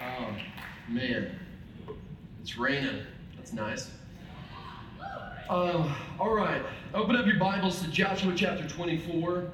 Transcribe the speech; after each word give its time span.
Oh, 0.00 0.30
man. 0.88 1.36
It's 2.40 2.56
raining. 2.56 3.02
That's 3.36 3.52
nice. 3.52 3.90
Um, 5.50 5.92
all 6.20 6.32
right. 6.32 6.62
Open 6.94 7.16
up 7.16 7.26
your 7.26 7.38
Bibles 7.38 7.82
to 7.82 7.90
Joshua 7.90 8.32
chapter 8.36 8.68
24. 8.68 9.50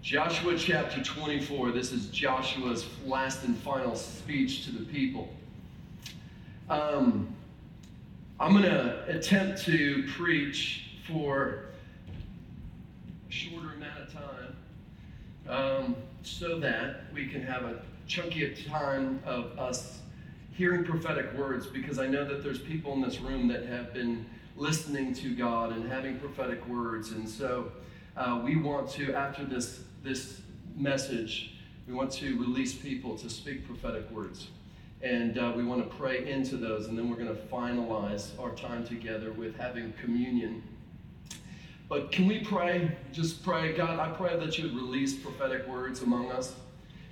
Joshua 0.00 0.56
chapter 0.56 1.02
24. 1.02 1.70
This 1.72 1.92
is 1.92 2.06
Joshua's 2.06 2.86
last 3.04 3.44
and 3.44 3.54
final 3.58 3.94
speech 3.94 4.64
to 4.64 4.72
the 4.72 4.86
people. 4.86 5.28
Um, 6.70 7.34
I'm 8.40 8.52
going 8.52 8.64
to 8.64 9.04
attempt 9.06 9.64
to 9.64 10.08
preach 10.16 10.92
for 11.06 11.66
a 13.28 13.32
shorter 13.32 13.74
amount 13.74 14.00
of 14.00 14.12
time 14.14 14.56
um, 15.46 15.96
so 16.22 16.58
that 16.60 17.12
we 17.12 17.26
can 17.26 17.42
have 17.42 17.64
a 17.64 17.82
chunky 18.12 18.44
of 18.44 18.66
time 18.66 19.22
of 19.24 19.58
us 19.58 20.00
hearing 20.50 20.84
prophetic 20.84 21.32
words 21.32 21.66
because 21.66 21.98
I 21.98 22.06
know 22.06 22.26
that 22.26 22.44
there's 22.44 22.58
people 22.58 22.92
in 22.92 23.00
this 23.00 23.20
room 23.20 23.48
that 23.48 23.64
have 23.64 23.94
been 23.94 24.26
listening 24.54 25.14
to 25.14 25.34
God 25.34 25.72
and 25.72 25.90
having 25.90 26.18
prophetic 26.18 26.66
words. 26.68 27.12
And 27.12 27.26
so 27.26 27.72
uh, 28.18 28.42
we 28.44 28.56
want 28.56 28.90
to, 28.90 29.14
after 29.14 29.46
this, 29.46 29.80
this 30.02 30.42
message, 30.76 31.54
we 31.88 31.94
want 31.94 32.12
to 32.12 32.38
release 32.38 32.74
people 32.74 33.16
to 33.16 33.30
speak 33.30 33.66
prophetic 33.66 34.10
words. 34.10 34.48
And 35.00 35.38
uh, 35.38 35.54
we 35.56 35.64
want 35.64 35.82
to 35.82 35.96
pray 35.96 36.30
into 36.30 36.58
those, 36.58 36.88
and 36.88 36.98
then 36.98 37.08
we're 37.08 37.16
going 37.16 37.34
to 37.34 37.42
finalize 37.46 38.38
our 38.38 38.50
time 38.50 38.84
together 38.84 39.32
with 39.32 39.56
having 39.56 39.94
communion. 39.94 40.62
But 41.88 42.12
can 42.12 42.28
we 42.28 42.40
pray? 42.40 42.94
Just 43.10 43.42
pray. 43.42 43.72
God, 43.72 43.98
I 43.98 44.10
pray 44.10 44.38
that 44.38 44.58
you 44.58 44.64
would 44.64 44.76
release 44.76 45.14
prophetic 45.14 45.66
words 45.66 46.02
among 46.02 46.30
us. 46.30 46.54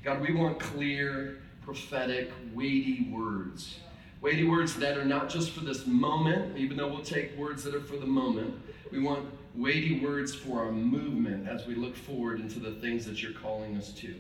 God, 0.03 0.23
we 0.23 0.33
want 0.33 0.59
clear, 0.59 1.39
prophetic, 1.63 2.31
weighty 2.55 3.09
words. 3.11 3.81
Weighty 4.23 4.45
words 4.45 4.75
that 4.77 4.97
are 4.97 5.05
not 5.05 5.29
just 5.29 5.51
for 5.51 5.61
this 5.61 5.87
moment, 5.87 6.57
even 6.57 6.77
though 6.77 6.89
we'll 6.89 7.03
take 7.03 7.37
words 7.37 7.62
that 7.65 7.75
are 7.75 7.83
for 7.83 7.97
the 7.97 8.07
moment. 8.07 8.55
We 8.91 9.01
want 9.01 9.27
weighty 9.55 10.01
words 10.01 10.34
for 10.34 10.61
our 10.61 10.73
movement 10.73 11.48
as 11.48 11.67
we 11.67 11.75
look 11.75 11.95
forward 11.95 12.41
into 12.41 12.61
the 12.61 12.73
things 12.73 13.05
that 13.07 13.23
you're 13.23 13.33
calling 13.33 13.77
us 13.77 13.92
to. 13.92 14.15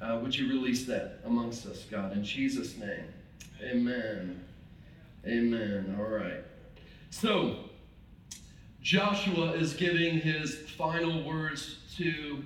Uh, 0.00 0.18
would 0.22 0.36
you 0.36 0.48
release 0.48 0.84
that 0.86 1.20
amongst 1.24 1.66
us, 1.66 1.86
God, 1.90 2.12
in 2.12 2.22
Jesus' 2.22 2.76
name? 2.76 3.06
Amen. 3.62 4.44
Amen. 5.26 5.96
All 5.98 6.04
right. 6.04 6.44
So, 7.10 7.56
Joshua 8.82 9.52
is 9.52 9.72
giving 9.72 10.20
his 10.20 10.56
final 10.56 11.24
words 11.24 11.78
to 11.96 12.44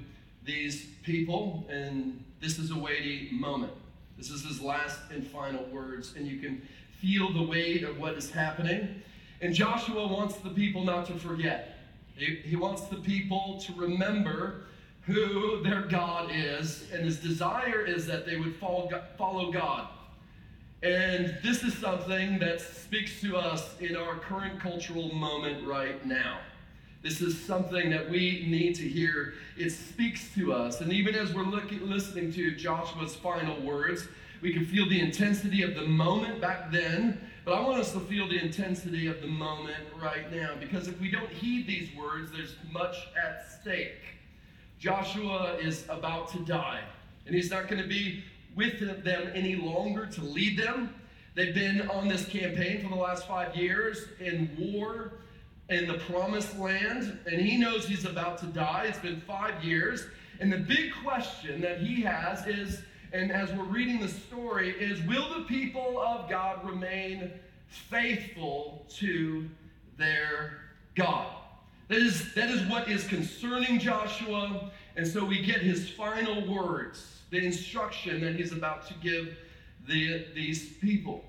these 0.48 0.86
people, 1.04 1.64
and 1.70 2.24
this 2.40 2.58
is 2.58 2.70
a 2.70 2.78
weighty 2.78 3.28
moment. 3.30 3.72
This 4.16 4.30
is 4.30 4.44
his 4.44 4.60
last 4.60 4.98
and 5.12 5.24
final 5.24 5.62
words, 5.66 6.14
and 6.16 6.26
you 6.26 6.38
can 6.40 6.66
feel 7.00 7.32
the 7.32 7.42
weight 7.42 7.84
of 7.84 8.00
what 8.00 8.14
is 8.14 8.30
happening. 8.30 9.02
And 9.42 9.54
Joshua 9.54 10.08
wants 10.08 10.36
the 10.36 10.50
people 10.50 10.84
not 10.84 11.06
to 11.06 11.12
forget. 11.12 11.78
He, 12.16 12.36
he 12.36 12.56
wants 12.56 12.82
the 12.82 12.96
people 12.96 13.62
to 13.66 13.72
remember 13.74 14.62
who 15.02 15.62
their 15.62 15.82
God 15.82 16.30
is, 16.32 16.86
and 16.92 17.04
his 17.04 17.18
desire 17.18 17.84
is 17.84 18.06
that 18.06 18.26
they 18.26 18.36
would 18.36 18.56
follow, 18.56 18.90
follow 19.16 19.52
God. 19.52 19.88
And 20.82 21.36
this 21.42 21.62
is 21.62 21.74
something 21.74 22.38
that 22.38 22.60
speaks 22.60 23.20
to 23.20 23.36
us 23.36 23.74
in 23.80 23.96
our 23.96 24.16
current 24.16 24.60
cultural 24.60 25.12
moment 25.14 25.66
right 25.66 26.04
now. 26.06 26.38
This 27.02 27.20
is 27.20 27.40
something 27.40 27.90
that 27.90 28.10
we 28.10 28.46
need 28.48 28.74
to 28.76 28.88
hear. 28.88 29.34
It 29.56 29.70
speaks 29.70 30.34
to 30.34 30.52
us. 30.52 30.80
And 30.80 30.92
even 30.92 31.14
as 31.14 31.32
we're 31.32 31.44
looking, 31.44 31.88
listening 31.88 32.32
to 32.32 32.56
Joshua's 32.56 33.14
final 33.14 33.60
words, 33.62 34.08
we 34.40 34.52
can 34.52 34.66
feel 34.66 34.88
the 34.88 35.00
intensity 35.00 35.62
of 35.62 35.74
the 35.74 35.86
moment 35.86 36.40
back 36.40 36.72
then. 36.72 37.20
But 37.44 37.54
I 37.54 37.60
want 37.60 37.80
us 37.80 37.92
to 37.92 38.00
feel 38.00 38.28
the 38.28 38.38
intensity 38.38 39.06
of 39.06 39.20
the 39.20 39.28
moment 39.28 39.84
right 40.02 40.30
now. 40.32 40.54
Because 40.58 40.88
if 40.88 41.00
we 41.00 41.10
don't 41.10 41.30
heed 41.30 41.66
these 41.66 41.88
words, 41.96 42.32
there's 42.32 42.56
much 42.72 42.96
at 43.16 43.46
stake. 43.60 44.02
Joshua 44.78 45.56
is 45.60 45.84
about 45.88 46.30
to 46.32 46.38
die, 46.40 46.82
and 47.26 47.34
he's 47.34 47.50
not 47.50 47.68
going 47.68 47.82
to 47.82 47.88
be 47.88 48.22
with 48.54 48.78
them 49.04 49.30
any 49.34 49.56
longer 49.56 50.06
to 50.06 50.22
lead 50.22 50.58
them. 50.58 50.94
They've 51.34 51.54
been 51.54 51.88
on 51.90 52.08
this 52.08 52.26
campaign 52.26 52.82
for 52.82 52.88
the 52.88 53.00
last 53.00 53.26
five 53.26 53.56
years 53.56 54.06
in 54.20 54.50
war 54.58 55.12
in 55.68 55.86
the 55.86 55.98
promised 55.98 56.58
land, 56.58 57.18
and 57.26 57.40
he 57.40 57.56
knows 57.56 57.86
he's 57.86 58.04
about 58.04 58.38
to 58.38 58.46
die. 58.46 58.86
It's 58.88 58.98
been 58.98 59.20
five 59.20 59.62
years. 59.62 60.06
And 60.40 60.52
the 60.52 60.58
big 60.58 60.92
question 61.04 61.60
that 61.60 61.80
he 61.80 62.00
has 62.02 62.46
is, 62.46 62.82
and 63.12 63.30
as 63.30 63.52
we're 63.52 63.64
reading 63.64 64.00
the 64.00 64.08
story, 64.08 64.70
is 64.70 65.02
will 65.02 65.28
the 65.34 65.44
people 65.44 66.00
of 66.00 66.28
God 66.28 66.64
remain 66.64 67.30
faithful 67.66 68.86
to 68.96 69.48
their 69.98 70.60
God? 70.94 71.26
That 71.88 71.98
is, 71.98 72.34
that 72.34 72.50
is 72.50 72.62
what 72.66 72.88
is 72.88 73.06
concerning 73.06 73.78
Joshua. 73.78 74.70
And 74.96 75.06
so 75.06 75.24
we 75.24 75.42
get 75.42 75.60
his 75.60 75.88
final 75.90 76.46
words, 76.46 77.22
the 77.30 77.44
instruction 77.44 78.20
that 78.22 78.36
he's 78.36 78.52
about 78.52 78.86
to 78.88 78.94
give 78.94 79.36
the, 79.86 80.26
these 80.34 80.74
people. 80.74 81.24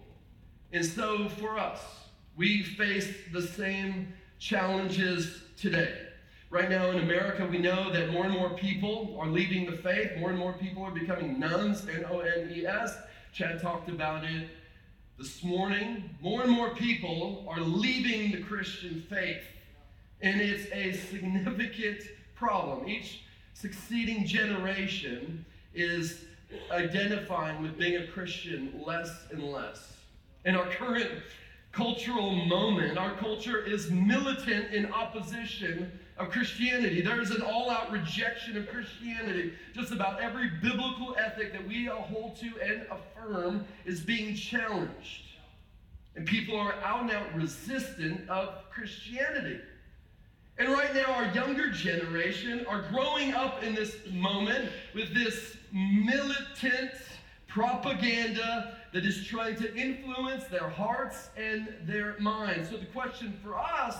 And 0.72 0.86
so 0.86 1.30
for 1.30 1.58
us, 1.58 1.82
we 2.36 2.64
face 2.64 3.10
the 3.34 3.42
same 3.42 4.14
challenges 4.40 5.44
today. 5.58 5.94
Right 6.50 6.70
now 6.70 6.90
in 6.90 7.00
America, 7.00 7.46
we 7.46 7.60
know 7.60 7.92
that 7.92 8.10
more 8.10 8.26
and 8.26 8.34
more 8.34 8.50
people 8.52 9.16
are 9.20 9.28
leaving 9.28 9.70
the 9.70 9.78
faith. 9.78 10.18
More 10.18 10.30
and 10.32 10.40
more 10.40 10.54
people 10.54 10.82
are 10.82 10.92
becoming 10.92 11.40
nones, 11.40 11.86
N 11.88 12.06
O 12.10 12.20
N 12.22 12.52
E 12.52 12.66
S. 12.66 12.98
Chad 13.34 13.62
talked 13.62 13.90
about 13.90 14.24
it 14.24 14.50
this 15.20 15.44
morning. 15.44 16.10
More 16.22 16.42
and 16.42 16.52
more 16.52 16.74
people 16.74 17.46
are 17.48 17.60
leaving 17.60 18.32
the 18.32 18.42
Christian 18.42 19.04
faith. 19.10 19.44
And 20.22 20.42
it's 20.42 20.72
a 20.72 20.94
significant 20.94 22.02
problem. 22.36 22.88
Each 22.88 23.22
succeeding 23.54 24.26
generation 24.26 25.46
is 25.76 26.26
identifying 26.72 27.62
with 27.62 27.78
being 27.78 27.98
a 28.02 28.08
Christian 28.08 28.82
less 28.84 29.12
and 29.32 29.44
less. 29.44 29.98
And 30.46 30.58
our 30.58 30.66
current 30.66 31.12
cultural 31.72 32.34
moment. 32.46 32.98
Our 32.98 33.16
culture 33.18 33.64
is 33.64 33.92
militant 33.92 34.74
in 34.74 34.92
opposition 34.92 35.92
of 36.18 36.30
Christianity. 36.30 37.02
There 37.02 37.22
is 37.22 37.32
an 37.32 37.42
all 37.42 37.70
out 37.70 37.92
rejection 37.92 38.58
of 38.58 38.68
Christianity. 38.68 39.54
Just 39.74 39.92
about 39.92 40.20
every 40.20 40.50
biblical 40.62 41.16
ethic 41.18 41.54
that 41.54 41.66
we 41.68 41.86
hold 41.86 42.36
to 42.38 42.52
and 42.62 42.86
affirm 42.92 43.66
is 43.86 44.02
being 44.02 44.36
challenged. 44.36 45.24
And 46.16 46.26
people 46.26 46.58
are 46.60 46.74
out 46.84 47.02
and 47.02 47.12
out 47.12 47.34
resistant 47.36 48.30
of 48.30 48.70
Christianity. 48.72 49.62
And 50.58 50.70
right 50.74 50.94
now, 50.94 51.14
our 51.14 51.34
younger 51.34 51.70
generation 51.70 52.66
are 52.68 52.82
growing 52.92 53.34
up 53.34 53.64
in 53.64 53.74
this 53.74 53.96
moment 54.12 54.70
with 54.94 55.14
this 55.14 55.56
militant 55.72 56.92
propaganda 57.48 58.79
that 58.94 59.06
is 59.06 59.26
trying 59.26 59.56
to 59.58 59.76
influence 59.76 60.46
their 60.46 60.70
hearts 60.70 61.30
and 61.38 61.74
their 61.84 62.16
minds. 62.20 62.70
So 62.70 62.78
the 62.78 62.86
question 62.88 63.38
for 63.44 63.58
us 63.58 63.96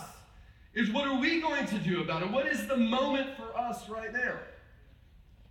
is 0.74 0.90
what 0.90 1.06
are 1.06 1.18
we 1.18 1.40
going 1.40 1.66
to 1.66 1.78
do 1.78 2.02
about 2.02 2.22
it? 2.22 2.30
What 2.30 2.46
is 2.46 2.66
the 2.66 2.76
moment 2.76 3.36
for 3.36 3.56
us 3.56 3.88
right 3.88 4.12
now? 4.12 4.38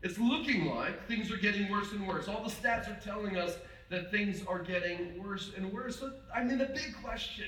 It's 0.02 0.18
looking 0.18 0.66
like 0.66 1.08
things 1.08 1.32
are 1.32 1.38
getting 1.38 1.70
worse 1.70 1.92
and 1.92 2.08
worse. 2.08 2.28
All 2.28 2.44
the 2.44 2.50
stats 2.50 2.90
are 2.90 3.00
telling 3.04 3.38
us 3.38 3.58
that 3.90 4.12
things 4.12 4.44
are 4.48 4.60
getting 4.60 5.22
worse 5.22 5.52
and 5.58 5.72
worse. 5.74 6.00
So, 6.00 6.14
I 6.34 6.44
mean, 6.44 6.58
the 6.58 6.66
big 6.66 6.96
question 7.04 7.48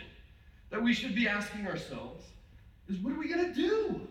that 0.69 0.81
we 0.81 0.93
should 0.93 1.15
be 1.15 1.27
asking 1.27 1.67
ourselves 1.67 2.25
is 2.89 2.97
what 2.97 3.13
are 3.13 3.19
we 3.19 3.29
going 3.29 3.45
to 3.45 3.53
do? 3.53 4.01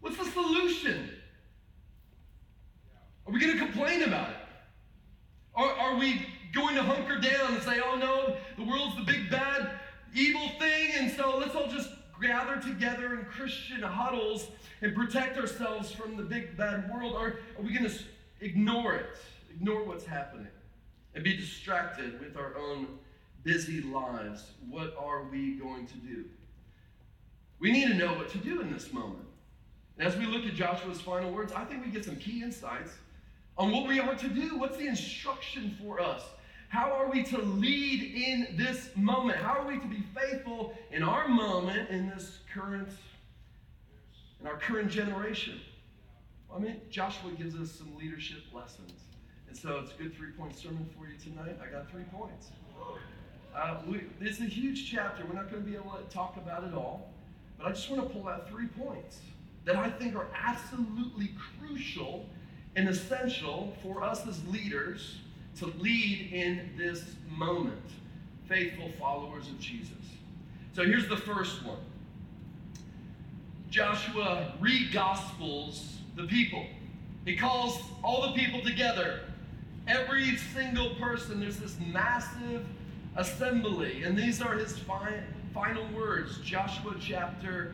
What's 0.00 0.16
the 0.16 0.24
solution? 0.24 1.10
Are 3.26 3.32
we 3.32 3.40
going 3.40 3.52
to 3.52 3.58
complain 3.58 4.02
about 4.02 4.30
it? 4.30 4.36
Are, 5.54 5.70
are 5.72 5.96
we 5.98 6.24
going 6.54 6.76
to 6.76 6.82
hunker 6.82 7.18
down 7.18 7.54
and 7.54 7.62
say, 7.62 7.80
oh 7.84 7.96
no, 7.96 8.36
the 8.56 8.70
world's 8.70 8.96
the 8.96 9.02
big 9.02 9.30
bad 9.30 9.70
evil 10.14 10.48
thing, 10.58 10.92
and 10.98 11.10
so 11.10 11.36
let's 11.38 11.54
all 11.54 11.68
just 11.68 11.90
gather 12.20 12.60
together 12.60 13.14
in 13.14 13.24
Christian 13.24 13.82
huddles 13.82 14.48
and 14.82 14.94
protect 14.94 15.38
ourselves 15.38 15.90
from 15.90 16.16
the 16.16 16.22
big 16.22 16.56
bad 16.56 16.90
world? 16.92 17.14
Or 17.14 17.38
are 17.56 17.62
we 17.62 17.72
going 17.72 17.88
to 17.88 17.96
ignore 18.40 18.94
it, 18.94 19.16
ignore 19.50 19.84
what's 19.84 20.04
happening, 20.04 20.48
and 21.14 21.24
be 21.24 21.36
distracted 21.36 22.20
with 22.20 22.36
our 22.36 22.56
own 22.56 22.98
busy 23.42 23.80
lives? 23.82 24.52
What 24.68 24.94
are 24.98 25.24
we 25.24 25.54
going 25.54 25.86
to 25.86 25.96
do? 25.96 26.24
We 27.60 27.72
need 27.72 27.88
to 27.88 27.94
know 27.94 28.14
what 28.14 28.28
to 28.30 28.38
do 28.38 28.60
in 28.60 28.72
this 28.72 28.92
moment. 28.92 29.26
And 29.98 30.06
as 30.06 30.16
we 30.16 30.26
look 30.26 30.44
at 30.44 30.54
Joshua's 30.54 31.00
final 31.00 31.32
words, 31.32 31.52
I 31.52 31.64
think 31.64 31.84
we 31.84 31.90
get 31.90 32.04
some 32.04 32.16
key 32.16 32.42
insights 32.42 32.92
on 33.56 33.72
what 33.72 33.88
we 33.88 33.98
are 33.98 34.14
to 34.14 34.28
do. 34.28 34.56
What's 34.56 34.76
the 34.76 34.86
instruction 34.86 35.76
for 35.82 36.00
us? 36.00 36.22
How 36.68 36.92
are 36.92 37.10
we 37.10 37.22
to 37.24 37.38
lead 37.38 38.14
in 38.14 38.56
this 38.56 38.90
moment? 38.94 39.38
How 39.38 39.58
are 39.58 39.66
we 39.66 39.78
to 39.78 39.86
be 39.86 40.04
faithful 40.14 40.74
in 40.92 41.02
our 41.02 41.26
moment 41.26 41.88
in 41.88 42.08
this 42.10 42.38
current, 42.52 42.90
in 44.40 44.46
our 44.46 44.58
current 44.58 44.90
generation? 44.90 45.60
I 46.54 46.58
mean, 46.58 46.80
Joshua 46.90 47.32
gives 47.32 47.54
us 47.56 47.72
some 47.72 47.96
leadership 47.96 48.42
lessons. 48.52 48.92
And 49.48 49.56
so 49.56 49.78
it's 49.78 49.92
a 49.94 50.02
good 50.02 50.14
three 50.14 50.32
point 50.32 50.56
sermon 50.56 50.86
for 50.96 51.06
you 51.06 51.16
tonight. 51.18 51.58
I 51.62 51.70
got 51.72 51.90
three 51.90 52.04
points. 52.04 52.50
Uh, 53.56 53.78
we, 53.86 54.02
it's 54.20 54.40
a 54.40 54.44
huge 54.44 54.90
chapter. 54.90 55.24
We're 55.26 55.34
not 55.34 55.50
going 55.50 55.64
to 55.64 55.68
be 55.68 55.74
able 55.74 55.92
to 55.92 56.14
talk 56.14 56.36
about 56.36 56.64
it 56.64 56.74
all. 56.74 57.10
But 57.56 57.68
I 57.68 57.70
just 57.70 57.90
want 57.90 58.06
to 58.06 58.14
pull 58.14 58.28
out 58.28 58.48
three 58.48 58.66
points 58.66 59.20
that 59.64 59.76
I 59.76 59.88
think 59.88 60.14
are 60.14 60.28
absolutely 60.36 61.30
crucial 61.58 62.26
and 62.76 62.88
essential 62.88 63.74
for 63.82 64.04
us 64.04 64.26
as 64.26 64.46
leaders 64.48 65.16
to 65.58 65.66
lead 65.78 66.30
in 66.32 66.70
this 66.76 67.04
moment, 67.30 67.82
faithful 68.48 68.90
followers 68.98 69.48
of 69.48 69.58
Jesus. 69.58 69.92
So 70.74 70.84
here's 70.84 71.08
the 71.08 71.16
first 71.16 71.64
one 71.64 71.78
Joshua 73.70 74.54
re 74.60 74.88
gospels 74.92 75.98
the 76.16 76.24
people. 76.24 76.66
He 77.24 77.36
calls 77.36 77.80
all 78.02 78.22
the 78.22 78.32
people 78.32 78.62
together. 78.62 79.20
Every 79.86 80.36
single 80.54 80.94
person, 80.96 81.40
there's 81.40 81.58
this 81.58 81.76
massive 81.80 82.64
assembly. 83.16 84.02
And 84.02 84.16
these 84.16 84.40
are 84.40 84.54
his 84.54 84.78
fi- 84.78 85.22
final 85.54 85.86
words 85.94 86.38
Joshua 86.44 86.94
chapter 87.00 87.72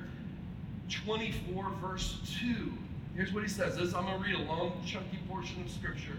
24, 0.89 1.71
verse 1.81 2.19
2. 2.41 2.73
Here's 3.15 3.33
what 3.33 3.43
he 3.43 3.49
says. 3.49 3.77
This 3.77 3.95
I'm 3.95 4.07
going 4.07 4.23
to 4.23 4.29
read 4.29 4.35
a 4.35 4.43
long, 4.43 4.83
chunky 4.85 5.19
portion 5.29 5.63
of 5.63 5.71
scripture. 5.71 6.19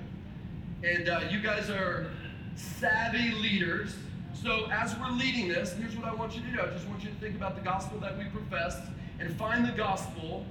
And 0.86 1.10
uh, 1.10 1.22
you 1.32 1.40
guys 1.40 1.72
are 1.72 2.12
savvy 2.56 3.32
leaders. 3.32 3.96
So 4.34 4.68
as 4.72 4.96
we're 5.00 5.10
leading 5.10 5.48
this, 5.48 5.74
here's 5.74 5.96
what 5.96 6.06
I 6.06 6.14
want 6.14 6.36
you 6.36 6.42
to 6.44 6.52
do. 6.52 6.62
I 6.62 6.68
just 6.68 6.88
want 6.88 7.04
you 7.04 7.10
to 7.10 7.16
think 7.16 7.36
about 7.36 7.56
the 7.56 7.64
gospel 7.64 8.00
that 8.02 8.16
we 8.16 8.26
profess 8.26 8.78
and 9.20 9.36
find 9.36 9.66
the 9.66 9.72
gospel 9.72 10.46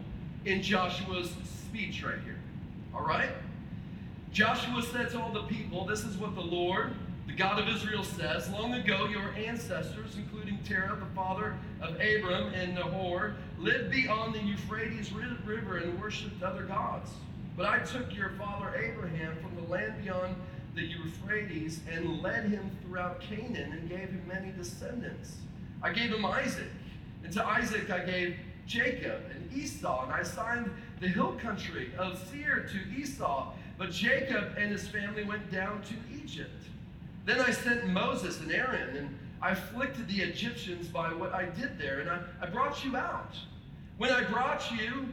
in 0.45 0.61
Joshua's 0.61 1.31
speech 1.45 2.03
right 2.03 2.19
here. 2.25 2.39
All 2.93 3.07
right? 3.07 3.31
Joshua 4.33 4.83
said 4.83 5.11
to 5.11 5.21
all 5.21 5.31
the 5.31 5.45
people, 5.45 5.85
This 5.85 6.03
is 6.03 6.17
what 6.17 6.35
the 6.35 6.41
Lord, 6.41 6.93
the 7.29 7.33
God 7.33 7.61
of 7.61 7.69
Israel, 7.69 8.03
says. 8.03 8.51
Long 8.51 8.75
ago, 8.75 9.07
your 9.07 9.33
ancestors, 9.35 10.17
including 10.17 10.59
Terah, 10.65 10.99
the 10.99 11.15
father 11.15 11.55
of 11.81 11.91
Abram 11.95 12.53
and 12.55 12.75
Nahor, 12.75 13.37
lived 13.61 13.93
beyond 13.93 14.35
the 14.35 14.41
Euphrates 14.41 15.13
River 15.13 15.77
and 15.77 16.01
worshipped 16.01 16.43
other 16.43 16.65
gods. 16.65 17.13
But 17.57 17.67
I 17.67 17.79
took 17.81 18.15
your 18.15 18.31
father 18.31 18.75
Abraham 18.77 19.37
from 19.37 19.55
the 19.55 19.71
land 19.71 20.03
beyond 20.03 20.35
the 20.75 20.83
Euphrates 20.83 21.81
and 21.91 22.21
led 22.21 22.47
him 22.47 22.71
throughout 22.83 23.21
Canaan 23.21 23.73
and 23.73 23.89
gave 23.89 24.09
him 24.09 24.23
many 24.27 24.51
descendants. 24.51 25.37
I 25.83 25.93
gave 25.93 26.11
him 26.11 26.25
Isaac, 26.25 26.71
and 27.23 27.33
to 27.33 27.47
Isaac 27.47 27.91
I 27.91 28.01
gave 28.01 28.37
Jacob 28.67 29.23
and 29.33 29.53
Esau, 29.53 30.05
and 30.05 30.13
I 30.13 30.21
assigned 30.21 30.71
the 31.01 31.09
hill 31.09 31.35
country 31.41 31.93
of 31.99 32.19
Seir 32.29 32.67
to 32.73 33.01
Esau, 33.01 33.53
but 33.79 33.93
Jacob 33.93 34.55
and 34.57 34.73
his 34.73 34.89
family 34.89 35.25
went 35.25 35.53
down 35.53 35.83
to 35.83 35.95
Egypt. 36.23 36.65
Then 37.25 37.41
I 37.41 37.51
sent 37.51 37.87
Moses 37.87 38.41
and 38.41 38.51
Aaron, 38.51 38.97
and 38.97 39.19
I 39.41 39.51
afflicted 39.51 40.09
the 40.09 40.23
Egyptians 40.23 40.89
by 40.89 41.13
what 41.13 41.33
I 41.33 41.45
did 41.45 41.79
there, 41.79 42.01
and 42.01 42.11
I, 42.11 42.21
I 42.41 42.47
brought 42.47 42.85
you 42.85 42.97
out. 42.97 43.35
When 43.99 44.11
I 44.11 44.25
brought 44.25 44.73
you, 44.73 45.07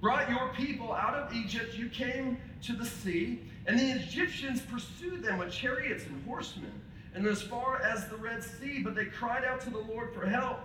brought 0.00 0.30
your 0.30 0.52
people 0.54 0.92
out 0.92 1.14
of 1.14 1.34
Egypt, 1.34 1.74
you 1.76 1.88
came 1.88 2.38
to 2.62 2.72
the 2.72 2.86
sea, 2.86 3.40
and 3.66 3.78
the 3.78 3.90
Egyptians 3.90 4.60
pursued 4.60 5.22
them 5.22 5.38
with 5.38 5.52
chariots 5.52 6.04
and 6.06 6.24
horsemen, 6.24 6.72
and 7.14 7.26
as 7.26 7.42
far 7.42 7.82
as 7.82 8.08
the 8.08 8.16
Red 8.16 8.42
Sea, 8.42 8.82
but 8.82 8.94
they 8.94 9.06
cried 9.06 9.44
out 9.44 9.60
to 9.62 9.70
the 9.70 9.78
Lord 9.78 10.14
for 10.14 10.26
help. 10.26 10.60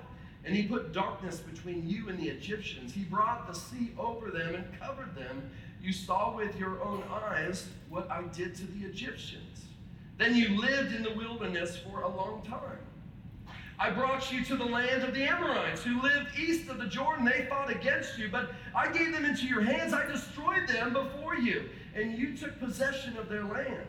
And 0.46 0.54
he 0.54 0.64
put 0.64 0.92
darkness 0.92 1.40
between 1.40 1.88
you 1.88 2.10
and 2.10 2.20
the 2.20 2.28
Egyptians. 2.28 2.94
He 2.94 3.04
brought 3.04 3.48
the 3.48 3.58
sea 3.58 3.92
over 3.98 4.30
them 4.30 4.56
and 4.56 4.66
covered 4.78 5.16
them. 5.16 5.50
You 5.82 5.94
saw 5.94 6.36
with 6.36 6.60
your 6.60 6.84
own 6.84 7.02
eyes 7.10 7.68
what 7.90 8.12
I 8.12 8.24
did 8.24 8.54
to 8.56 8.68
the 8.68 8.86
Egyptians. 8.86 9.66
Then 10.18 10.36
you 10.36 10.60
lived 10.60 10.94
in 10.94 11.02
the 11.02 11.14
wilderness 11.14 11.78
for 11.78 12.02
a 12.02 12.10
long 12.10 12.42
time. 12.46 12.83
I 13.80 13.90
brought 13.90 14.32
you 14.32 14.44
to 14.46 14.56
the 14.56 14.66
land 14.66 15.04
of 15.04 15.14
the 15.14 15.24
Amorites 15.24 15.84
who 15.84 16.02
lived 16.02 16.38
east 16.38 16.70
of 16.70 16.78
the 16.78 16.86
Jordan. 16.86 17.26
They 17.26 17.48
fought 17.50 17.70
against 17.70 18.18
you, 18.18 18.30
but 18.30 18.52
I 18.76 18.92
gave 18.92 19.12
them 19.12 19.26
into 19.26 19.46
your 19.46 19.62
hands. 19.62 19.94
I 19.94 20.06
destroyed 20.06 20.68
them 20.68 20.94
before 20.94 21.36
you, 21.36 21.70
and 21.96 22.18
you 22.18 22.38
took 22.38 22.60
possession 22.60 23.18
of 23.18 23.30
their 23.30 23.44
land. 23.44 23.88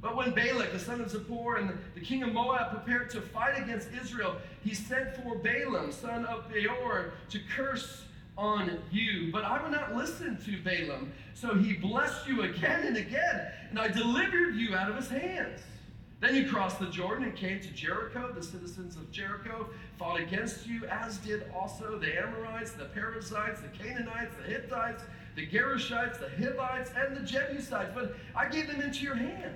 But 0.00 0.16
when 0.16 0.32
Balak, 0.32 0.72
the 0.72 0.78
son 0.78 1.00
of 1.00 1.10
Zippor, 1.10 1.58
and 1.58 1.78
the 1.94 2.00
king 2.00 2.22
of 2.22 2.32
Moab 2.32 2.70
prepared 2.70 3.10
to 3.10 3.20
fight 3.20 3.58
against 3.58 3.88
Israel, 4.00 4.36
he 4.62 4.74
sent 4.74 5.16
for 5.16 5.36
Balaam, 5.38 5.90
son 5.90 6.26
of 6.26 6.48
Beor, 6.50 7.12
to 7.30 7.40
curse 7.56 8.04
on 8.36 8.78
you. 8.92 9.32
But 9.32 9.44
I 9.44 9.62
would 9.62 9.72
not 9.72 9.94
listen 9.94 10.38
to 10.44 10.62
Balaam. 10.62 11.12
So 11.32 11.54
he 11.54 11.72
blessed 11.72 12.28
you 12.28 12.42
again 12.42 12.86
and 12.86 12.96
again, 12.96 13.50
and 13.70 13.78
I 13.78 13.88
delivered 13.88 14.56
you 14.56 14.74
out 14.74 14.90
of 14.90 14.96
his 14.96 15.08
hands. 15.08 15.60
Then 16.20 16.34
you 16.34 16.48
crossed 16.48 16.78
the 16.78 16.86
Jordan 16.86 17.24
and 17.24 17.36
came 17.36 17.60
to 17.60 17.68
Jericho. 17.68 18.32
The 18.32 18.42
citizens 18.42 18.96
of 18.96 19.10
Jericho 19.10 19.68
fought 19.98 20.20
against 20.20 20.66
you, 20.66 20.86
as 20.86 21.18
did 21.18 21.44
also 21.54 21.98
the 21.98 22.18
Amorites, 22.18 22.72
the 22.72 22.86
Perizzites, 22.86 23.60
the 23.60 23.68
Canaanites, 23.68 24.34
the 24.36 24.50
Hittites, 24.50 25.02
the 25.34 25.46
Girgashites, 25.46 26.18
the 26.18 26.30
Hivites, 26.30 26.90
and 26.96 27.16
the 27.16 27.20
Jebusites. 27.20 27.90
But 27.94 28.14
I 28.34 28.48
gave 28.48 28.68
them 28.68 28.80
into 28.80 29.02
your 29.02 29.16
hand. 29.16 29.54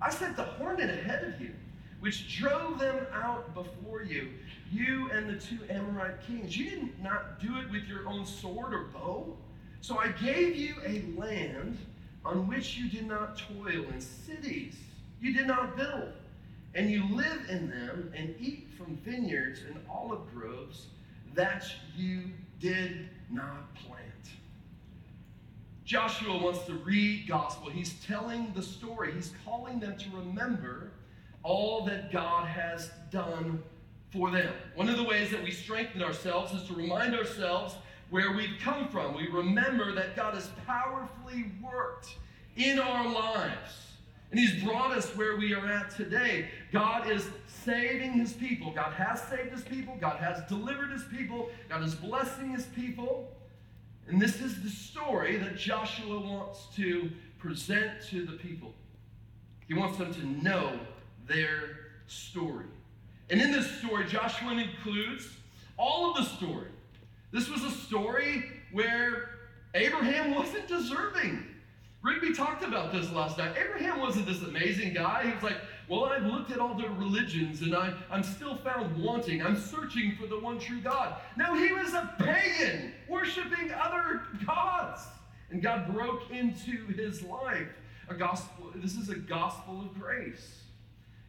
I 0.00 0.10
sent 0.10 0.36
the 0.36 0.44
hornet 0.44 0.90
ahead 0.90 1.24
of 1.24 1.40
you, 1.40 1.52
which 2.00 2.36
drove 2.36 2.78
them 2.80 3.06
out 3.12 3.54
before 3.54 4.02
you, 4.02 4.30
you 4.72 5.10
and 5.12 5.28
the 5.28 5.36
two 5.36 5.58
Amorite 5.70 6.26
kings. 6.26 6.56
You 6.56 6.70
did 6.70 7.02
not 7.02 7.38
do 7.38 7.58
it 7.58 7.70
with 7.70 7.84
your 7.84 8.08
own 8.08 8.26
sword 8.26 8.74
or 8.74 8.86
bow. 8.86 9.36
So 9.80 9.98
I 9.98 10.08
gave 10.08 10.56
you 10.56 10.74
a 10.84 11.04
land 11.16 11.78
on 12.24 12.48
which 12.48 12.76
you 12.76 12.88
did 12.88 13.06
not 13.06 13.38
toil, 13.38 13.84
in 13.92 14.00
cities 14.00 14.76
you 15.22 15.32
did 15.32 15.46
not 15.46 15.76
build, 15.76 16.12
and 16.74 16.90
you 16.90 17.04
live 17.14 17.48
in 17.48 17.70
them 17.70 18.12
and 18.16 18.34
eat 18.40 18.68
from 18.76 18.96
vineyards 19.04 19.60
and 19.66 19.78
olive 19.88 20.20
groves 20.34 20.88
that 21.34 21.64
you 21.96 22.24
did 22.60 23.08
not 23.30 23.74
plant. 23.74 24.02
Joshua 25.84 26.36
wants 26.42 26.64
to 26.66 26.74
read 26.74 27.28
gospel. 27.28 27.70
He's 27.70 27.94
telling 28.04 28.52
the 28.54 28.62
story. 28.62 29.12
He's 29.12 29.32
calling 29.44 29.78
them 29.78 29.96
to 29.96 30.16
remember 30.16 30.90
all 31.42 31.84
that 31.84 32.12
God 32.12 32.46
has 32.46 32.90
done 33.10 33.62
for 34.10 34.30
them. 34.30 34.52
One 34.74 34.88
of 34.88 34.96
the 34.96 35.04
ways 35.04 35.30
that 35.30 35.42
we 35.42 35.50
strengthen 35.50 36.02
ourselves 36.02 36.52
is 36.52 36.66
to 36.68 36.74
remind 36.74 37.14
ourselves 37.14 37.74
where 38.10 38.32
we've 38.32 38.58
come 38.60 38.88
from. 38.88 39.14
We 39.16 39.28
remember 39.28 39.92
that 39.94 40.16
God 40.16 40.34
has 40.34 40.50
powerfully 40.66 41.46
worked 41.62 42.16
in 42.56 42.78
our 42.78 43.12
lives. 43.12 43.91
And 44.32 44.40
he's 44.40 44.64
brought 44.64 44.92
us 44.92 45.14
where 45.14 45.36
we 45.36 45.52
are 45.52 45.70
at 45.70 45.90
today. 45.90 46.48
God 46.72 47.08
is 47.10 47.28
saving 47.46 48.14
his 48.14 48.32
people. 48.32 48.72
God 48.72 48.94
has 48.94 49.20
saved 49.24 49.52
his 49.52 49.60
people. 49.60 49.94
God 50.00 50.16
has 50.16 50.42
delivered 50.48 50.90
his 50.90 51.04
people. 51.04 51.50
God 51.68 51.84
is 51.84 51.94
blessing 51.94 52.52
his 52.52 52.64
people. 52.64 53.28
And 54.08 54.20
this 54.20 54.40
is 54.40 54.62
the 54.62 54.70
story 54.70 55.36
that 55.36 55.58
Joshua 55.58 56.18
wants 56.18 56.66
to 56.76 57.10
present 57.38 57.90
to 58.08 58.24
the 58.24 58.32
people. 58.32 58.72
He 59.68 59.74
wants 59.74 59.98
them 59.98 60.14
to 60.14 60.26
know 60.42 60.80
their 61.28 61.90
story. 62.06 62.66
And 63.28 63.38
in 63.38 63.52
this 63.52 63.70
story, 63.80 64.06
Joshua 64.06 64.52
includes 64.52 65.28
all 65.76 66.10
of 66.10 66.16
the 66.16 66.24
story. 66.24 66.68
This 67.32 67.50
was 67.50 67.62
a 67.64 67.70
story 67.70 68.44
where 68.72 69.28
Abraham 69.74 70.34
wasn't 70.34 70.68
deserving. 70.68 71.51
Rigby 72.02 72.34
talked 72.34 72.64
about 72.64 72.92
this 72.92 73.12
last 73.12 73.38
night. 73.38 73.54
Abraham 73.56 74.00
wasn't 74.00 74.26
this 74.26 74.42
amazing 74.42 74.92
guy. 74.92 75.24
He 75.24 75.32
was 75.32 75.42
like, 75.42 75.58
Well, 75.88 76.06
I've 76.06 76.24
looked 76.24 76.50
at 76.50 76.58
all 76.58 76.74
the 76.74 76.88
religions 76.90 77.62
and 77.62 77.74
I, 77.74 77.94
I'm 78.10 78.24
still 78.24 78.56
found 78.56 79.00
wanting. 79.00 79.40
I'm 79.40 79.56
searching 79.56 80.16
for 80.20 80.26
the 80.26 80.38
one 80.38 80.58
true 80.58 80.80
God. 80.80 81.14
No, 81.36 81.54
he 81.54 81.72
was 81.72 81.94
a 81.94 82.12
pagan, 82.18 82.92
worshiping 83.08 83.70
other 83.72 84.22
gods. 84.44 85.02
And 85.50 85.62
God 85.62 85.92
broke 85.94 86.30
into 86.30 86.86
his 86.88 87.22
life. 87.22 87.68
A 88.08 88.14
gospel, 88.14 88.72
this 88.74 88.96
is 88.96 89.08
a 89.08 89.16
gospel 89.16 89.80
of 89.80 89.94
grace. 89.98 90.62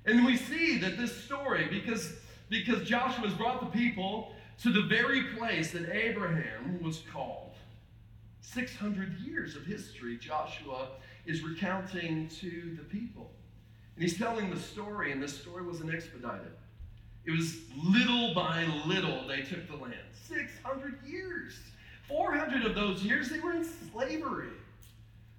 And 0.05 0.25
we 0.25 0.37
see 0.37 0.79
that 0.79 0.97
this 0.97 1.15
story, 1.15 1.67
because, 1.69 2.13
because 2.49 2.87
Joshua 2.87 3.27
has 3.27 3.33
brought 3.37 3.59
the 3.59 3.77
people 3.77 4.33
to 4.63 4.71
the 4.71 4.81
very 4.81 5.23
place 5.37 5.71
that 5.71 5.89
Abraham 5.93 6.81
was 6.81 7.03
called. 7.13 7.42
600 8.43 9.19
years 9.19 9.55
of 9.55 9.65
history, 9.65 10.17
Joshua 10.17 10.89
is 11.25 11.41
recounting 11.43 12.27
to 12.27 12.77
the 12.77 12.83
people. 12.83 13.31
And 13.95 14.03
he's 14.03 14.17
telling 14.17 14.49
the 14.49 14.59
story, 14.59 15.11
and 15.11 15.23
this 15.23 15.37
story 15.37 15.65
wasn't 15.65 15.93
expedited. 15.93 16.51
It 17.25 17.31
was 17.31 17.61
little 17.83 18.33
by 18.33 18.65
little 18.85 19.25
they 19.27 19.41
took 19.41 19.67
the 19.67 19.77
land. 19.77 19.95
600 20.27 20.99
years. 21.05 21.57
400 22.09 22.65
of 22.65 22.75
those 22.75 23.01
years 23.01 23.29
they 23.29 23.39
were 23.39 23.53
in 23.53 23.65
slavery. 23.91 24.49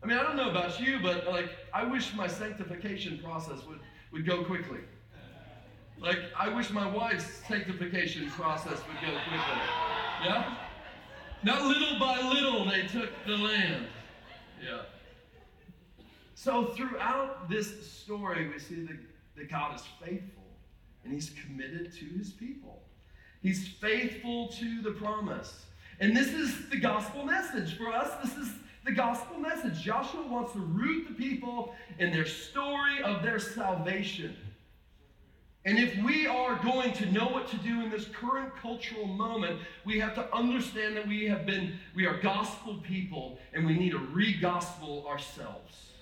I 0.02 0.06
mean, 0.06 0.16
I 0.16 0.22
don't 0.22 0.36
know 0.36 0.50
about 0.50 0.80
you, 0.80 0.98
but 1.02 1.26
like, 1.28 1.50
I 1.74 1.84
wish 1.84 2.14
my 2.14 2.26
sanctification 2.26 3.18
process 3.18 3.64
would, 3.66 3.80
would 4.12 4.26
go 4.26 4.44
quickly. 4.44 4.80
Like, 5.98 6.18
I 6.38 6.48
wish 6.48 6.70
my 6.70 6.90
wife's 6.90 7.26
sanctification 7.46 8.30
process 8.30 8.78
would 8.88 9.00
go 9.00 9.18
quickly. 9.28 9.62
Yeah? 10.24 10.56
Not 11.44 11.62
little 11.66 11.98
by 11.98 12.22
little 12.22 12.64
they 12.64 12.86
took 12.86 13.10
the 13.26 13.36
land. 13.36 13.86
Yeah. 14.64 14.82
So 16.34 16.66
throughout 16.68 17.50
this 17.50 17.90
story, 17.90 18.48
we 18.48 18.58
see 18.58 18.86
that, 18.86 18.96
that 19.36 19.50
God 19.50 19.74
is 19.74 19.82
faithful 20.02 20.44
and 21.04 21.12
he's 21.12 21.30
committed 21.44 21.92
to 21.92 22.04
his 22.06 22.30
people. 22.30 22.82
He's 23.42 23.68
faithful 23.68 24.48
to 24.48 24.80
the 24.80 24.92
promise. 24.92 25.66
And 26.00 26.16
this 26.16 26.28
is 26.28 26.70
the 26.70 26.78
gospel 26.78 27.24
message 27.24 27.76
for 27.76 27.92
us. 27.92 28.10
This 28.24 28.36
is 28.38 28.52
the 28.86 28.92
gospel 28.92 29.38
message. 29.38 29.82
Joshua 29.82 30.26
wants 30.26 30.52
to 30.54 30.60
root 30.60 31.08
the 31.08 31.14
people 31.14 31.74
in 31.98 32.10
their 32.10 32.26
story 32.26 33.02
of 33.02 33.22
their 33.22 33.38
salvation. 33.38 34.34
And 35.66 35.78
if 35.78 35.96
we 36.04 36.26
are 36.26 36.56
going 36.56 36.92
to 36.92 37.10
know 37.10 37.26
what 37.26 37.48
to 37.48 37.56
do 37.56 37.80
in 37.80 37.90
this 37.90 38.04
current 38.06 38.54
cultural 38.60 39.06
moment, 39.06 39.60
we 39.86 39.98
have 39.98 40.14
to 40.16 40.34
understand 40.34 40.94
that 40.96 41.08
we 41.08 41.24
have 41.24 41.46
been, 41.46 41.78
we 41.94 42.06
are 42.06 42.20
gospel 42.20 42.80
people, 42.82 43.38
and 43.54 43.64
we 43.64 43.74
need 43.78 43.92
to 43.92 43.98
re-gospel 43.98 45.06
ourselves. 45.08 45.92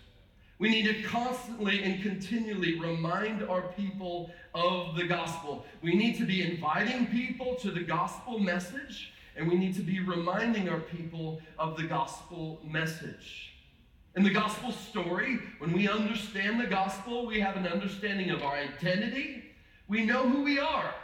We 0.58 0.68
need 0.68 0.86
to 0.86 1.02
constantly 1.04 1.82
and 1.84 2.02
continually 2.02 2.78
remind 2.78 3.44
our 3.44 3.62
people 3.62 4.32
of 4.52 4.96
the 4.96 5.04
gospel. 5.04 5.64
We 5.80 5.94
need 5.94 6.18
to 6.18 6.24
be 6.24 6.42
inviting 6.42 7.06
people 7.06 7.54
to 7.56 7.70
the 7.70 7.82
gospel 7.82 8.40
message, 8.40 9.12
and 9.36 9.48
we 9.48 9.54
need 9.56 9.76
to 9.76 9.82
be 9.82 10.00
reminding 10.00 10.68
our 10.68 10.80
people 10.80 11.40
of 11.56 11.76
the 11.76 11.84
gospel 11.84 12.60
message. 12.64 13.52
In 14.14 14.24
the 14.24 14.30
gospel 14.30 14.72
story, 14.72 15.38
when 15.58 15.72
we 15.72 15.88
understand 15.88 16.60
the 16.60 16.66
gospel, 16.66 17.26
we 17.26 17.40
have 17.40 17.56
an 17.56 17.66
understanding 17.66 18.30
of 18.30 18.42
our 18.42 18.56
identity. 18.56 19.41
We 19.92 20.06
know 20.06 20.26
who 20.26 20.42
we 20.42 20.58
are. 20.58 20.94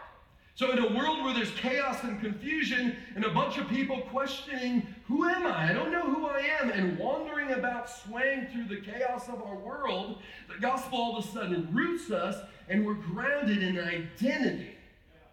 So, 0.55 0.73
in 0.73 0.79
a 0.79 0.97
world 0.97 1.23
where 1.23 1.35
there's 1.35 1.51
chaos 1.51 2.03
and 2.05 2.19
confusion 2.23 2.97
and 3.15 3.27
a 3.27 3.29
bunch 3.29 3.59
of 3.59 3.69
people 3.69 4.01
questioning, 4.11 4.87
Who 5.09 5.27
am 5.27 5.47
I? 5.47 5.69
I 5.69 5.73
don't 5.75 5.93
know 5.93 6.11
who 6.11 6.27
I 6.27 6.39
am, 6.59 6.71
and 6.71 6.99
wandering 6.99 7.53
about 7.53 7.91
swaying 7.91 8.47
through 8.47 8.75
the 8.75 8.81
chaos 8.81 9.29
of 9.29 9.43
our 9.43 9.57
world, 9.57 10.21
the 10.49 10.59
gospel 10.59 10.99
all 10.99 11.19
of 11.19 11.27
a 11.27 11.29
sudden 11.29 11.69
roots 11.71 12.11
us 12.11 12.43
and 12.71 12.87
we're 12.87 12.95
grounded 12.95 13.63
in 13.63 13.79
identity. 13.79 14.75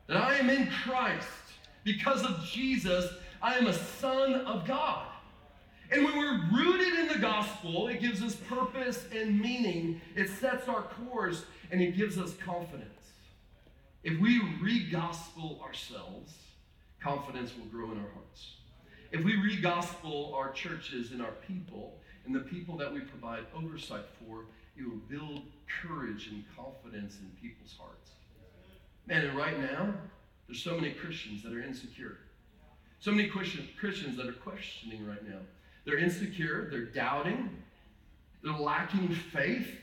That 0.08 0.18
I 0.18 0.36
am 0.36 0.50
in 0.50 0.68
Christ. 0.84 1.26
Because 1.86 2.24
of 2.26 2.44
Jesus, 2.44 3.10
I 3.42 3.56
am 3.56 3.68
a 3.68 3.74
son 3.74 4.34
of 4.34 4.68
God. 4.68 5.08
And 5.92 6.04
when 6.04 6.18
we're 6.18 6.42
rooted 6.52 7.00
in 7.00 7.08
the 7.08 7.20
gospel, 7.20 7.88
it 7.88 8.02
gives 8.02 8.22
us 8.22 8.36
purpose 8.36 9.06
and 9.16 9.40
meaning. 9.40 10.02
It 10.14 10.30
sets 10.30 10.68
our 10.68 10.82
course 10.82 11.46
and 11.72 11.82
it 11.82 11.96
gives 11.96 12.18
us 12.18 12.34
confidence. 12.46 12.95
If 14.06 14.20
we 14.20 14.40
re 14.62 14.88
gospel 14.92 15.60
ourselves, 15.66 16.32
confidence 17.02 17.54
will 17.58 17.66
grow 17.66 17.92
in 17.92 17.98
our 17.98 18.12
hearts. 18.14 18.54
If 19.12 19.24
we 19.24 19.36
re 19.36 19.60
gospel 19.60 20.32
our 20.36 20.52
churches 20.52 21.12
and 21.12 21.24
our 21.24 21.32
people 21.48 21.98
and 22.24 22.36
the 22.36 22.42
people 22.42 22.78
that 22.78 22.94
we 22.94 23.00
provide 23.00 23.46
oversight 23.56 24.06
for, 24.20 24.46
it 24.78 24.84
will 24.84 25.02
build 25.10 25.42
courage 25.82 26.28
and 26.28 26.44
confidence 26.56 27.18
in 27.20 27.32
people's 27.42 27.74
hearts. 27.80 28.12
Man, 29.08 29.26
and 29.26 29.36
right 29.36 29.60
now, 29.60 29.92
there's 30.48 30.62
so 30.62 30.76
many 30.76 30.92
Christians 30.92 31.42
that 31.42 31.52
are 31.52 31.64
insecure. 31.64 32.18
So 33.00 33.12
many 33.12 33.28
Christians 33.28 34.18
that 34.18 34.28
are 34.28 34.34
questioning 34.34 35.04
right 35.08 35.28
now. 35.28 35.40
They're 35.84 35.98
insecure, 35.98 36.68
they're 36.70 36.86
doubting, 36.86 37.50
they're 38.44 38.54
lacking 38.54 39.10
faith. 39.34 39.80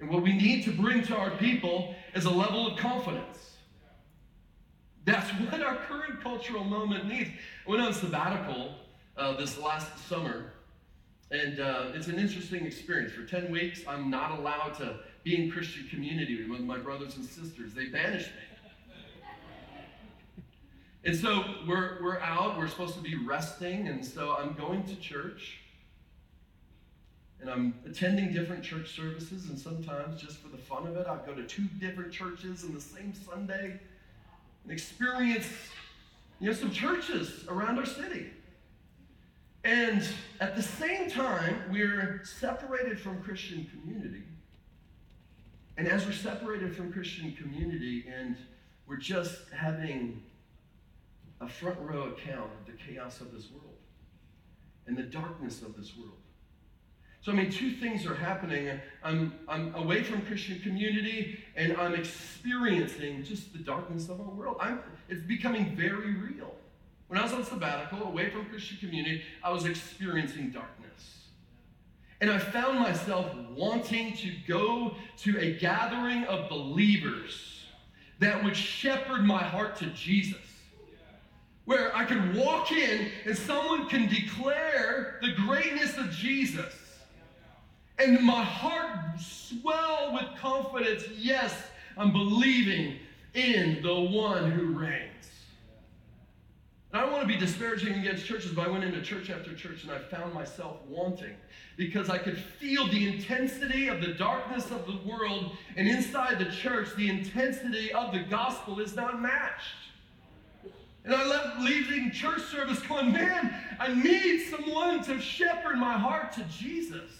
And 0.00 0.10
what 0.10 0.22
we 0.22 0.32
need 0.32 0.64
to 0.64 0.72
bring 0.72 1.02
to 1.04 1.16
our 1.16 1.30
people 1.30 1.94
is 2.14 2.26
a 2.26 2.30
level 2.30 2.66
of 2.66 2.78
confidence. 2.78 3.56
That's 5.04 5.30
what 5.50 5.62
our 5.62 5.76
current 5.76 6.20
cultural 6.22 6.64
moment 6.64 7.06
needs. 7.06 7.30
I 7.66 7.70
went 7.70 7.82
on 7.82 7.92
sabbatical 7.92 8.74
uh, 9.16 9.36
this 9.36 9.58
last 9.58 10.06
summer, 10.08 10.52
and 11.30 11.60
uh, 11.60 11.92
it's 11.94 12.08
an 12.08 12.18
interesting 12.18 12.66
experience. 12.66 13.12
For 13.12 13.24
10 13.24 13.50
weeks, 13.50 13.82
I'm 13.88 14.10
not 14.10 14.38
allowed 14.38 14.74
to 14.74 14.98
be 15.24 15.42
in 15.42 15.50
Christian 15.50 15.88
community 15.88 16.48
with 16.48 16.60
my 16.60 16.78
brothers 16.78 17.16
and 17.16 17.24
sisters. 17.24 17.72
They 17.72 17.86
banished 17.86 18.28
me. 18.28 18.42
And 21.04 21.16
so 21.16 21.44
we're, 21.68 22.02
we're 22.02 22.18
out, 22.18 22.58
we're 22.58 22.66
supposed 22.66 22.94
to 22.96 23.00
be 23.00 23.14
resting, 23.14 23.86
and 23.86 24.04
so 24.04 24.36
I'm 24.36 24.54
going 24.54 24.82
to 24.84 24.96
church. 24.96 25.60
And 27.46 27.54
I'm 27.54 27.74
attending 27.88 28.32
different 28.32 28.64
church 28.64 28.96
services, 28.96 29.48
and 29.48 29.56
sometimes 29.56 30.20
just 30.20 30.38
for 30.38 30.48
the 30.48 30.58
fun 30.58 30.84
of 30.88 30.96
it, 30.96 31.06
I'll 31.06 31.24
go 31.24 31.32
to 31.32 31.44
two 31.44 31.62
different 31.78 32.10
churches 32.10 32.64
on 32.64 32.74
the 32.74 32.80
same 32.80 33.14
Sunday 33.14 33.78
and 34.64 34.72
experience 34.72 35.46
you 36.40 36.48
know, 36.48 36.52
some 36.52 36.72
churches 36.72 37.44
around 37.48 37.78
our 37.78 37.86
city. 37.86 38.30
And 39.62 40.02
at 40.40 40.56
the 40.56 40.62
same 40.62 41.08
time, 41.08 41.62
we're 41.70 42.20
separated 42.24 42.98
from 42.98 43.22
Christian 43.22 43.64
community. 43.66 44.24
And 45.76 45.86
as 45.86 46.04
we're 46.04 46.14
separated 46.14 46.74
from 46.74 46.92
Christian 46.92 47.30
community 47.30 48.06
and 48.12 48.34
we're 48.88 48.96
just 48.96 49.50
having 49.56 50.20
a 51.40 51.48
front 51.48 51.78
row 51.78 52.08
account 52.08 52.50
of 52.58 52.66
the 52.66 52.72
chaos 52.72 53.20
of 53.20 53.30
this 53.30 53.52
world 53.52 53.76
and 54.88 54.96
the 54.96 55.04
darkness 55.04 55.62
of 55.62 55.76
this 55.76 55.96
world, 55.96 56.18
so, 57.26 57.32
I 57.32 57.34
mean, 57.34 57.50
two 57.50 57.72
things 57.72 58.06
are 58.06 58.14
happening. 58.14 58.70
I'm, 59.02 59.32
I'm 59.48 59.74
away 59.74 60.04
from 60.04 60.22
Christian 60.26 60.60
community 60.60 61.40
and 61.56 61.76
I'm 61.76 61.92
experiencing 61.92 63.24
just 63.24 63.52
the 63.52 63.58
darkness 63.58 64.08
of 64.08 64.20
our 64.20 64.28
world. 64.28 64.58
I'm, 64.60 64.78
it's 65.08 65.24
becoming 65.24 65.74
very 65.74 66.14
real. 66.14 66.54
When 67.08 67.18
I 67.18 67.24
was 67.24 67.32
on 67.32 67.44
sabbatical, 67.44 68.04
away 68.04 68.30
from 68.30 68.44
Christian 68.44 68.78
community, 68.78 69.22
I 69.42 69.50
was 69.50 69.64
experiencing 69.64 70.50
darkness. 70.50 71.24
And 72.20 72.30
I 72.30 72.38
found 72.38 72.78
myself 72.78 73.34
wanting 73.56 74.16
to 74.18 74.30
go 74.46 74.94
to 75.24 75.40
a 75.40 75.58
gathering 75.58 76.22
of 76.26 76.48
believers 76.48 77.64
that 78.20 78.44
would 78.44 78.56
shepherd 78.56 79.24
my 79.24 79.42
heart 79.42 79.74
to 79.78 79.86
Jesus. 79.86 80.38
Where 81.64 81.92
I 81.92 82.04
could 82.04 82.36
walk 82.36 82.70
in 82.70 83.08
and 83.24 83.36
someone 83.36 83.88
can 83.88 84.08
declare 84.08 85.18
the 85.22 85.32
greatness 85.32 85.98
of 85.98 86.12
Jesus 86.12 86.72
and 87.98 88.20
my 88.22 88.42
heart 88.42 89.20
swell 89.20 90.12
with 90.12 90.38
confidence. 90.38 91.04
Yes, 91.16 91.54
I'm 91.96 92.12
believing 92.12 92.96
in 93.34 93.82
the 93.82 93.94
one 93.94 94.50
who 94.50 94.78
reigns. 94.78 95.12
And 96.92 97.00
I 97.00 97.04
don't 97.04 97.12
want 97.12 97.26
to 97.26 97.28
be 97.28 97.38
disparaging 97.38 97.94
against 97.94 98.26
churches, 98.26 98.52
but 98.52 98.66
I 98.66 98.70
went 98.70 98.84
into 98.84 99.02
church 99.02 99.30
after 99.30 99.54
church 99.54 99.82
and 99.82 99.92
I 99.92 99.98
found 99.98 100.32
myself 100.32 100.76
wanting 100.88 101.34
because 101.76 102.08
I 102.08 102.18
could 102.18 102.38
feel 102.38 102.86
the 102.86 103.06
intensity 103.06 103.88
of 103.88 104.00
the 104.00 104.14
darkness 104.14 104.70
of 104.70 104.86
the 104.86 104.98
world, 105.06 105.52
and 105.76 105.86
inside 105.86 106.38
the 106.38 106.50
church, 106.50 106.88
the 106.96 107.08
intensity 107.08 107.92
of 107.92 108.12
the 108.12 108.20
gospel 108.20 108.80
is 108.80 108.96
not 108.96 109.20
matched. 109.20 109.74
And 111.04 111.14
I 111.14 111.26
left 111.26 111.60
leaving 111.60 112.10
church 112.10 112.42
service 112.44 112.80
going, 112.80 113.12
man, 113.12 113.54
I 113.78 113.94
need 113.94 114.46
someone 114.48 115.04
to 115.04 115.20
shepherd 115.20 115.76
my 115.76 115.98
heart 115.98 116.32
to 116.32 116.44
Jesus. 116.44 117.10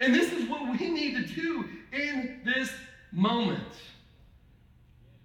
And 0.00 0.14
this 0.14 0.32
is 0.32 0.48
what 0.48 0.62
we 0.78 0.90
need 0.90 1.14
to 1.16 1.34
do 1.34 1.64
in 1.92 2.40
this 2.44 2.70
moment. 3.12 3.62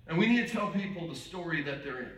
And 0.07 0.17
we 0.17 0.27
need 0.27 0.47
to 0.47 0.53
tell 0.53 0.67
people 0.67 1.07
the 1.07 1.15
story 1.15 1.61
that 1.63 1.83
they're 1.83 1.99
in. 1.99 2.11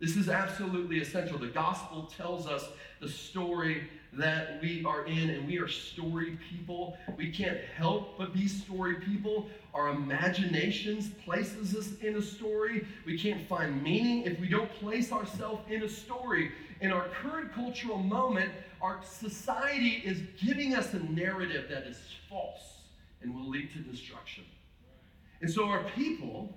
This 0.00 0.16
is 0.16 0.28
absolutely 0.28 1.00
essential. 1.00 1.38
The 1.38 1.48
gospel 1.48 2.08
tells 2.16 2.46
us 2.46 2.68
the 3.00 3.08
story 3.08 3.88
that 4.12 4.60
we 4.62 4.84
are 4.84 5.04
in, 5.06 5.30
and 5.30 5.46
we 5.46 5.58
are 5.58 5.68
story 5.68 6.38
people. 6.48 6.96
We 7.16 7.30
can't 7.30 7.58
help 7.76 8.16
but 8.16 8.32
be 8.32 8.46
story 8.46 8.96
people. 8.96 9.48
Our 9.74 9.88
imaginations 9.88 11.08
places 11.24 11.74
us 11.74 12.00
in 12.00 12.16
a 12.16 12.22
story. 12.22 12.86
We 13.06 13.18
can't 13.18 13.46
find 13.48 13.82
meaning 13.82 14.22
if 14.22 14.38
we 14.40 14.48
don't 14.48 14.72
place 14.74 15.12
ourselves 15.12 15.62
in 15.68 15.82
a 15.82 15.88
story. 15.88 16.52
In 16.80 16.92
our 16.92 17.08
current 17.08 17.52
cultural 17.52 17.98
moment, 17.98 18.52
our 18.80 19.00
society 19.02 20.02
is 20.04 20.22
giving 20.40 20.76
us 20.76 20.94
a 20.94 21.00
narrative 21.00 21.66
that 21.70 21.84
is 21.84 21.98
false 22.28 22.82
and 23.20 23.34
will 23.34 23.48
lead 23.48 23.72
to 23.72 23.78
destruction. 23.80 24.44
And 25.40 25.50
so 25.50 25.66
our 25.66 25.84
people 25.96 26.56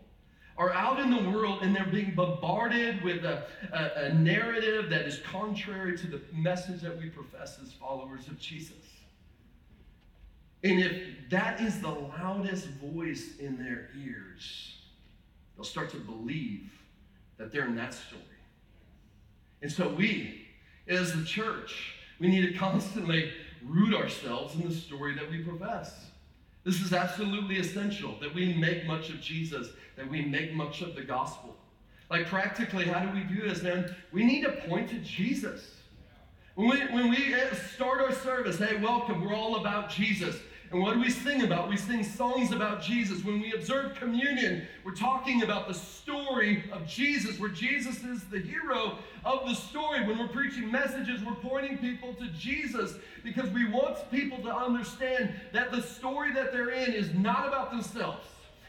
are 0.61 0.71
out 0.73 0.99
in 0.99 1.09
the 1.09 1.31
world 1.31 1.63
and 1.63 1.75
they're 1.75 1.85
being 1.85 2.13
bombarded 2.13 3.03
with 3.03 3.25
a, 3.25 3.47
a, 3.73 4.05
a, 4.05 4.13
narrative 4.13 4.91
that 4.91 5.07
is 5.07 5.19
contrary 5.31 5.97
to 5.97 6.05
the 6.05 6.21
message 6.33 6.81
that 6.81 6.95
we 6.99 7.09
profess 7.09 7.57
as 7.63 7.73
followers 7.73 8.27
of 8.27 8.39
Jesus. 8.39 8.75
And 10.63 10.79
if 10.79 11.01
that 11.31 11.59
is 11.61 11.81
the 11.81 11.89
loudest 11.89 12.67
voice 12.93 13.37
in 13.39 13.57
their 13.57 13.89
ears, 14.05 14.75
they'll 15.55 15.65
start 15.65 15.89
to 15.91 15.97
believe 15.97 16.71
that 17.37 17.51
they're 17.51 17.65
in 17.65 17.75
that 17.77 17.95
story. 17.95 18.21
And 19.63 19.71
so 19.71 19.89
we, 19.89 20.45
as 20.87 21.15
the 21.15 21.25
church, 21.25 21.95
we 22.19 22.27
need 22.27 22.51
to 22.51 22.53
constantly 22.53 23.31
root 23.65 23.95
ourselves 23.95 24.53
in 24.53 24.69
the 24.69 24.75
story 24.75 25.15
that 25.15 25.27
we 25.27 25.43
profess. 25.43 26.05
This 26.63 26.81
is 26.81 26.93
absolutely 26.93 27.57
essential 27.57 28.15
that 28.21 28.35
we 28.35 28.53
make 28.53 28.85
much 28.85 29.09
of 29.09 29.19
Jesus, 29.19 29.69
that 29.95 30.09
we 30.09 30.21
make 30.23 30.53
much 30.53 30.81
of 30.81 30.95
the 30.95 31.01
gospel. 31.01 31.55
Like, 32.09 32.27
practically, 32.27 32.85
how 32.85 32.99
do 32.99 33.13
we 33.13 33.23
do 33.23 33.47
this, 33.47 33.61
man? 33.61 33.95
We 34.11 34.25
need 34.25 34.43
to 34.43 34.51
point 34.51 34.89
to 34.89 34.99
Jesus. 34.99 35.75
When 36.55 36.69
we, 36.69 36.79
when 36.93 37.09
we 37.09 37.33
eh, 37.33 37.53
start 37.73 38.01
our 38.01 38.11
service, 38.11 38.57
hey, 38.57 38.77
welcome, 38.77 39.21
we're 39.21 39.33
all 39.33 39.55
about 39.55 39.89
Jesus. 39.89 40.35
And 40.71 40.81
what 40.81 40.93
do 40.93 41.01
we 41.01 41.09
sing 41.09 41.43
about? 41.43 41.69
We 41.69 41.75
sing 41.75 42.03
songs 42.03 42.51
about 42.51 42.81
Jesus. 42.81 43.25
When 43.25 43.41
we 43.41 43.51
observe 43.53 43.95
communion, 43.95 44.65
we're 44.85 44.95
talking 44.95 45.43
about 45.43 45.67
the 45.67 45.73
story 45.73 46.63
of 46.71 46.87
Jesus, 46.87 47.39
where 47.39 47.49
Jesus 47.49 48.03
is 48.03 48.23
the 48.25 48.39
hero 48.39 48.97
of 49.25 49.47
the 49.47 49.53
story. 49.53 50.05
When 50.07 50.17
we're 50.17 50.29
preaching 50.29 50.71
messages, 50.71 51.23
we're 51.23 51.35
pointing 51.35 51.77
people 51.77 52.13
to 52.15 52.27
Jesus 52.27 52.95
because 53.21 53.49
we 53.49 53.69
want 53.69 54.09
people 54.11 54.37
to 54.39 54.53
understand 54.53 55.33
that 55.51 55.71
the 55.71 55.81
story 55.81 56.31
that 56.33 56.53
they're 56.53 56.71
in 56.71 56.93
is 56.93 57.13
not 57.13 57.47
about 57.47 57.71
themselves. 57.71 58.27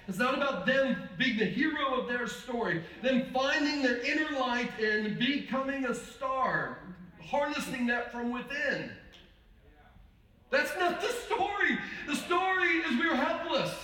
It's 0.09 0.19
not 0.19 0.35
about 0.35 0.67
them 0.67 0.97
being 1.17 1.39
the 1.39 1.45
hero 1.45 2.01
of 2.01 2.09
their 2.09 2.27
story, 2.27 2.83
them 3.03 3.27
finding 3.33 3.83
their 3.83 3.99
inner 3.99 4.39
light 4.39 4.71
and 4.81 5.19
becoming 5.19 5.85
a 5.85 5.95
star, 5.95 6.79
harnessing 7.25 7.87
that 7.87 8.11
from 8.11 8.33
within. 8.33 8.91
That's 10.51 10.77
not 10.79 11.01
the 11.01 11.09
story. 11.09 11.79
The 12.07 12.17
story 12.17 12.69
is 12.69 12.99
we 12.99 13.09
are 13.09 13.17
helpless 13.17 13.75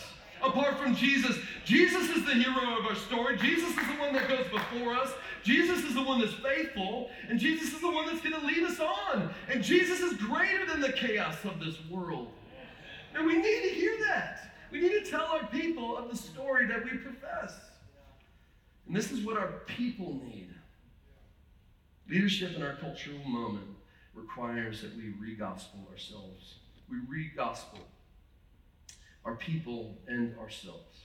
apart 0.43 0.79
from 0.79 0.95
Jesus. 0.95 1.37
Jesus 1.65 2.11
is 2.11 2.25
the 2.25 2.35
hero 2.35 2.79
of 2.79 2.87
our 2.87 2.95
story. 2.95 3.37
Jesus 3.39 3.71
is 3.71 3.77
the 3.77 3.99
one 3.99 4.13
that 4.13 4.29
goes 4.29 4.47
before 4.49 4.95
us. 4.95 5.13
Jesus 5.43 5.85
is 5.85 5.95
the 5.95 6.03
one 6.03 6.21
that's 6.21 6.35
faithful. 6.35 7.11
And 7.29 7.39
Jesus 7.39 7.73
is 7.73 7.81
the 7.81 7.91
one 7.91 8.07
that's 8.07 8.21
going 8.21 8.39
to 8.39 8.47
lead 8.47 8.65
us 8.65 8.81
on. 8.81 9.31
And 9.49 9.63
Jesus 9.63 10.01
is 10.01 10.15
greater 10.15 10.67
than 10.67 10.81
the 10.81 10.93
chaos 10.93 11.37
of 11.45 11.61
this 11.61 11.77
world. 11.91 12.29
And 13.15 13.27
we 13.27 13.37
need 13.37 13.63
to 13.63 13.75
hear 13.75 13.97
that. 14.09 14.48
We 14.71 14.81
need 14.81 15.05
to 15.05 15.11
tell 15.11 15.27
our 15.27 15.47
people 15.47 15.97
of 15.97 16.11
the 16.11 16.17
story 16.17 16.67
that 16.67 16.85
we 16.85 16.99
profess. 16.99 17.55
And 18.87 18.95
this 18.95 19.11
is 19.11 19.25
what 19.25 19.37
our 19.37 19.53
people 19.67 20.21
need. 20.25 20.49
Leadership 22.09 22.55
in 22.57 22.63
our 22.63 22.75
cultural 22.77 23.19
moment 23.27 23.67
requires 24.15 24.83
that 24.83 24.97
we 24.97 25.15
re 25.21 25.35
gospel 25.35 25.87
ourselves. 25.91 26.57
We 26.91 26.97
re 27.09 27.31
gospel 27.37 27.81
our 29.25 29.37
people 29.37 29.97
and 30.07 30.37
ourselves. 30.39 31.01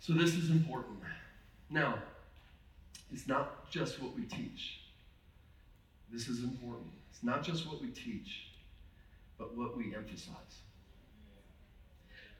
So, 0.00 0.12
this 0.12 0.34
is 0.34 0.50
important. 0.50 0.98
Now, 1.70 1.98
it's 3.12 3.26
not 3.26 3.70
just 3.70 4.02
what 4.02 4.14
we 4.14 4.22
teach. 4.22 4.80
This 6.12 6.28
is 6.28 6.42
important. 6.42 6.90
It's 7.10 7.22
not 7.22 7.42
just 7.42 7.66
what 7.68 7.80
we 7.80 7.88
teach, 7.88 8.48
but 9.38 9.56
what 9.56 9.76
we 9.76 9.94
emphasize. 9.94 10.62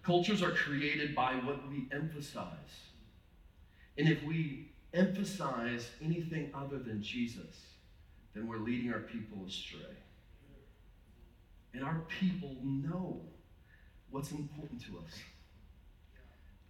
Cultures 0.06 0.40
are 0.40 0.52
created 0.52 1.16
by 1.16 1.32
what 1.32 1.68
we 1.68 1.88
emphasize. 1.90 2.92
And 3.98 4.08
if 4.08 4.22
we 4.22 4.70
emphasize 4.94 5.90
anything 6.00 6.52
other 6.54 6.78
than 6.78 7.02
Jesus, 7.02 7.56
then 8.32 8.46
we're 8.46 8.58
leading 8.58 8.92
our 8.92 9.00
people 9.00 9.44
astray. 9.44 9.96
And 11.74 11.82
our 11.82 12.02
people 12.20 12.54
know 12.62 13.20
what's 14.10 14.30
important 14.30 14.80
to 14.82 14.98
us. 15.04 15.12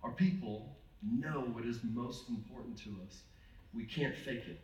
Our 0.03 0.13
people 0.13 0.75
know 1.03 1.41
what 1.53 1.67
is 1.67 1.81
most 1.85 2.31
important 2.31 2.79
to 2.85 2.97
us. 3.07 3.21
We 3.75 3.85
can't 3.85 4.17
fake 4.17 4.45
it. 4.47 4.61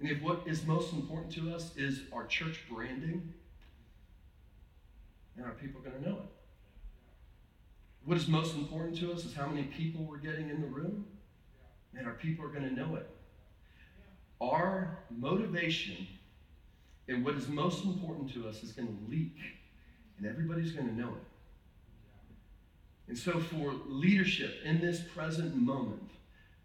And 0.00 0.08
if 0.08 0.22
what 0.22 0.44
is 0.46 0.64
most 0.64 0.94
important 0.94 1.30
to 1.34 1.54
us 1.54 1.76
is 1.76 2.04
our 2.10 2.26
church 2.26 2.64
branding, 2.70 3.34
then 5.36 5.44
our 5.44 5.52
people 5.52 5.82
are 5.82 5.90
going 5.90 6.02
to 6.02 6.08
know 6.08 6.16
it. 6.16 6.37
What 8.08 8.16
is 8.16 8.26
most 8.26 8.56
important 8.56 8.96
to 9.00 9.12
us 9.12 9.26
is 9.26 9.34
how 9.34 9.46
many 9.48 9.64
people 9.64 10.02
we're 10.02 10.16
getting 10.16 10.48
in 10.48 10.62
the 10.62 10.66
room, 10.66 11.04
and 11.94 12.06
our 12.06 12.14
people 12.14 12.42
are 12.42 12.48
going 12.48 12.66
to 12.66 12.74
know 12.74 12.96
it. 12.96 13.06
Our 14.40 15.00
motivation 15.10 16.06
and 17.06 17.22
what 17.22 17.34
is 17.34 17.48
most 17.48 17.84
important 17.84 18.32
to 18.32 18.48
us 18.48 18.62
is 18.62 18.72
going 18.72 18.88
to 18.88 19.10
leak, 19.10 19.36
and 20.16 20.26
everybody's 20.26 20.72
going 20.72 20.88
to 20.88 20.94
know 20.94 21.08
it. 21.08 21.22
And 23.08 23.18
so, 23.18 23.40
for 23.40 23.74
leadership 23.86 24.54
in 24.64 24.80
this 24.80 25.02
present 25.14 25.54
moment, 25.54 26.10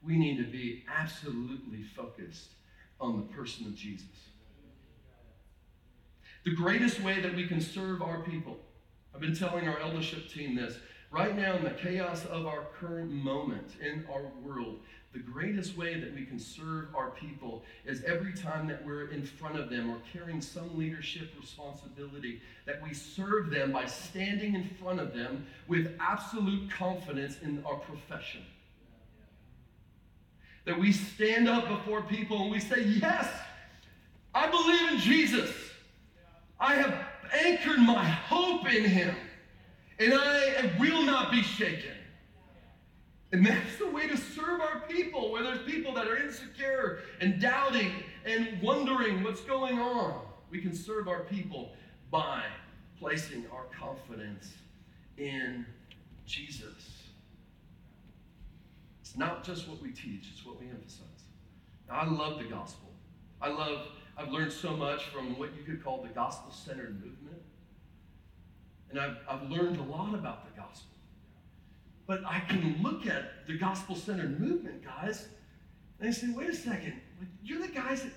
we 0.02 0.16
need 0.16 0.38
to 0.38 0.50
be 0.50 0.86
absolutely 0.88 1.84
focused 1.84 2.52
on 3.02 3.18
the 3.18 3.34
person 3.36 3.66
of 3.66 3.76
Jesus. 3.76 4.08
The 6.46 6.56
greatest 6.56 7.02
way 7.02 7.20
that 7.20 7.36
we 7.36 7.48
can 7.48 7.60
serve 7.60 8.02
our 8.02 8.20
people, 8.20 8.60
I've 9.14 9.20
been 9.20 9.36
telling 9.36 9.68
our 9.68 9.80
eldership 9.82 10.30
team 10.30 10.56
this, 10.56 10.78
right 11.14 11.38
now 11.38 11.56
in 11.56 11.64
the 11.64 11.70
chaos 11.70 12.26
of 12.26 12.48
our 12.48 12.66
current 12.80 13.12
moment 13.12 13.76
in 13.80 14.04
our 14.12 14.26
world, 14.44 14.80
the 15.14 15.20
greatest 15.20 15.78
way 15.78 16.00
that 16.00 16.12
we 16.16 16.26
can 16.26 16.40
serve 16.40 16.88
our 16.96 17.12
people 17.12 17.62
is 17.86 18.04
every 18.04 18.34
time 18.34 18.66
that 18.68 18.84
we're 18.84 19.12
in 19.12 19.24
front 19.24 19.60
of 19.60 19.70
them 19.70 19.92
or 19.92 19.98
carrying 20.12 20.42
some 20.42 20.76
leadership 20.76 21.30
responsibility, 21.40 22.42
that 22.66 22.82
we 22.82 22.96
serve 22.96 23.52
them 23.52 23.72
by 23.72 23.86
standing 23.86 24.56
in 24.56 24.68
front 24.82 25.00
of 25.00 25.14
them 25.14 25.46
with 25.68 25.96
absolute 26.00 26.70
confidence 26.72 27.38
in 27.44 27.64
our 27.64 27.76
profession. 27.76 28.42
That 30.66 30.80
we 30.80 30.92
stand 30.92 31.48
up 31.48 31.68
before 31.68 32.02
people 32.02 32.42
and 32.42 32.52
we 32.52 32.60
say, 32.60 32.82
Yes, 32.84 33.30
I 34.34 34.50
believe 34.50 34.94
in 34.94 34.98
Jesus. 34.98 35.52
I 36.60 36.74
have 36.74 37.06
anchored 37.32 37.80
my 37.80 38.04
hope 38.04 38.66
in 38.74 38.86
him, 38.86 39.16
and 40.04 40.14
I 40.14 40.72
will 40.80 41.04
not 41.04 41.32
be 41.32 41.42
shaken. 41.42 41.92
And 43.32 43.46
that's 43.46 43.78
the 43.78 43.90
way 43.90 44.08
to 44.08 44.18
serve 44.18 44.60
our 44.60 44.82
people, 44.88 45.32
where 45.32 45.42
there's 45.42 45.64
people 45.64 45.94
that 45.96 46.08
are 46.08 46.18
insecure 46.18 47.00
and 47.22 47.42
doubting 47.42 47.92
and 48.26 48.62
wondering 48.62 49.24
what's 49.24 49.42
going 49.42 49.80
on. 49.80 50.22
We 50.52 50.62
can 50.62 50.76
serve 50.76 51.08
our 51.08 51.22
people 51.22 51.72
by 52.12 52.44
placing 53.00 53.46
our 53.52 53.64
confidence 53.78 54.54
in 55.18 55.66
Jesus. 56.26 57.04
It's 59.02 59.18
not 59.18 59.44
just 59.44 59.68
what 59.68 59.82
we 59.82 59.92
teach, 59.92 60.28
it's 60.32 60.46
what 60.46 60.60
we 60.60 60.68
emphasize. 60.70 61.08
Now, 61.88 61.96
I 61.96 62.08
love 62.08 62.40
the 62.40 62.46
gospel. 62.46 62.90
I 63.42 63.50
love, 63.50 63.88
I've 64.18 64.30
learned 64.30 64.52
so 64.52 64.76
much 64.76 65.06
from 65.06 65.40
what 65.40 65.50
you 65.58 65.64
could 65.64 65.84
call 65.84 66.04
the 66.04 66.10
gospel 66.10 66.52
centered 66.52 66.96
movement. 67.04 67.23
And 68.94 69.02
I've, 69.02 69.18
I've 69.28 69.50
learned 69.50 69.78
a 69.80 69.84
lot 69.84 70.14
about 70.14 70.46
the 70.46 70.62
gospel. 70.62 70.92
But 72.06 72.24
I 72.26 72.42
can 72.42 72.78
look 72.84 73.08
at 73.08 73.48
the 73.48 73.58
gospel 73.58 73.96
centered 73.96 74.40
movement, 74.40 74.84
guys, 74.84 75.28
and 76.00 76.08
I 76.08 76.12
say, 76.12 76.28
wait 76.32 76.50
a 76.50 76.56
second, 76.56 77.02
like, 77.20 77.30
you're 77.44 77.60
the 77.60 77.74
guys 77.74 78.04
that, 78.04 78.12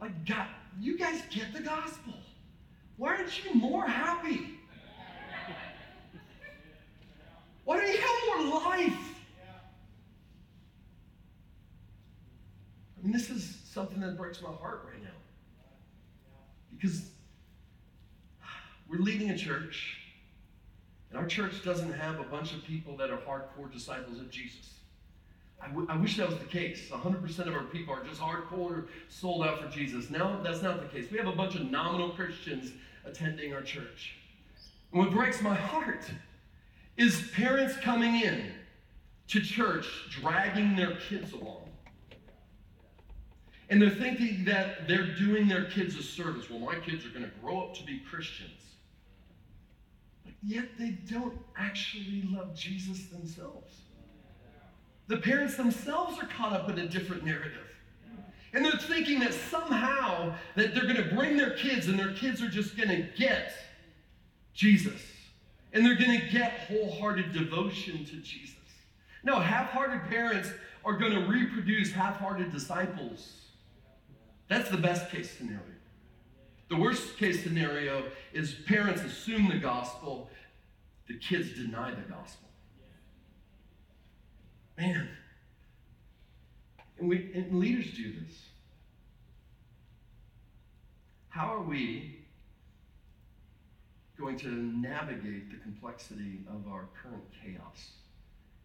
like, 0.00 0.24
got, 0.24 0.48
you 0.80 0.96
guys 0.96 1.20
get 1.30 1.52
the 1.52 1.60
gospel. 1.60 2.14
Why 2.96 3.16
aren't 3.16 3.44
you 3.44 3.52
more 3.54 3.86
happy? 3.86 4.58
Why 7.64 7.76
don't 7.76 7.92
you 7.92 7.98
have 7.98 8.44
more 8.46 8.60
life? 8.60 9.14
I 12.96 13.02
mean, 13.02 13.12
this 13.12 13.28
is 13.28 13.58
something 13.70 14.00
that 14.00 14.16
breaks 14.16 14.40
my 14.40 14.52
heart 14.52 14.88
right 14.90 15.02
now. 15.02 15.10
Because 16.74 17.10
we're 18.88 19.00
leading 19.00 19.30
a 19.30 19.36
church 19.36 19.98
and 21.14 21.22
our 21.22 21.28
church 21.28 21.62
doesn't 21.62 21.92
have 21.92 22.18
a 22.18 22.24
bunch 22.24 22.52
of 22.52 22.64
people 22.64 22.96
that 22.96 23.08
are 23.08 23.18
hardcore 23.18 23.72
disciples 23.72 24.18
of 24.18 24.30
Jesus. 24.32 24.80
I, 25.62 25.68
w- 25.68 25.86
I 25.88 25.96
wish 25.96 26.16
that 26.16 26.28
was 26.28 26.38
the 26.38 26.44
case. 26.44 26.90
100% 26.90 27.38
of 27.46 27.54
our 27.54 27.62
people 27.62 27.94
are 27.94 28.02
just 28.02 28.20
hardcore 28.20 28.88
sold 29.08 29.46
out 29.46 29.62
for 29.62 29.68
Jesus. 29.68 30.10
Now, 30.10 30.40
that's 30.42 30.60
not 30.60 30.82
the 30.82 30.88
case. 30.88 31.12
We 31.12 31.18
have 31.18 31.28
a 31.28 31.36
bunch 31.36 31.54
of 31.54 31.70
nominal 31.70 32.10
Christians 32.10 32.72
attending 33.04 33.54
our 33.54 33.62
church. 33.62 34.16
And 34.90 35.04
what 35.04 35.12
breaks 35.12 35.40
my 35.40 35.54
heart 35.54 36.02
is 36.96 37.30
parents 37.32 37.76
coming 37.76 38.20
in 38.20 38.50
to 39.28 39.40
church 39.40 39.86
dragging 40.10 40.74
their 40.74 40.96
kids 40.96 41.32
along. 41.32 41.68
And 43.70 43.80
they're 43.80 43.88
thinking 43.88 44.44
that 44.46 44.88
they're 44.88 45.14
doing 45.14 45.46
their 45.46 45.66
kids 45.66 45.96
a 45.96 46.02
service. 46.02 46.50
Well, 46.50 46.58
my 46.58 46.74
kids 46.74 47.06
are 47.06 47.10
going 47.10 47.24
to 47.24 47.30
grow 47.40 47.60
up 47.60 47.74
to 47.76 47.84
be 47.84 48.00
Christians 48.00 48.73
yet 50.44 50.66
they 50.78 50.98
don't 51.10 51.38
actually 51.56 52.28
love 52.30 52.54
Jesus 52.54 53.06
themselves. 53.06 53.72
The 55.06 55.16
parents 55.18 55.56
themselves 55.56 56.18
are 56.22 56.26
caught 56.26 56.52
up 56.52 56.70
in 56.70 56.78
a 56.78 56.88
different 56.88 57.24
narrative. 57.24 57.60
And 58.52 58.64
they're 58.64 58.72
thinking 58.72 59.18
that 59.20 59.34
somehow 59.34 60.34
that 60.54 60.74
they're 60.74 60.84
going 60.84 60.96
to 60.96 61.14
bring 61.14 61.36
their 61.36 61.50
kids 61.50 61.88
and 61.88 61.98
their 61.98 62.12
kids 62.12 62.40
are 62.40 62.48
just 62.48 62.76
going 62.76 62.88
to 62.88 63.02
get 63.16 63.52
Jesus. 64.54 65.00
And 65.72 65.84
they're 65.84 65.96
going 65.96 66.20
to 66.20 66.26
get 66.28 66.60
wholehearted 66.68 67.32
devotion 67.32 68.04
to 68.04 68.16
Jesus. 68.16 68.54
No, 69.24 69.40
half-hearted 69.40 70.08
parents 70.08 70.50
are 70.84 70.96
going 70.96 71.12
to 71.12 71.26
reproduce 71.26 71.90
half-hearted 71.90 72.52
disciples. 72.52 73.32
That's 74.48 74.68
the 74.70 74.76
best 74.76 75.10
case 75.10 75.36
scenario. 75.36 75.60
The 76.74 76.80
worst 76.80 77.18
case 77.18 77.44
scenario 77.44 78.02
is 78.32 78.52
parents 78.66 79.02
assume 79.02 79.48
the 79.48 79.58
gospel, 79.58 80.28
the 81.06 81.14
kids 81.14 81.52
deny 81.52 81.90
the 81.90 82.02
gospel. 82.12 82.48
Man. 84.76 85.08
And, 86.98 87.08
we, 87.08 87.30
and 87.32 87.60
leaders 87.60 87.92
do 87.94 88.12
this. 88.12 88.34
how 91.28 91.52
are 91.52 91.62
we 91.62 92.24
going 94.18 94.38
to 94.38 94.48
navigate 94.48 95.50
the 95.50 95.58
complexity 95.58 96.40
of 96.48 96.72
our 96.72 96.88
current 97.00 97.24
chaos 97.42 97.90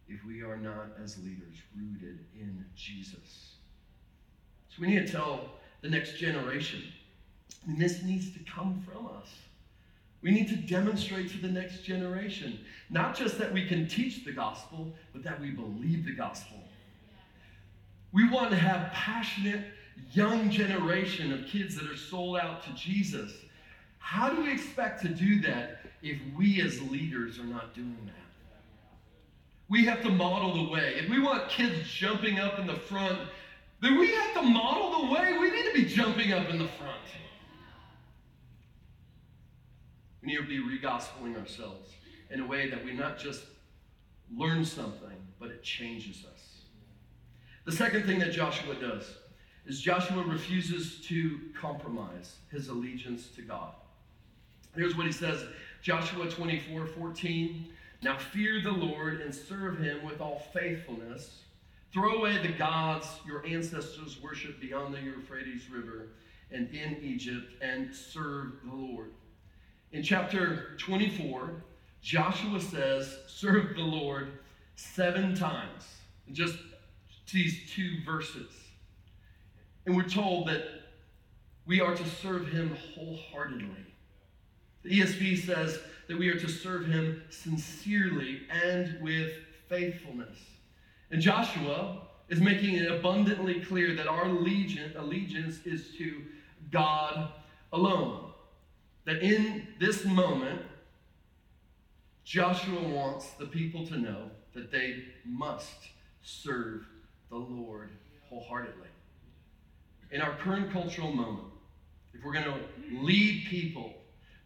if 0.08 0.24
we 0.24 0.42
are 0.42 0.56
not, 0.56 0.88
as 1.02 1.16
leaders, 1.18 1.56
rooted 1.76 2.24
in 2.34 2.64
Jesus? 2.74 3.54
So 4.68 4.82
we 4.82 4.88
need 4.88 5.06
to 5.06 5.12
tell 5.12 5.50
the 5.80 5.90
next 5.90 6.16
generation, 6.18 6.82
and 7.66 7.78
this 7.78 8.02
needs 8.02 8.32
to 8.32 8.38
come 8.40 8.82
from 8.84 9.06
us. 9.06 9.28
We 10.22 10.30
need 10.30 10.48
to 10.48 10.56
demonstrate 10.56 11.30
to 11.30 11.38
the 11.38 11.48
next 11.48 11.82
generation, 11.82 12.60
not 12.90 13.16
just 13.16 13.38
that 13.38 13.52
we 13.52 13.66
can 13.66 13.88
teach 13.88 14.24
the 14.24 14.32
gospel, 14.32 14.92
but 15.12 15.22
that 15.22 15.40
we 15.40 15.50
believe 15.50 16.04
the 16.04 16.12
gospel. 16.12 16.58
We 18.12 18.28
want 18.28 18.50
to 18.50 18.56
have 18.56 18.92
passionate, 18.92 19.64
young 20.12 20.50
generation 20.50 21.32
of 21.32 21.46
kids 21.46 21.74
that 21.76 21.88
are 21.88 21.96
sold 21.96 22.36
out 22.36 22.62
to 22.64 22.72
Jesus. 22.74 23.32
How 23.98 24.28
do 24.28 24.42
we 24.42 24.52
expect 24.52 25.02
to 25.02 25.08
do 25.08 25.40
that 25.42 25.80
if 26.02 26.18
we 26.36 26.60
as 26.62 26.80
leaders 26.82 27.38
are 27.38 27.44
not 27.44 27.74
doing 27.74 27.96
that? 28.06 28.14
We 29.68 29.84
have 29.84 30.02
to 30.02 30.10
model 30.10 30.64
the 30.64 30.70
way. 30.70 30.94
If 30.96 31.08
we 31.08 31.20
want 31.20 31.48
kids 31.48 31.88
jumping 31.88 32.40
up 32.40 32.58
in 32.58 32.66
the 32.66 32.74
front, 32.74 33.20
then 33.80 33.98
we 33.98 34.12
have 34.12 34.34
to 34.34 34.42
model 34.42 35.06
the 35.06 35.14
way. 35.14 35.38
We 35.38 35.50
need 35.50 35.64
to 35.64 35.72
be 35.74 35.84
jumping 35.84 36.32
up 36.32 36.48
in 36.50 36.58
the 36.58 36.68
front. 36.68 36.98
We 40.19 40.19
be 40.38 40.58
regospeling 40.58 41.38
ourselves 41.38 41.90
in 42.30 42.40
a 42.40 42.46
way 42.46 42.70
that 42.70 42.84
we 42.84 42.92
not 42.92 43.18
just 43.18 43.42
learn 44.36 44.64
something, 44.64 45.16
but 45.38 45.50
it 45.50 45.62
changes 45.62 46.24
us. 46.32 46.62
The 47.64 47.72
second 47.72 48.04
thing 48.04 48.18
that 48.20 48.32
Joshua 48.32 48.74
does 48.74 49.04
is 49.66 49.80
Joshua 49.80 50.22
refuses 50.22 51.00
to 51.06 51.40
compromise 51.58 52.36
his 52.50 52.68
allegiance 52.68 53.28
to 53.36 53.42
God. 53.42 53.74
Here's 54.74 54.96
what 54.96 55.06
he 55.06 55.12
says 55.12 55.44
Joshua 55.82 56.28
24 56.28 56.86
14. 56.86 57.68
Now 58.02 58.16
fear 58.16 58.62
the 58.62 58.70
Lord 58.70 59.20
and 59.20 59.34
serve 59.34 59.78
him 59.78 60.04
with 60.04 60.20
all 60.20 60.42
faithfulness. 60.54 61.42
Throw 61.92 62.18
away 62.18 62.38
the 62.40 62.52
gods 62.52 63.06
your 63.26 63.44
ancestors 63.44 64.22
worshiped 64.22 64.60
beyond 64.60 64.94
the 64.94 65.00
Euphrates 65.00 65.68
River 65.70 66.08
and 66.52 66.68
in 66.70 66.96
Egypt 67.02 67.52
and 67.60 67.94
serve 67.94 68.52
the 68.64 68.74
Lord. 68.74 69.10
In 69.92 70.02
chapter 70.04 70.76
24, 70.78 71.50
Joshua 72.00 72.60
says, 72.60 73.18
serve 73.26 73.74
the 73.74 73.82
Lord 73.82 74.38
seven 74.76 75.34
times. 75.34 75.84
Just 76.32 76.56
these 77.32 77.70
two 77.72 77.96
verses. 78.04 78.52
And 79.86 79.96
we're 79.96 80.08
told 80.08 80.48
that 80.48 80.64
we 81.66 81.80
are 81.80 81.94
to 81.94 82.08
serve 82.08 82.48
him 82.48 82.76
wholeheartedly. 82.94 83.86
The 84.82 85.00
ESV 85.00 85.44
says 85.44 85.80
that 86.08 86.18
we 86.18 86.28
are 86.28 86.38
to 86.38 86.48
serve 86.48 86.86
him 86.86 87.22
sincerely 87.30 88.42
and 88.50 88.96
with 89.02 89.32
faithfulness. 89.68 90.38
And 91.10 91.20
Joshua 91.20 92.02
is 92.28 92.40
making 92.40 92.76
it 92.76 92.90
abundantly 92.90 93.60
clear 93.60 93.94
that 93.96 94.06
our 94.06 94.26
allegiance 94.26 95.66
is 95.66 95.88
to 95.98 96.22
God 96.70 97.32
alone. 97.72 98.29
That 99.04 99.22
in 99.22 99.66
this 99.78 100.04
moment, 100.04 100.62
Joshua 102.24 102.82
wants 102.82 103.30
the 103.38 103.46
people 103.46 103.86
to 103.88 103.96
know 103.96 104.30
that 104.54 104.70
they 104.70 105.04
must 105.24 105.88
serve 106.22 106.86
the 107.28 107.36
Lord 107.36 107.90
wholeheartedly. 108.28 108.88
In 110.10 110.20
our 110.20 110.36
current 110.36 110.72
cultural 110.72 111.12
moment, 111.12 111.48
if 112.12 112.24
we're 112.24 112.32
going 112.32 112.44
to 112.44 112.58
lead 113.02 113.46
people 113.48 113.94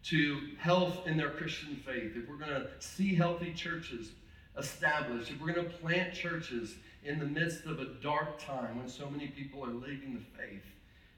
to 0.03 0.39
health 0.59 1.07
in 1.07 1.17
their 1.17 1.31
Christian 1.31 1.75
faith, 1.85 2.13
if 2.15 2.29
we're 2.29 2.37
going 2.37 2.51
to 2.51 2.67
see 2.79 3.15
healthy 3.15 3.53
churches 3.53 4.11
established, 4.57 5.31
if 5.31 5.41
we're 5.41 5.53
going 5.53 5.67
to 5.67 5.73
plant 5.77 6.13
churches 6.13 6.75
in 7.03 7.19
the 7.19 7.25
midst 7.25 7.65
of 7.65 7.79
a 7.79 7.85
dark 8.01 8.39
time 8.39 8.77
when 8.77 8.87
so 8.87 9.09
many 9.09 9.27
people 9.27 9.63
are 9.63 9.73
leaving 9.73 10.13
the 10.13 10.39
faith, 10.39 10.63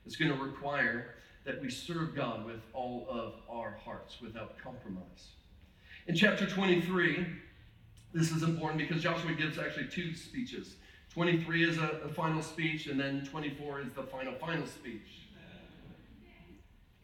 it's 0.06 0.16
going 0.16 0.32
to 0.32 0.42
require 0.42 1.16
that 1.48 1.62
we 1.62 1.70
serve 1.72 2.14
God 2.14 2.46
with 2.46 2.60
all 2.74 3.08
of 3.10 3.36
our 3.50 3.80
hearts 3.84 4.18
without 4.22 4.62
compromise. 4.62 5.30
In 6.08 6.14
chapter 6.14 6.46
23, 6.46 7.26
this 8.14 8.32
is 8.32 8.44
important 8.44 8.78
because 8.80 9.02
Joshua 9.02 9.34
gives 9.34 9.58
actually 9.58 9.88
two 9.88 10.14
speeches. 10.14 10.76
23 11.14 11.70
is 11.70 11.78
a, 11.78 12.02
a 12.04 12.10
final 12.10 12.42
speech, 12.42 12.88
and 12.88 13.00
then 13.00 13.26
24 13.32 13.80
is 13.80 13.88
the 13.96 14.04
final, 14.04 14.34
final 14.34 14.68
speech. 14.68 15.30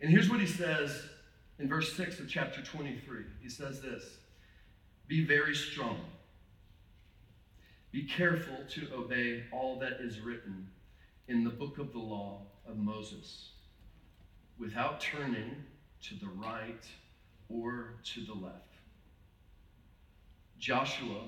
And 0.01 0.11
here's 0.11 0.29
what 0.29 0.41
he 0.41 0.45
says 0.45 1.05
in 1.57 1.69
verse 1.69 1.93
6 1.93 2.19
of 2.19 2.27
chapter 2.27 2.61
23. 2.61 3.23
He 3.41 3.47
says 3.47 3.81
this 3.81 4.17
Be 5.07 5.23
very 5.23 5.55
strong. 5.55 6.01
Be 7.93 8.03
careful 8.03 8.57
to 8.71 8.87
obey 8.93 9.45
all 9.53 9.79
that 9.79 10.01
is 10.01 10.19
written 10.19 10.67
in 11.29 11.45
the 11.45 11.49
book 11.49 11.77
of 11.77 11.93
the 11.93 11.99
law 11.99 12.41
of 12.67 12.75
Moses 12.75 13.52
without 14.63 15.01
turning 15.01 15.51
to 16.01 16.15
the 16.15 16.27
right 16.37 16.85
or 17.49 17.95
to 18.01 18.21
the 18.21 18.33
left. 18.33 18.55
Joshua 20.57 21.23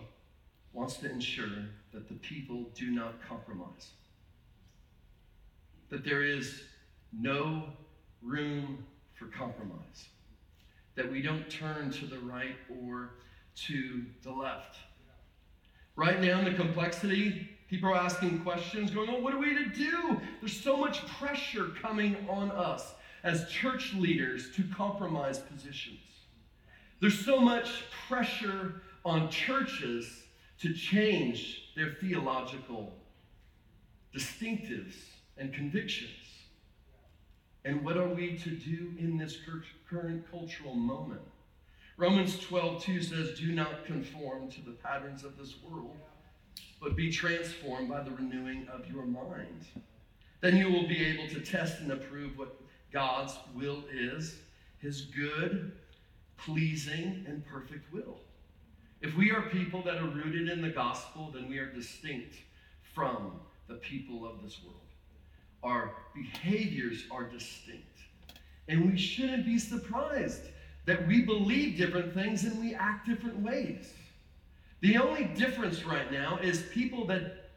wants 0.71 0.95
to 0.97 1.11
ensure 1.11 1.65
that 1.93 2.07
the 2.07 2.13
people 2.15 2.67
do 2.73 2.91
not 2.91 3.15
compromise, 3.27 3.91
that 5.89 6.05
there 6.05 6.23
is 6.23 6.61
no 7.11 7.63
room 8.21 8.85
for 9.19 9.25
compromise, 9.25 10.07
that 10.95 11.11
we 11.11 11.21
don't 11.21 11.49
turn 11.49 11.91
to 11.91 12.05
the 12.05 12.19
right 12.19 12.55
or 12.81 13.09
to 13.67 14.05
the 14.23 14.31
left. 14.31 14.77
Right 15.97 16.21
now, 16.21 16.39
in 16.39 16.45
the 16.45 16.53
complexity, 16.53 17.49
people 17.69 17.89
are 17.89 17.95
asking 17.95 18.39
questions, 18.43 18.91
going, 18.91 19.09
Oh, 19.09 19.19
what 19.19 19.33
are 19.33 19.39
we 19.39 19.53
to 19.53 19.65
do? 19.65 20.21
There's 20.39 20.57
so 20.57 20.77
much 20.77 21.05
pressure 21.07 21.71
coming 21.81 22.15
on 22.29 22.51
us 22.51 22.94
as 23.25 23.49
church 23.49 23.93
leaders 23.95 24.51
to 24.55 24.63
compromise 24.73 25.39
positions. 25.39 25.99
There's 27.01 27.25
so 27.25 27.39
much 27.39 27.83
pressure 28.07 28.83
on 29.03 29.29
churches 29.29 30.23
to 30.61 30.73
change 30.73 31.73
their 31.75 31.97
theological 31.99 32.93
distinctives 34.15 34.93
and 35.37 35.51
convictions. 35.53 36.11
And 37.65 37.83
what 37.83 37.97
are 37.97 38.07
we 38.07 38.37
to 38.37 38.51
do 38.51 38.93
in 38.99 39.17
this 39.17 39.37
current 39.89 40.23
cultural 40.31 40.75
moment? 40.75 41.21
Romans 41.97 42.37
12, 42.39 42.83
2 42.83 43.01
says, 43.01 43.39
Do 43.39 43.51
not 43.51 43.85
conform 43.85 44.51
to 44.51 44.61
the 44.61 44.71
patterns 44.71 45.23
of 45.23 45.35
this 45.35 45.55
world, 45.63 45.97
but 46.79 46.95
be 46.95 47.11
transformed 47.11 47.89
by 47.89 48.03
the 48.03 48.11
renewing 48.11 48.67
of 48.71 48.87
your 48.87 49.05
mind. 49.05 49.65
Then 50.41 50.57
you 50.57 50.71
will 50.71 50.87
be 50.87 51.03
able 51.03 51.27
to 51.29 51.39
test 51.39 51.79
and 51.79 51.91
approve 51.91 52.37
what 52.37 52.64
God's 52.95 53.37
will 53.53 53.83
is 53.93 54.37
his 54.77 55.01
good, 55.01 55.73
pleasing, 56.37 57.25
and 57.27 57.45
perfect 57.45 57.93
will. 57.93 58.19
If 59.01 59.17
we 59.17 59.31
are 59.31 59.41
people 59.49 59.81
that 59.81 59.97
are 59.97 60.07
rooted 60.07 60.47
in 60.47 60.61
the 60.61 60.69
gospel, 60.69 61.29
then 61.33 61.49
we 61.49 61.57
are 61.57 61.65
distinct 61.65 62.35
from 62.93 63.33
the 63.67 63.73
people 63.75 64.25
of 64.25 64.41
this 64.41 64.61
world. 64.63 64.79
Our 65.61 65.91
behaviors 66.15 67.03
are 67.11 67.25
distinct. 67.25 67.97
And 68.69 68.89
we 68.89 68.97
shouldn't 68.97 69.45
be 69.45 69.59
surprised 69.59 70.43
that 70.85 71.05
we 71.05 71.21
believe 71.21 71.75
different 71.75 72.13
things 72.13 72.45
and 72.45 72.57
we 72.61 72.75
act 72.75 73.07
different 73.09 73.41
ways. 73.41 73.91
The 74.79 74.99
only 74.99 75.25
difference 75.25 75.83
right 75.83 76.09
now 76.09 76.37
is 76.37 76.63
people 76.73 77.05
that 77.07 77.49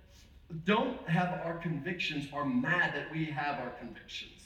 don't 0.65 1.09
have 1.09 1.41
our 1.45 1.59
convictions 1.59 2.27
are 2.33 2.45
mad 2.45 2.93
that 2.97 3.13
we 3.13 3.27
have 3.27 3.61
our 3.61 3.71
convictions 3.79 4.38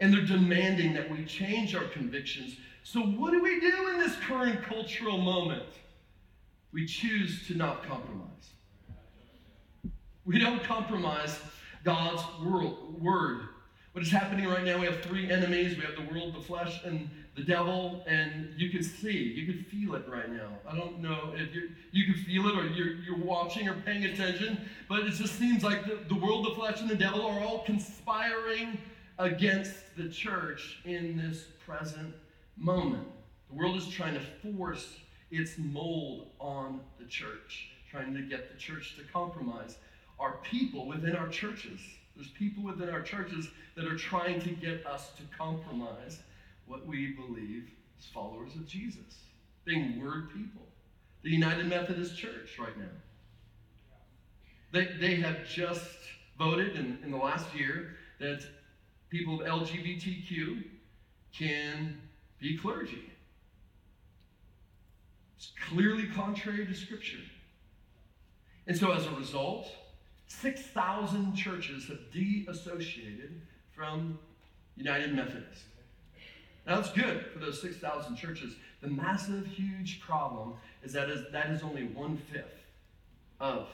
and 0.00 0.12
they're 0.12 0.26
demanding 0.26 0.92
that 0.94 1.10
we 1.10 1.24
change 1.24 1.74
our 1.74 1.84
convictions. 1.84 2.56
So, 2.84 3.00
what 3.00 3.30
do 3.32 3.42
we 3.42 3.60
do 3.60 3.88
in 3.88 3.98
this 3.98 4.16
current 4.16 4.62
cultural 4.64 5.18
moment? 5.18 5.62
We 6.72 6.86
choose 6.86 7.46
to 7.48 7.54
not 7.54 7.86
compromise. 7.86 8.28
We 10.24 10.38
don't 10.38 10.62
compromise 10.64 11.38
God's 11.84 12.22
word. 12.42 13.42
What 13.92 14.02
is 14.02 14.10
happening 14.10 14.46
right 14.46 14.64
now, 14.64 14.78
we 14.78 14.86
have 14.86 15.02
three 15.02 15.30
enemies. 15.30 15.76
We 15.76 15.84
have 15.84 15.96
the 15.96 16.12
world, 16.12 16.34
the 16.34 16.40
flesh, 16.40 16.80
and 16.84 17.10
the 17.34 17.42
devil, 17.42 18.04
and 18.06 18.52
you 18.56 18.70
can 18.70 18.82
see, 18.82 19.10
you 19.10 19.46
can 19.46 19.64
feel 19.64 19.94
it 19.94 20.06
right 20.06 20.30
now. 20.30 20.48
I 20.68 20.76
don't 20.76 21.00
know 21.00 21.32
if 21.34 21.54
you 21.54 21.70
you 21.90 22.12
can 22.12 22.22
feel 22.24 22.46
it 22.48 22.58
or 22.58 22.66
you're, 22.66 22.94
you're 22.96 23.24
watching 23.24 23.68
or 23.68 23.74
paying 23.86 24.04
attention, 24.04 24.60
but 24.88 25.00
it 25.00 25.12
just 25.12 25.38
seems 25.38 25.62
like 25.64 25.84
the, 25.84 25.98
the 26.08 26.14
world, 26.14 26.46
the 26.46 26.54
flesh, 26.54 26.80
and 26.80 26.90
the 26.90 26.96
devil 26.96 27.24
are 27.24 27.40
all 27.40 27.64
conspiring 27.64 28.78
against 29.18 29.74
the 29.96 30.08
church 30.08 30.78
in 30.84 31.16
this 31.16 31.44
present 31.66 32.14
moment. 32.56 33.06
The 33.50 33.56
world 33.56 33.76
is 33.76 33.88
trying 33.88 34.14
to 34.14 34.20
force 34.20 34.96
its 35.30 35.58
mold 35.58 36.28
on 36.38 36.80
the 36.98 37.06
church, 37.06 37.68
trying 37.90 38.14
to 38.14 38.22
get 38.22 38.52
the 38.52 38.58
church 38.58 38.96
to 38.96 39.04
compromise. 39.12 39.76
Our 40.18 40.36
people 40.42 40.86
within 40.86 41.16
our 41.16 41.28
churches 41.28 41.80
There's 42.14 42.28
people 42.28 42.62
within 42.62 42.88
our 42.90 43.02
churches 43.02 43.48
that 43.74 43.86
are 43.86 43.96
trying 43.96 44.40
to 44.42 44.50
get 44.50 44.86
us 44.86 45.10
to 45.16 45.22
compromise 45.36 46.18
what 46.66 46.86
we 46.86 47.12
believe 47.12 47.70
as 47.98 48.04
followers 48.06 48.54
of 48.54 48.66
Jesus, 48.66 49.24
being 49.64 50.02
word 50.02 50.30
people. 50.30 50.62
The 51.22 51.30
United 51.30 51.66
Methodist 51.66 52.16
Church 52.16 52.58
right 52.58 52.76
now. 52.76 52.84
They, 54.72 54.88
they 55.00 55.14
have 55.16 55.46
just 55.46 55.96
voted 56.38 56.76
in, 56.76 56.98
in 57.04 57.10
the 57.10 57.16
last 57.16 57.46
year 57.54 57.96
that 58.18 58.42
people 59.12 59.42
of 59.42 59.46
LGBTQ 59.46 60.64
can 61.36 62.00
be 62.40 62.56
clergy. 62.56 63.12
It's 65.36 65.52
clearly 65.68 66.06
contrary 66.06 66.66
to 66.66 66.74
Scripture. 66.74 67.18
And 68.66 68.76
so 68.76 68.90
as 68.92 69.06
a 69.06 69.10
result, 69.10 69.70
6,000 70.28 71.34
churches 71.34 71.88
have 71.88 71.98
de-associated 72.10 73.42
from 73.74 74.18
United 74.76 75.14
Methodist. 75.14 75.64
Now 76.66 76.76
that's 76.76 76.92
good 76.92 77.26
for 77.34 77.38
those 77.38 77.60
6,000 77.60 78.16
churches. 78.16 78.54
The 78.80 78.88
massive, 78.88 79.46
huge 79.46 80.00
problem 80.00 80.54
is 80.82 80.94
that 80.94 81.10
is, 81.10 81.26
that 81.32 81.50
is 81.50 81.62
only 81.62 81.84
one-fifth 81.88 82.64
of 83.40 83.68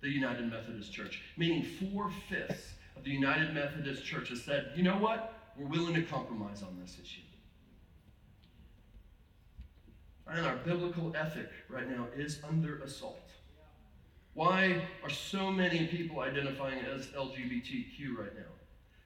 the 0.00 0.08
United 0.08 0.50
Methodist 0.50 0.92
Church, 0.92 1.20
meaning 1.36 1.62
four-fifths 1.62 2.72
of 2.96 3.04
the 3.04 3.10
United 3.10 3.54
Methodist 3.54 4.04
Church 4.04 4.28
has 4.30 4.42
said, 4.42 4.72
you 4.76 4.82
know 4.82 4.96
what? 4.96 5.34
We're 5.56 5.66
willing 5.66 5.94
to 5.94 6.02
compromise 6.02 6.62
on 6.62 6.78
this 6.80 6.96
issue. 7.02 7.20
And 10.26 10.46
our 10.46 10.56
biblical 10.56 11.14
ethic 11.16 11.50
right 11.68 11.88
now 11.88 12.06
is 12.16 12.40
under 12.48 12.78
assault. 12.78 13.28
Why 14.34 14.80
are 15.02 15.10
so 15.10 15.50
many 15.50 15.86
people 15.88 16.20
identifying 16.20 16.78
as 16.80 17.06
LGBTQ 17.08 18.16
right 18.16 18.34
now? 18.34 18.52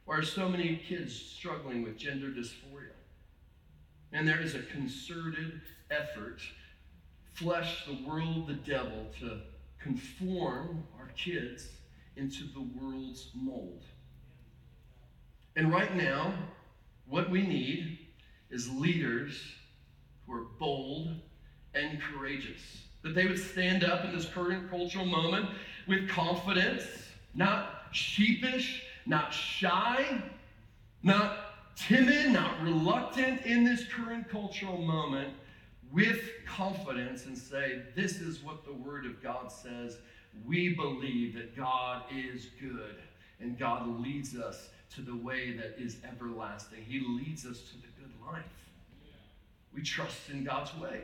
Why 0.05 0.19
are 0.19 0.23
so 0.23 0.49
many 0.49 0.81
kids 0.89 1.15
struggling 1.15 1.83
with 1.83 1.97
gender 1.97 2.29
dysphoria? 2.29 2.95
And 4.13 4.29
there 4.29 4.41
is 4.41 4.55
a 4.55 4.61
concerted 4.61 5.61
effort, 5.91 6.41
flesh, 7.35 7.85
the 7.87 8.09
world, 8.09 8.47
the 8.47 8.55
devil, 8.55 9.07
to 9.19 9.41
conform 9.81 10.85
our 10.99 11.09
kids 11.17 11.71
into 12.17 12.45
the 12.55 12.67
world's 12.81 13.31
mold. 13.35 13.83
And 15.55 15.73
right 15.73 15.95
now, 15.95 16.35
what 17.07 17.31
we 17.31 17.43
need 17.43 17.99
is 18.51 18.71
leaders 18.71 19.41
who 20.27 20.35
are 20.35 20.47
bold 20.59 21.15
and 21.75 22.01
courageous. 22.01 22.61
That 23.03 23.15
they 23.15 23.27
would 23.27 23.39
stand 23.39 23.85
up 23.85 24.05
in 24.05 24.17
this 24.17 24.27
current 24.27 24.71
cultural 24.71 25.05
moment 25.05 25.49
with 25.87 26.09
confidence, 26.09 26.85
not 27.35 27.83
sheepish, 27.93 28.83
not 29.07 29.33
shy, 29.33 30.21
not 31.03 31.77
timid, 31.77 32.33
not 32.33 32.61
reluctant 32.63 33.43
in 33.43 33.65
this 33.65 33.85
current 33.85 34.29
cultural 34.29 34.79
moment, 34.79 35.33
with 35.93 36.21
confidence 36.47 37.27
and 37.27 37.39
say, 37.39 37.83
This 37.95 38.21
is 38.21 38.43
what 38.43 38.65
the 38.65 38.73
Word 38.73 39.07
of 39.07 39.23
God 39.23 39.53
says. 39.53 39.99
We 40.45 40.75
believe 40.75 41.35
that 41.35 41.57
God 41.57 42.03
is 42.15 42.49
good 42.61 42.97
and 43.41 43.59
God 43.59 44.01
leads 44.01 44.37
us 44.37 44.69
to 44.95 45.03
the 45.03 45.17
way 45.17 45.57
that 45.57 45.77
is 45.79 45.97
everlasting. 46.09 46.83
He 46.87 47.01
leads 47.01 47.45
us 47.47 47.61
to 47.61 47.75
the 47.75 47.89
good 47.99 48.13
life. 48.27 48.45
We 49.75 49.83
trust 49.83 50.31
in 50.31 50.45
God's 50.45 50.75
way. 50.79 51.03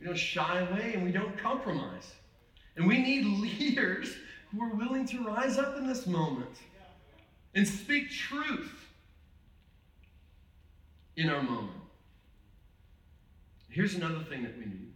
We 0.00 0.06
don't 0.06 0.18
shy 0.18 0.60
away 0.60 0.94
and 0.94 1.04
we 1.04 1.12
don't 1.12 1.38
compromise. 1.38 2.12
And 2.76 2.86
we 2.86 2.98
need 2.98 3.24
leaders 3.60 4.16
who 4.50 4.62
are 4.62 4.74
willing 4.74 5.06
to 5.06 5.24
rise 5.24 5.58
up 5.58 5.76
in 5.76 5.86
this 5.86 6.06
moment 6.06 6.56
and 7.54 7.66
speak 7.66 8.10
truth 8.10 8.72
in 11.16 11.28
our 11.28 11.42
moment. 11.42 11.70
Here's 13.68 13.94
another 13.94 14.24
thing 14.24 14.42
that 14.42 14.56
we 14.58 14.64
need 14.64 14.91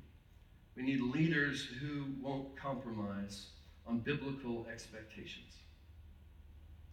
we 0.77 0.83
need 0.83 1.01
leaders 1.01 1.67
who 1.81 2.05
won't 2.21 2.55
compromise 2.57 3.47
on 3.87 4.01
biblical 4.01 4.67
expectations. 4.71 5.55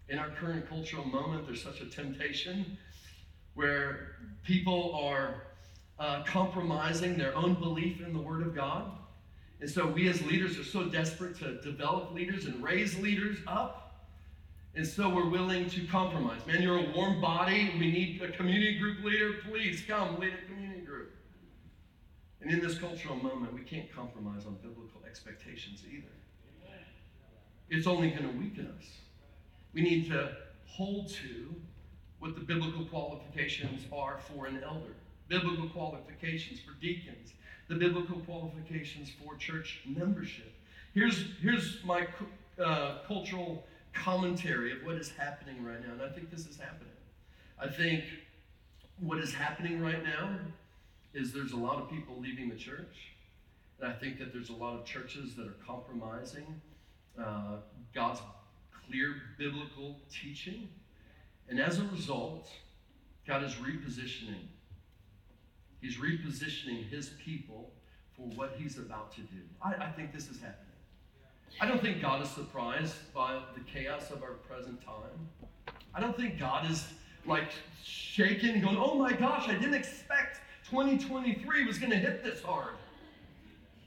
In 0.08 0.18
our 0.20 0.30
current 0.30 0.68
cultural 0.70 1.06
moment, 1.06 1.46
there's 1.46 1.62
such 1.62 1.82
a 1.82 1.86
temptation 1.86 2.78
where 3.56 4.16
people 4.44 4.96
are 4.96 5.44
uh, 6.00 6.24
compromising 6.24 7.18
their 7.18 7.36
own 7.36 7.56
belief 7.56 8.02
in 8.02 8.14
the 8.14 8.20
Word 8.20 8.42
of 8.42 8.56
God. 8.56 8.92
And 9.60 9.70
so 9.70 9.86
we 9.88 10.10
as 10.10 10.22
leaders 10.24 10.58
are 10.58 10.64
so 10.64 10.86
desperate 10.86 11.38
to 11.40 11.62
develop 11.62 12.14
leaders 12.14 12.46
and 12.46 12.62
raise 12.64 12.98
leaders 13.00 13.38
up. 13.48 13.80
And 14.76 14.86
so 14.86 15.08
we're 15.08 15.30
willing 15.30 15.70
to 15.70 15.86
compromise. 15.88 16.46
Man, 16.48 16.62
you're 16.62 16.80
a 16.80 16.92
warm 16.96 17.22
body. 17.22 17.72
We 17.78 17.92
need 17.92 18.22
a 18.22 18.32
community 18.32 18.80
group 18.80 19.04
leader. 19.04 19.34
Please 19.48 19.84
come 19.88 20.20
lead 20.20 20.34
a. 20.34 20.53
And 22.44 22.52
in 22.52 22.60
this 22.60 22.78
cultural 22.78 23.16
moment, 23.16 23.54
we 23.54 23.62
can't 23.62 23.90
compromise 23.94 24.46
on 24.46 24.56
biblical 24.56 25.02
expectations 25.08 25.84
either. 25.90 26.12
It's 27.70 27.88
only 27.88 28.10
going 28.10 28.30
to 28.30 28.38
weaken 28.38 28.72
us. 28.78 28.86
We 29.74 29.82
need 29.82 30.10
to 30.10 30.36
hold 30.68 31.10
to 31.10 31.56
what 32.20 32.36
the 32.36 32.42
biblical 32.42 32.86
qualifications 32.86 33.86
are 33.92 34.20
for 34.28 34.46
an 34.46 34.62
elder 34.64 34.94
biblical 35.30 35.70
qualifications 35.70 36.60
for 36.60 36.74
deacons, 36.82 37.34
the 37.70 37.76
biblical 37.76 38.20
qualifications 38.20 39.10
for 39.10 39.36
church 39.38 39.82
membership. 39.86 40.54
Here's, 40.94 41.26
here's 41.42 41.80
my 41.84 42.08
uh, 42.64 42.98
cultural 43.08 43.66
commentary 43.94 44.74
of 44.74 44.80
what 44.84 44.96
is 44.96 45.12
happening 45.12 45.64
right 45.64 45.80
now, 45.86 45.94
and 45.94 46.02
I 46.02 46.10
think 46.10 46.30
this 46.30 46.46
is 46.46 46.60
happening. 46.60 46.94
I 47.60 47.68
think 47.68 48.04
what 49.00 49.18
is 49.20 49.34
happening 49.34 49.82
right 49.82 50.04
now 50.04 50.38
is 51.14 51.32
there's 51.32 51.54
a 51.54 51.58
lot 51.58 51.82
of 51.82 51.90
people 51.90 52.16
leaving 52.20 52.50
the 52.50 52.56
church, 52.56 53.14
and 53.80 53.92
I 53.92 53.96
think 53.96 54.20
that 54.20 54.34
there's 54.34 54.50
a 54.50 54.56
lot 54.56 54.76
of 54.80 54.86
churches 54.86 55.36
that 55.36 55.48
are 55.48 55.58
compromising 55.66 56.62
uh, 57.20 57.58
God's 57.94 58.22
clear 58.88 59.16
biblical 59.38 60.00
teaching. 60.12 60.70
And 61.50 61.60
as 61.60 61.80
a 61.80 61.84
result, 61.84 62.50
God 63.28 63.44
is 63.44 63.54
repositioning 63.56 64.48
He's 65.84 65.98
repositioning 65.98 66.90
his 66.90 67.10
people 67.24 67.70
for 68.16 68.22
what 68.38 68.56
he's 68.58 68.78
about 68.78 69.12
to 69.16 69.22
do. 69.22 69.42
I, 69.62 69.74
I 69.74 69.92
think 69.92 70.14
this 70.14 70.30
is 70.30 70.40
happening. 70.40 70.58
I 71.60 71.68
don't 71.68 71.82
think 71.82 72.02
God 72.02 72.22
is 72.22 72.30
surprised 72.30 72.96
by 73.14 73.42
the 73.54 73.60
chaos 73.62 74.10
of 74.10 74.24
our 74.24 74.36
present 74.48 74.82
time. 74.82 75.28
I 75.94 76.00
don't 76.00 76.16
think 76.16 76.40
God 76.40 76.72
is 76.72 76.88
like 77.26 77.50
shaken, 77.84 78.62
going, 78.62 78.78
oh 78.78 78.96
my 78.96 79.12
gosh, 79.12 79.50
I 79.50 79.56
didn't 79.56 79.74
expect 79.74 80.40
2023 80.74 81.68
was 81.68 81.78
going 81.78 81.92
to 81.92 81.98
hit 81.98 82.24
this 82.24 82.42
hard. 82.42 82.74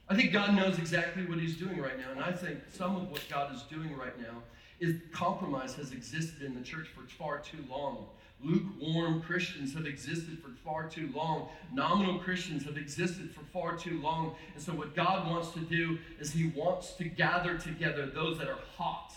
I 0.08 0.14
think 0.14 0.32
God 0.32 0.54
knows 0.54 0.78
exactly 0.78 1.26
what 1.26 1.40
he's 1.40 1.56
doing 1.56 1.80
right 1.80 1.98
now. 1.98 2.12
And 2.12 2.20
I 2.20 2.30
think 2.30 2.60
some 2.72 2.94
of 2.94 3.10
what 3.10 3.24
God 3.28 3.52
is 3.52 3.62
doing 3.62 3.96
right 3.96 4.16
now 4.20 4.44
is 4.78 4.94
compromise 5.10 5.74
has 5.74 5.90
existed 5.90 6.42
in 6.42 6.54
the 6.54 6.60
church 6.60 6.86
for 6.94 7.02
far 7.18 7.40
too 7.40 7.58
long. 7.68 8.06
Lukewarm 8.40 9.20
Christians 9.20 9.74
have 9.74 9.84
existed 9.84 10.38
for 10.40 10.50
far 10.64 10.88
too 10.88 11.10
long. 11.12 11.48
Nominal 11.72 12.20
Christians 12.20 12.64
have 12.66 12.76
existed 12.76 13.34
for 13.34 13.40
far 13.52 13.76
too 13.76 14.00
long. 14.00 14.36
And 14.54 14.62
so, 14.62 14.70
what 14.70 14.94
God 14.94 15.28
wants 15.28 15.50
to 15.54 15.60
do 15.60 15.98
is 16.20 16.30
He 16.30 16.52
wants 16.54 16.92
to 16.92 17.04
gather 17.04 17.58
together 17.58 18.06
those 18.06 18.38
that 18.38 18.46
are 18.46 18.60
hot. 18.76 19.12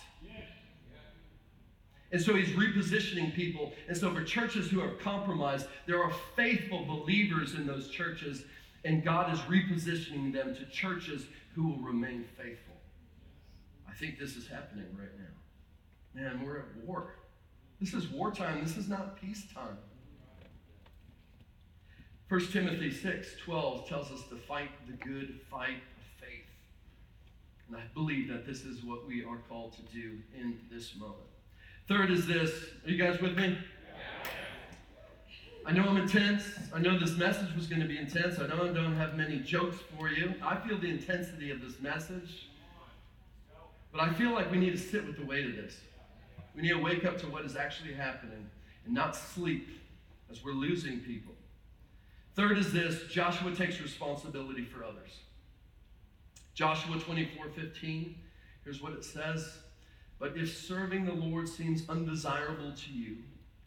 And 2.11 2.21
so 2.21 2.35
he's 2.35 2.49
repositioning 2.49 3.33
people. 3.35 3.73
And 3.87 3.95
so 3.95 4.13
for 4.13 4.23
churches 4.23 4.69
who 4.69 4.81
are 4.81 4.93
compromised, 4.95 5.67
there 5.85 6.03
are 6.03 6.11
faithful 6.35 6.85
believers 6.85 7.53
in 7.53 7.67
those 7.67 7.89
churches, 7.89 8.45
and 8.83 9.03
God 9.03 9.31
is 9.31 9.39
repositioning 9.41 10.33
them 10.33 10.55
to 10.55 10.65
churches 10.65 11.25
who 11.53 11.67
will 11.67 11.79
remain 11.79 12.25
faithful. 12.37 12.75
I 13.87 13.93
think 13.93 14.17
this 14.17 14.35
is 14.35 14.47
happening 14.47 14.85
right 14.97 15.09
now. 15.17 16.21
Man, 16.21 16.45
we're 16.45 16.59
at 16.59 16.75
war. 16.83 17.15
This 17.79 17.93
is 17.93 18.07
wartime. 18.09 18.63
This 18.63 18.77
is 18.77 18.89
not 18.89 19.19
peacetime. 19.21 19.77
1 22.27 22.47
Timothy 22.47 22.91
6 22.91 23.27
12 23.43 23.87
tells 23.87 24.11
us 24.11 24.21
to 24.29 24.35
fight 24.35 24.69
the 24.87 24.93
good 25.03 25.39
fight 25.49 25.77
of 25.97 26.23
faith. 26.27 26.45
And 27.67 27.77
I 27.77 27.81
believe 27.93 28.27
that 28.29 28.45
this 28.45 28.65
is 28.65 28.83
what 28.83 29.07
we 29.07 29.23
are 29.23 29.37
called 29.49 29.73
to 29.73 29.81
do 29.93 30.17
in 30.37 30.59
this 30.71 30.95
moment. 30.95 31.28
Third 31.89 32.11
is 32.11 32.27
this. 32.27 32.51
Are 32.85 32.91
you 32.91 33.03
guys 33.03 33.19
with 33.19 33.35
me? 33.35 33.57
I 35.65 35.71
know 35.71 35.85
I'm 35.85 35.97
intense. 35.97 36.43
I 36.71 36.77
know 36.77 36.99
this 36.99 37.17
message 37.17 37.55
was 37.55 37.65
going 37.65 37.81
to 37.81 37.87
be 37.87 37.97
intense. 37.97 38.37
I 38.37 38.45
know 38.45 38.69
I 38.69 38.71
don't 38.71 38.95
have 38.95 39.15
many 39.15 39.39
jokes 39.39 39.77
for 39.97 40.07
you. 40.07 40.35
I 40.43 40.55
feel 40.57 40.77
the 40.77 40.87
intensity 40.87 41.49
of 41.49 41.61
this 41.61 41.79
message. 41.79 42.47
But 43.91 44.01
I 44.01 44.13
feel 44.13 44.33
like 44.33 44.51
we 44.51 44.59
need 44.59 44.73
to 44.73 44.77
sit 44.77 45.03
with 45.03 45.17
the 45.17 45.25
weight 45.25 45.47
of 45.47 45.55
this. 45.55 45.77
We 46.55 46.61
need 46.61 46.73
to 46.73 46.79
wake 46.79 47.05
up 47.05 47.17
to 47.21 47.25
what 47.25 47.43
is 47.43 47.55
actually 47.55 47.95
happening 47.95 48.47
and 48.85 48.93
not 48.93 49.15
sleep 49.15 49.67
as 50.29 50.43
we're 50.43 50.51
losing 50.51 50.99
people. 50.99 51.33
Third 52.35 52.59
is 52.59 52.71
this 52.71 53.11
Joshua 53.11 53.55
takes 53.55 53.81
responsibility 53.81 54.63
for 54.63 54.83
others. 54.83 55.21
Joshua 56.53 56.99
24 56.99 57.47
15, 57.49 58.15
here's 58.63 58.79
what 58.79 58.93
it 58.93 59.03
says 59.03 59.57
But 60.19 60.33
if 60.35 60.55
serving 60.57 61.05
the 61.05 61.13
Lord 61.13 61.47
seems 61.47 61.87
undesirable 61.87 62.73
to 62.73 62.91
you, 62.91 63.17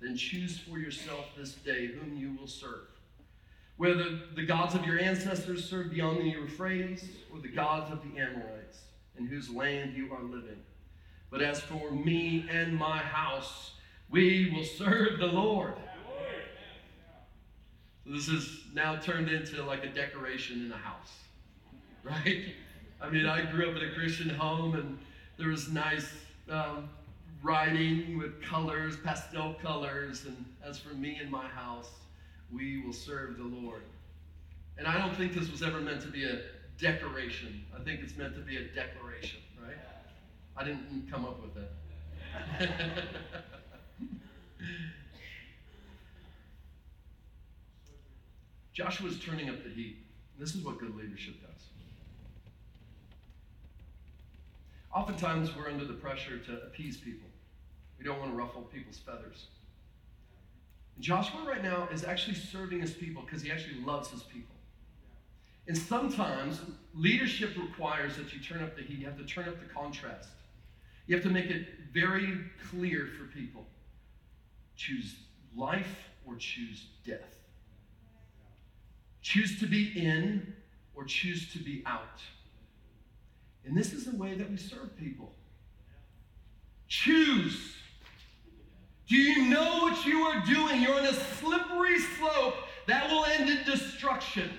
then 0.00 0.16
choose 0.16 0.58
for 0.58 0.78
yourself 0.78 1.26
this 1.36 1.54
day 1.54 1.86
whom 1.86 2.16
you 2.16 2.36
will 2.38 2.46
serve. 2.46 2.88
Whether 3.78 4.18
the 4.34 4.44
gods 4.44 4.74
of 4.74 4.84
your 4.84 5.00
ancestors 5.00 5.68
served 5.68 5.90
beyond 5.90 6.18
the 6.18 6.24
Euphrates, 6.24 7.04
or 7.32 7.40
the 7.40 7.48
gods 7.48 7.90
of 7.90 8.00
the 8.02 8.20
Amorites, 8.20 8.80
in 9.18 9.26
whose 9.26 9.48
land 9.48 9.94
you 9.94 10.12
are 10.12 10.22
living. 10.22 10.62
But 11.30 11.40
as 11.40 11.60
for 11.60 11.90
me 11.90 12.46
and 12.50 12.76
my 12.76 12.98
house, 12.98 13.72
we 14.10 14.52
will 14.54 14.64
serve 14.64 15.18
the 15.18 15.26
Lord. 15.26 15.74
So 18.04 18.12
this 18.12 18.28
is 18.28 18.60
now 18.74 18.96
turned 18.96 19.28
into 19.28 19.62
like 19.62 19.84
a 19.84 19.88
decoration 19.88 20.66
in 20.66 20.72
a 20.72 20.76
house, 20.76 21.12
right? 22.04 22.52
I 23.00 23.08
mean, 23.08 23.26
I 23.26 23.50
grew 23.50 23.70
up 23.70 23.76
in 23.76 23.88
a 23.88 23.94
Christian 23.94 24.28
home, 24.28 24.74
and 24.74 24.98
there 25.38 25.48
was 25.48 25.70
nice 25.70 26.12
um, 26.50 26.88
writing 27.42 28.18
with 28.18 28.42
colors, 28.42 28.96
pastel 29.02 29.54
colors, 29.54 30.24
and 30.26 30.44
as 30.64 30.78
for 30.78 30.94
me 30.94 31.18
and 31.20 31.30
my 31.30 31.46
house, 31.48 31.90
we 32.52 32.82
will 32.82 32.92
serve 32.92 33.36
the 33.36 33.44
Lord. 33.44 33.82
And 34.78 34.86
I 34.86 34.98
don't 34.98 35.14
think 35.16 35.32
this 35.34 35.50
was 35.50 35.62
ever 35.62 35.80
meant 35.80 36.00
to 36.02 36.08
be 36.08 36.24
a 36.24 36.40
decoration. 36.78 37.64
I 37.78 37.82
think 37.82 38.00
it's 38.00 38.16
meant 38.16 38.34
to 38.34 38.40
be 38.40 38.56
a 38.56 38.64
declaration, 38.68 39.40
right? 39.62 39.76
I 40.56 40.64
didn't 40.64 41.08
come 41.10 41.24
up 41.24 41.40
with 41.42 41.54
that. 41.54 41.70
Joshua's 48.72 49.18
turning 49.18 49.50
up 49.50 49.62
the 49.62 49.70
heat. 49.70 49.98
This 50.38 50.54
is 50.54 50.64
what 50.64 50.78
good 50.78 50.96
leadership 50.96 51.34
does. 51.42 51.51
Oftentimes, 54.94 55.56
we're 55.56 55.68
under 55.68 55.84
the 55.84 55.94
pressure 55.94 56.38
to 56.38 56.62
appease 56.64 56.96
people. 56.96 57.28
We 57.98 58.04
don't 58.04 58.18
want 58.18 58.30
to 58.30 58.36
ruffle 58.36 58.62
people's 58.62 58.98
feathers. 58.98 59.46
And 60.96 61.04
Joshua, 61.04 61.40
right 61.46 61.62
now, 61.62 61.88
is 61.92 62.04
actually 62.04 62.34
serving 62.34 62.80
his 62.80 62.92
people 62.92 63.22
because 63.22 63.42
he 63.42 63.50
actually 63.50 63.80
loves 63.84 64.10
his 64.10 64.22
people. 64.22 64.54
And 65.66 65.78
sometimes 65.78 66.60
leadership 66.94 67.56
requires 67.56 68.16
that 68.16 68.34
you 68.34 68.40
turn 68.40 68.62
up 68.62 68.76
the 68.76 68.82
heat. 68.82 68.98
You 68.98 69.06
have 69.06 69.18
to 69.18 69.24
turn 69.24 69.48
up 69.48 69.60
the 69.60 69.72
contrast. 69.72 70.28
You 71.06 71.14
have 71.14 71.24
to 71.24 71.30
make 71.30 71.46
it 71.46 71.66
very 71.92 72.38
clear 72.70 73.08
for 73.18 73.24
people 73.24 73.66
choose 74.76 75.14
life 75.56 76.08
or 76.26 76.34
choose 76.36 76.86
death. 77.06 77.38
Choose 79.20 79.60
to 79.60 79.66
be 79.66 79.92
in 79.94 80.54
or 80.94 81.04
choose 81.04 81.52
to 81.52 81.58
be 81.58 81.82
out. 81.86 82.20
And 83.64 83.76
this 83.76 83.92
is 83.92 84.04
the 84.04 84.16
way 84.16 84.34
that 84.34 84.50
we 84.50 84.56
serve 84.56 84.96
people. 84.96 85.32
Choose. 86.88 87.74
Do 89.08 89.16
you 89.16 89.48
know 89.48 89.82
what 89.82 90.04
you 90.04 90.22
are 90.22 90.44
doing? 90.44 90.82
You're 90.82 90.94
on 90.94 91.06
a 91.06 91.12
slippery 91.12 91.98
slope 91.98 92.54
that 92.86 93.10
will 93.10 93.24
end 93.24 93.48
in 93.48 93.64
destruction. 93.64 94.50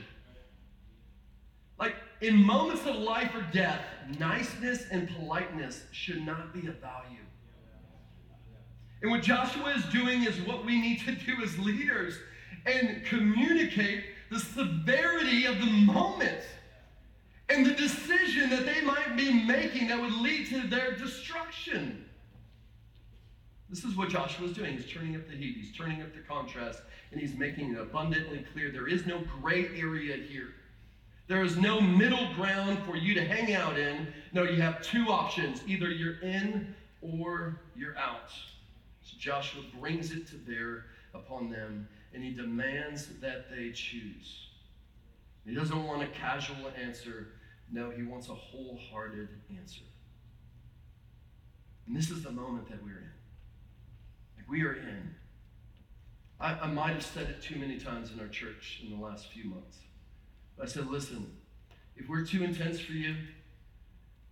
Like 1.78 1.96
in 2.22 2.36
moments 2.36 2.86
of 2.86 2.96
life 2.96 3.32
or 3.36 3.46
death, 3.52 3.82
niceness 4.20 4.86
and 4.92 5.10
politeness 5.16 5.84
should 5.92 6.26
not 6.26 6.54
be 6.54 6.68
a 6.68 6.72
value. 6.72 7.18
And 9.02 9.12
what 9.12 9.22
Joshua 9.22 9.74
is 9.76 9.84
doing 9.86 10.24
is 10.24 10.40
what 10.48 10.66
we 10.66 10.80
need 10.80 11.02
to 11.02 11.12
do 11.12 11.44
as 11.44 11.60
leaders 11.60 12.18
and 12.66 13.04
communicate 13.06 14.06
the 14.32 14.40
severity 14.40 15.46
of 15.46 15.60
the 15.60 15.66
moment 15.66 16.40
and 17.54 17.66
the 17.66 17.74
decision 17.74 18.50
that 18.50 18.66
they 18.66 18.82
might 18.82 19.16
be 19.16 19.32
making 19.32 19.88
that 19.88 20.02
would 20.02 20.14
lead 20.14 20.48
to 20.48 20.68
their 20.68 20.96
destruction. 20.96 22.04
This 23.70 23.84
is 23.84 23.96
what 23.96 24.10
Joshua 24.10 24.48
is 24.48 24.54
doing. 24.54 24.76
He's 24.76 24.90
turning 24.90 25.16
up 25.16 25.28
the 25.28 25.36
heat, 25.36 25.56
he's 25.58 25.76
turning 25.76 26.02
up 26.02 26.14
the 26.14 26.22
contrast, 26.22 26.82
and 27.12 27.22
he's 27.22 27.36
making 27.36 27.74
it 27.74 27.80
abundantly 27.80 28.46
clear 28.54 28.72
there 28.72 28.88
is 28.88 29.06
no 29.06 29.22
gray 29.42 29.68
area 29.78 30.18
here. 30.18 30.50
There 31.28 31.44
is 31.44 31.58
no 31.58 31.80
middle 31.80 32.34
ground 32.34 32.80
for 32.86 32.98
you 32.98 33.14
to 33.14 33.24
hang 33.24 33.54
out 33.54 33.78
in. 33.80 34.08
No, 34.34 34.44
you 34.44 34.62
have 34.62 34.82
two 34.82 35.08
options 35.10 35.62
either 35.68 35.90
you're 35.90 36.20
in 36.20 36.76
or 37.02 37.62
you're 37.76 37.98
out. 37.98 38.32
So 39.04 39.16
Joshua 39.18 39.62
brings 39.80 40.12
it 40.12 40.28
to 40.28 40.36
bear 40.36 40.86
upon 41.14 41.50
them, 41.50 41.88
and 42.14 42.24
he 42.24 42.32
demands 42.32 43.08
that 43.22 43.50
they 43.50 43.72
choose. 43.72 44.48
He 45.46 45.54
doesn't 45.54 45.84
want 45.84 46.04
a 46.04 46.08
casual 46.08 46.72
answer. 46.82 47.28
No, 47.72 47.90
he 47.90 48.04
wants 48.04 48.30
a 48.30 48.34
wholehearted 48.34 49.30
answer. 49.58 49.82
And 51.88 51.96
this 51.96 52.10
is 52.10 52.24
the 52.24 52.32
moment 52.32 52.70
that 52.70 52.84
we're 52.84 52.98
in. 52.98 53.12
Like 54.38 54.50
we 54.50 54.64
are 54.64 54.74
in. 54.74 55.16
I, 56.40 56.54
I 56.54 56.68
might 56.68 56.94
have 56.94 57.06
said 57.06 57.30
it 57.30 57.42
too 57.42 57.58
many 57.58 57.78
times 57.80 58.12
in 58.12 58.20
our 58.20 58.28
church 58.28 58.82
in 58.84 58.98
the 58.98 59.04
last 59.04 59.32
few 59.32 59.46
months. 59.46 59.80
I 60.62 60.66
said, 60.66 60.88
listen, 60.88 61.32
if 61.96 62.08
we're 62.08 62.26
too 62.26 62.44
intense 62.44 62.80
for 62.80 62.94
you, 62.94 63.16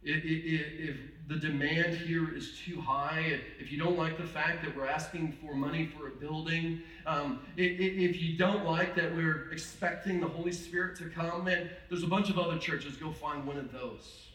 if, 0.04 0.98
the 1.28 1.38
demand 1.38 1.96
here 1.96 2.36
is 2.36 2.60
too 2.66 2.82
high, 2.82 3.40
if 3.58 3.72
you 3.72 3.78
don't 3.78 3.98
like 3.98 4.18
the 4.18 4.26
fact 4.26 4.66
that 4.66 4.76
we're 4.76 4.88
asking 4.88 5.32
for 5.32 5.56
money 5.56 5.86
for 5.86 6.08
a 6.08 6.12
building, 6.12 6.82
um, 7.06 7.40
if 7.56 8.22
you 8.22 8.38
don't 8.38 8.66
like 8.66 8.96
that 8.96 9.16
we're 9.16 9.50
expecting 9.52 10.20
the 10.20 10.28
Holy 10.28 10.52
Spirit 10.52 10.98
to 10.98 11.06
come, 11.06 11.48
and 11.48 11.70
there's 11.88 12.04
a 12.04 12.08
bunch 12.08 12.30
of 12.30 12.38
other 12.38 12.58
churches, 12.58 12.98
go 12.98 13.14
find 13.14 13.46
one 13.48 13.56
of 13.58 13.72
those 13.72 14.28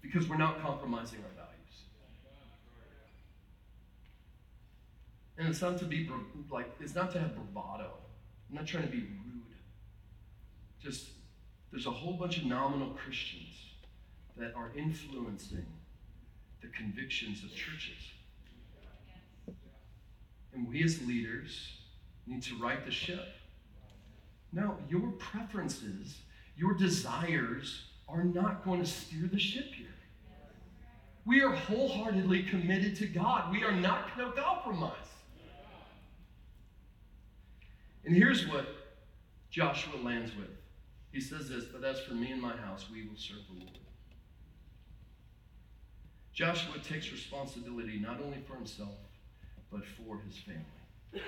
because 0.00 0.28
we're 0.28 0.36
not 0.36 0.60
compromising 0.62 1.18
our 1.20 1.44
values. 1.44 1.50
And 5.38 5.48
it's 5.48 5.60
not 5.60 5.78
to 5.78 5.86
be 5.86 6.08
like, 6.50 6.70
it's 6.78 6.94
not 6.94 7.10
to 7.12 7.18
have 7.18 7.34
bravado. 7.34 7.90
I'm 8.48 8.56
not 8.56 8.66
trying 8.66 8.84
to 8.84 8.90
be 8.90 9.00
rude. 9.00 9.42
Just, 10.80 11.08
there's 11.72 11.86
a 11.86 11.90
whole 11.90 12.12
bunch 12.12 12.36
of 12.36 12.44
nominal 12.44 12.90
Christians 12.90 13.73
that 14.36 14.54
are 14.54 14.70
influencing 14.76 15.66
the 16.60 16.68
convictions 16.68 17.44
of 17.44 17.50
churches. 17.54 18.12
And 20.54 20.68
we 20.68 20.82
as 20.82 21.02
leaders 21.02 21.72
need 22.26 22.42
to 22.44 22.58
right 22.58 22.84
the 22.84 22.90
ship. 22.90 23.26
No, 24.52 24.76
your 24.88 25.10
preferences, 25.12 26.18
your 26.56 26.74
desires 26.74 27.84
are 28.08 28.24
not 28.24 28.64
going 28.64 28.80
to 28.80 28.86
steer 28.86 29.28
the 29.30 29.38
ship 29.38 29.72
here. 29.74 29.86
We 31.26 31.42
are 31.42 31.52
wholeheartedly 31.52 32.44
committed 32.44 32.96
to 32.96 33.06
God. 33.06 33.50
We 33.50 33.64
are 33.64 33.72
not 33.72 34.16
going 34.16 34.32
to 34.32 34.40
compromise. 34.40 34.92
And 38.04 38.14
here's 38.14 38.46
what 38.46 38.66
Joshua 39.50 39.96
lands 40.02 40.36
with. 40.36 40.50
He 41.10 41.20
says 41.20 41.48
this, 41.48 41.64
but 41.64 41.84
as 41.84 42.00
for 42.00 42.14
me 42.14 42.32
and 42.32 42.42
my 42.42 42.56
house, 42.56 42.86
we 42.92 43.02
will 43.06 43.16
serve 43.16 43.38
the 43.48 43.60
Lord. 43.60 43.78
Joshua 46.34 46.78
takes 46.82 47.12
responsibility 47.12 47.98
not 48.00 48.20
only 48.20 48.38
for 48.46 48.56
himself, 48.56 48.96
but 49.70 49.82
for 49.86 50.18
his 50.18 50.36
family. 50.36 51.24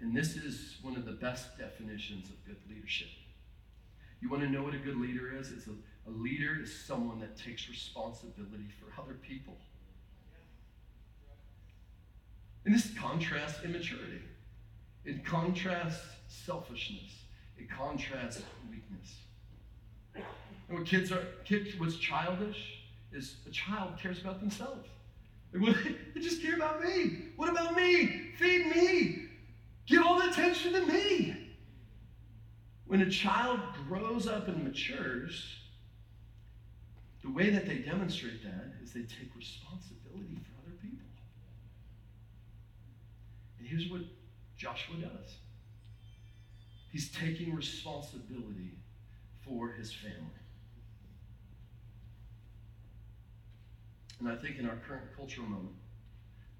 And 0.00 0.16
this 0.16 0.36
is 0.36 0.78
one 0.80 0.96
of 0.96 1.04
the 1.04 1.12
best 1.12 1.58
definitions 1.58 2.30
of 2.30 2.44
good 2.46 2.56
leadership. 2.68 3.08
You 4.20 4.30
want 4.30 4.42
to 4.42 4.48
know 4.48 4.62
what 4.62 4.74
a 4.74 4.78
good 4.78 4.96
leader 4.96 5.36
is? 5.38 5.52
It's 5.52 5.66
a, 5.66 5.74
a 6.08 6.10
leader 6.10 6.60
is 6.62 6.74
someone 6.74 7.20
that 7.20 7.36
takes 7.36 7.68
responsibility 7.68 8.68
for 8.80 9.00
other 9.00 9.14
people. 9.14 9.56
And 12.64 12.74
this 12.74 12.90
contrasts 12.98 13.62
immaturity. 13.64 14.22
It 15.04 15.26
contrasts 15.26 16.00
selfishness. 16.28 17.24
It 17.58 17.68
contrasts 17.70 18.40
weakness. 18.70 19.16
And 20.14 20.78
what 20.78 20.86
kids 20.86 21.12
are, 21.12 21.26
kids, 21.44 21.78
what's 21.78 21.96
childish 21.96 22.81
is 23.12 23.36
a 23.46 23.50
child 23.50 23.98
cares 24.00 24.20
about 24.20 24.40
themselves. 24.40 24.88
They 26.14 26.20
just 26.20 26.42
care 26.42 26.56
about 26.56 26.82
me. 26.82 27.26
What 27.36 27.50
about 27.50 27.76
me? 27.76 28.30
Feed 28.38 28.66
me. 28.74 29.26
Give 29.86 30.02
all 30.02 30.18
the 30.18 30.30
attention 30.30 30.72
to 30.72 30.86
me. 30.86 31.36
When 32.86 33.02
a 33.02 33.10
child 33.10 33.60
grows 33.88 34.26
up 34.26 34.48
and 34.48 34.64
matures, 34.64 35.44
the 37.22 37.30
way 37.30 37.50
that 37.50 37.66
they 37.66 37.78
demonstrate 37.78 38.42
that 38.42 38.72
is 38.82 38.92
they 38.92 39.02
take 39.02 39.34
responsibility 39.36 40.38
for 40.42 40.66
other 40.66 40.76
people. 40.82 41.06
And 43.58 43.68
here's 43.68 43.90
what 43.90 44.02
Joshua 44.56 44.96
does 44.96 45.36
he's 46.90 47.10
taking 47.10 47.54
responsibility 47.54 48.72
for 49.44 49.72
his 49.72 49.92
family. 49.92 50.41
And 54.22 54.30
I 54.30 54.36
think 54.36 54.60
in 54.60 54.68
our 54.68 54.76
current 54.86 55.02
cultural 55.16 55.48
moment, 55.48 55.74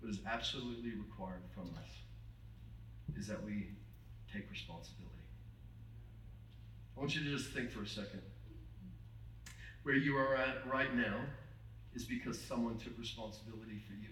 what 0.01 0.11
is 0.11 0.19
absolutely 0.27 0.91
required 0.97 1.43
from 1.55 1.71
us 1.79 1.89
is 3.17 3.29
that 3.29 3.45
we 3.45 3.69
take 4.33 4.51
responsibility. 4.51 5.13
I 6.97 7.01
want 7.01 7.15
you 7.15 7.23
to 7.23 7.31
just 7.31 7.51
think 7.53 7.71
for 7.71 7.83
a 7.83 7.87
second 7.87 8.21
where 9.85 9.95
you 9.95 10.17
are 10.17 10.35
at 10.35 10.67
right 10.67 10.93
now 10.97 11.21
is 11.95 12.05
because 12.05 12.41
someone 12.41 12.79
took 12.79 12.99
responsibility 12.99 13.81
for 13.87 13.93
you. 13.93 14.09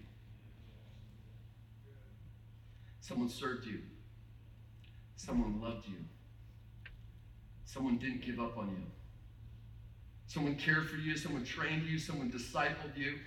Someone 3.01 3.27
served 3.27 3.65
you. 3.65 3.79
Someone 5.17 5.59
loved 5.61 5.89
you. 5.89 5.97
Someone 7.65 7.97
didn't 7.97 8.21
give 8.21 8.39
up 8.39 8.57
on 8.57 8.69
you. 8.69 8.83
Someone 10.27 10.55
cared 10.55 10.89
for 10.89 10.95
you. 10.95 11.17
Someone 11.17 11.43
trained 11.43 11.83
you. 11.83 11.99
Someone 11.99 12.31
discipled 12.31 12.95
you. 12.95 13.17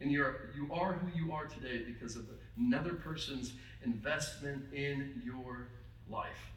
And 0.00 0.12
you're, 0.12 0.50
you 0.54 0.72
are 0.72 0.92
who 0.92 1.18
you 1.18 1.32
are 1.32 1.46
today 1.46 1.82
because 1.84 2.16
of 2.16 2.26
another 2.56 2.94
person's 2.94 3.54
investment 3.84 4.64
in 4.72 5.20
your 5.24 5.68
life. 6.08 6.52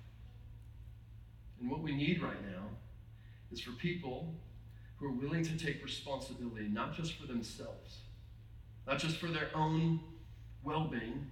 And 1.60 1.70
what 1.70 1.82
we 1.82 1.96
need 1.96 2.22
right 2.22 2.42
now 2.52 2.64
is 3.52 3.62
for 3.62 3.72
people 3.72 4.34
who 4.98 5.08
are 5.08 5.12
willing 5.12 5.44
to 5.44 5.58
take 5.58 5.84
responsibility, 5.84 6.68
not 6.68 6.96
just 6.96 7.20
for 7.20 7.28
themselves, 7.28 7.98
not 8.88 9.00
just 9.00 9.18
for 9.18 9.28
their 9.28 9.50
own 9.56 10.00
well 10.64 10.86
being. 10.86 11.30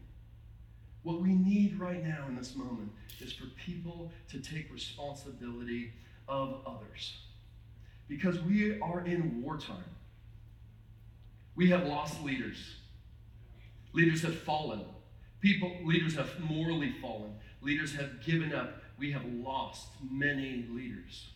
What 1.04 1.22
we 1.22 1.34
need 1.34 1.80
right 1.80 2.04
now 2.04 2.26
in 2.28 2.36
this 2.36 2.56
moment 2.56 2.92
is 3.22 3.34
for 3.34 3.46
people 3.66 4.12
to 4.30 4.40
take 4.40 4.72
responsibility 4.74 5.94
of 6.28 6.62
others. 6.66 7.18
Because 8.08 8.40
we 8.42 8.80
are 8.82 9.06
in 9.06 9.42
wartime. 9.42 9.84
We 11.60 11.70
have 11.72 11.86
lost 11.86 12.24
leaders. 12.24 12.56
Leaders 13.92 14.22
have 14.22 14.40
fallen. 14.40 14.80
People, 15.42 15.70
leaders 15.84 16.16
have 16.16 16.40
morally 16.40 16.96
fallen. 17.02 17.34
Leaders 17.62 17.94
have 17.96 18.24
given 18.26 18.54
up. 18.54 18.82
We 18.98 19.12
have 19.12 19.26
lost 19.26 19.90
many 20.10 20.66
leaders. 20.72 21.32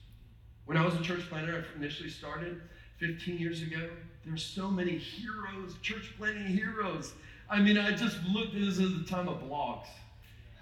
When 0.63 0.77
I 0.77 0.85
was 0.85 0.95
a 0.95 1.01
church 1.01 1.27
planter, 1.27 1.65
I 1.75 1.77
initially 1.77 2.09
started 2.09 2.61
15 2.99 3.37
years 3.37 3.63
ago. 3.63 3.89
There's 4.25 4.45
so 4.45 4.71
many 4.71 4.97
heroes, 4.97 5.75
church 5.81 6.13
planting 6.17 6.47
heroes. 6.47 7.11
I 7.49 7.59
mean, 7.59 7.77
I 7.77 7.91
just 7.91 8.23
looked 8.23 8.55
at 8.55 8.61
this 8.61 8.79
as 8.79 8.93
the 8.93 9.03
time 9.05 9.27
of 9.27 9.41
blogs. 9.41 9.87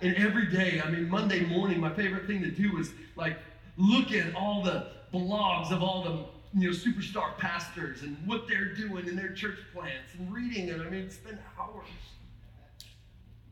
And 0.02 0.16
every 0.16 0.48
day, 0.48 0.82
I 0.84 0.90
mean, 0.90 1.08
Monday 1.08 1.46
morning, 1.46 1.80
my 1.80 1.94
favorite 1.94 2.26
thing 2.26 2.42
to 2.42 2.50
do 2.50 2.76
was 2.76 2.90
like 3.16 3.38
look 3.78 4.12
at 4.12 4.34
all 4.34 4.64
the 4.64 4.88
blogs 5.14 5.72
of 5.72 5.84
all 5.84 6.04
the 6.04 6.41
you 6.54 6.70
know 6.70 6.76
superstar 6.76 7.38
pastors 7.38 8.02
and 8.02 8.18
what 8.26 8.48
they're 8.48 8.74
doing 8.74 9.08
in 9.08 9.16
their 9.16 9.32
church 9.32 9.60
plants 9.74 10.14
and 10.18 10.32
reading 10.34 10.68
it. 10.68 10.82
I 10.82 10.90
mean, 10.90 11.10
spend 11.10 11.38
hours. 11.60 11.88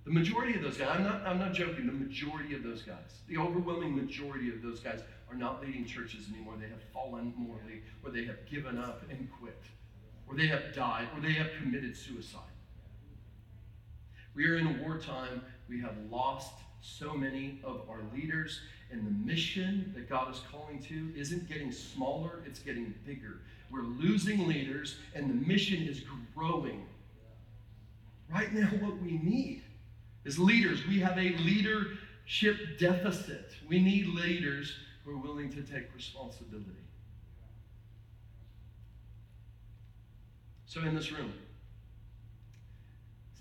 The 0.06 0.12
majority 0.12 0.56
of 0.56 0.64
those 0.64 0.78
guys, 0.78 0.90
I'm 0.92 1.04
not, 1.04 1.22
I'm 1.26 1.38
not 1.38 1.54
joking, 1.54 1.86
the 1.86 1.94
majority 1.94 2.56
of 2.56 2.64
those 2.64 2.82
guys, 2.82 3.22
the 3.28 3.38
overwhelming 3.38 3.96
majority 3.96 4.50
of 4.50 4.62
those 4.62 4.80
guys 4.80 5.02
are 5.30 5.36
not 5.36 5.62
leading 5.62 5.86
churches 5.86 6.26
anymore. 6.34 6.56
They 6.60 6.68
have 6.68 6.82
fallen 6.94 7.34
morally, 7.38 7.84
or 8.04 8.10
they 8.10 8.26
have 8.26 8.46
given 8.50 8.78
up 8.78 9.04
and 9.10 9.30
quit, 9.40 9.62
or 10.28 10.36
they 10.36 10.48
have 10.48 10.74
died, 10.74 11.08
or 11.16 11.22
they 11.22 11.34
have 11.34 11.48
committed 11.62 11.96
suicide. 11.96 12.42
We 14.36 14.48
are 14.48 14.56
in 14.56 14.68
a 14.68 14.84
wartime. 14.84 15.44
We 15.68 15.80
have 15.82 15.96
lost 16.10 16.54
so 16.82 17.14
many 17.14 17.60
of 17.64 17.82
our 17.90 18.02
leaders, 18.14 18.62
and 18.92 19.06
the 19.06 19.26
mission 19.26 19.92
that 19.96 20.10
God 20.10 20.34
is 20.34 20.42
calling 20.52 20.82
to 20.84 21.12
isn't 21.16 21.48
getting 21.48 21.72
smaller, 21.72 22.42
it's 22.46 22.60
getting 22.60 22.94
bigger. 23.06 23.40
We're 23.72 23.84
losing 23.84 24.48
leaders, 24.48 24.98
and 25.14 25.30
the 25.30 25.48
mission 25.48 25.84
is 25.84 26.02
growing. 26.36 26.86
Right 28.32 28.52
now, 28.54 28.68
what 28.68 29.02
we 29.02 29.12
need 29.12 29.64
is 30.26 30.40
leaders. 30.40 30.86
We 30.88 31.00
have 31.00 31.18
a 31.18 31.36
leadership 31.38 32.80
deficit. 32.80 33.52
We 33.68 33.80
need 33.80 34.08
leaders 34.08 34.74
who 35.04 35.12
are 35.12 35.18
willing 35.18 35.52
to 35.52 35.62
take 35.62 35.94
responsibility. 35.96 36.66
So, 40.66 40.82
in 40.82 40.96
this 40.96 41.12
room, 41.12 41.34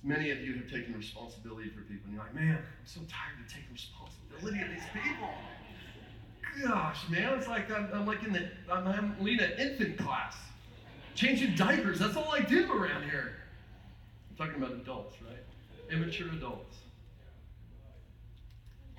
many 0.03 0.31
of 0.31 0.41
you 0.41 0.55
have 0.55 0.71
taken 0.71 0.95
responsibility 0.95 1.71
for 1.71 1.83
people, 1.83 2.05
and 2.05 2.15
you're 2.15 2.23
like, 2.23 2.35
man, 2.35 2.57
I'm 2.59 2.87
so 2.87 3.01
tired 3.01 3.39
of 3.45 3.53
taking 3.53 3.73
responsibility 3.73 4.61
of 4.63 4.71
these 4.71 4.89
people. 4.93 5.29
Gosh, 6.63 7.09
man, 7.09 7.39
it's 7.39 7.49
like 7.49 7.71
I'm, 7.71 7.89
I'm 7.93 8.07
like 8.07 8.23
in 8.25 8.33
the 8.33 8.49
I'm, 8.71 8.87
I'm 8.87 9.17
leading 9.21 9.45
an 9.45 9.53
infant 9.59 9.99
class, 9.99 10.37
changing 11.15 11.55
diapers. 11.55 11.99
That's 11.99 12.17
all 12.17 12.33
I 12.33 12.41
do 12.41 12.73
around 12.73 13.05
here. 13.05 13.37
I'm 14.31 14.37
talking 14.37 14.63
about 14.63 14.77
adults, 14.77 15.17
right? 15.27 15.93
Immature 15.93 16.29
adults. 16.29 16.77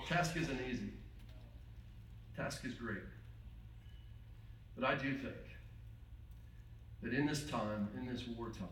Task 0.08 0.36
isn't 0.38 0.60
easy. 0.72 0.92
Task 2.36 2.66
is 2.66 2.74
great. 2.74 3.04
But 4.78 4.88
I 4.88 4.96
do 4.96 5.14
think 5.14 5.36
that 7.04 7.14
in 7.14 7.26
this 7.26 7.44
time, 7.50 7.90
in 7.98 8.06
this 8.12 8.24
wartime, 8.28 8.68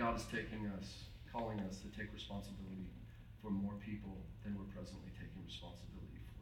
God 0.00 0.16
is 0.16 0.24
taking 0.32 0.66
us, 0.78 1.04
calling 1.30 1.60
us 1.60 1.76
to 1.80 1.88
take 1.88 2.10
responsibility 2.14 2.88
for 3.42 3.50
more 3.50 3.74
people 3.84 4.16
than 4.42 4.56
we're 4.56 4.64
presently 4.74 5.10
taking 5.12 5.44
responsibility 5.44 6.24
for. 6.32 6.40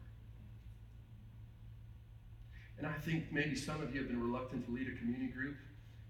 And 2.78 2.86
I 2.86 2.92
think 3.00 3.32
maybe 3.32 3.56
some 3.56 3.82
of 3.82 3.92
you 3.92 3.98
have 4.02 4.08
been 4.08 4.22
reluctant 4.22 4.64
to 4.66 4.70
lead 4.70 4.86
a 4.86 4.96
community 4.96 5.32
group 5.32 5.56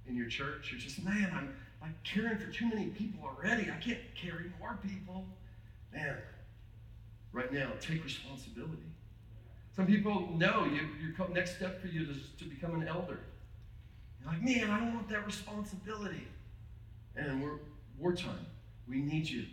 in 0.07 0.15
your 0.15 0.29
church. 0.29 0.71
You're 0.71 0.79
just, 0.79 1.03
man, 1.03 1.33
I'm, 1.35 1.57
I'm 1.83 1.95
caring 2.05 2.37
for 2.37 2.53
too 2.53 2.69
many 2.69 2.89
people 2.89 3.25
already. 3.25 3.71
I 3.71 3.83
can't 3.83 4.05
carry 4.15 4.53
more 4.61 4.79
people. 4.87 5.25
Man, 5.91 6.19
right 7.33 7.51
now, 7.51 7.71
take 7.81 8.05
responsibility. 8.05 8.93
Some 9.75 9.87
people 9.87 10.29
know 10.37 10.67
you, 10.67 10.87
your 11.01 11.29
next 11.31 11.57
step 11.57 11.81
for 11.81 11.87
you 11.87 12.11
is 12.11 12.29
to 12.41 12.45
become 12.45 12.75
an 12.79 12.87
elder. 12.87 13.21
You're 14.21 14.33
like, 14.33 14.43
man, 14.43 14.71
I 14.71 14.81
don't 14.81 14.95
want 14.97 15.09
that 15.09 15.25
responsibility. 15.25 16.29
And 17.17 17.43
we're 17.43 17.59
wartime. 17.99 18.47
We 18.89 19.01
need 19.01 19.29
you. 19.29 19.45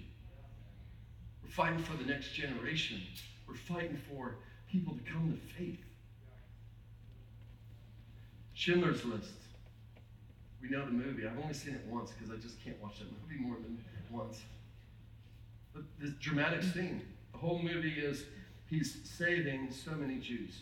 We're 1.43 1.49
fighting 1.49 1.80
for 1.80 1.97
the 1.97 2.06
next 2.06 2.34
generation. 2.34 3.01
We're 3.47 3.56
fighting 3.56 3.99
for 4.10 4.36
people 4.72 4.93
to 4.93 5.12
come 5.12 5.32
to 5.32 5.56
faith. 5.56 5.80
Schindler's 8.53 9.03
List. 9.03 9.34
We 10.62 10.70
know 10.70 10.86
the 10.86 10.91
movie. 10.91 11.28
I've 11.28 11.38
only 11.38 11.53
seen 11.53 11.76
it 11.76 11.86
once 11.88 12.12
because 12.12 12.34
I 12.34 12.38
just 12.38 12.64
can't 12.64 12.82
watch 12.82 12.99
that 12.99 13.08
movie 13.22 13.39
more 13.39 13.56
than 13.56 13.78
once. 14.10 14.41
But 15.74 15.84
this 15.99 16.12
dramatic 16.20 16.64
scene. 16.64 17.01
The 17.34 17.38
whole 17.38 17.60
movie 17.62 17.99
is 17.99 18.24
he's 18.70 18.97
saving 19.03 19.72
so 19.72 19.91
many 19.91 20.20
Jews. 20.20 20.62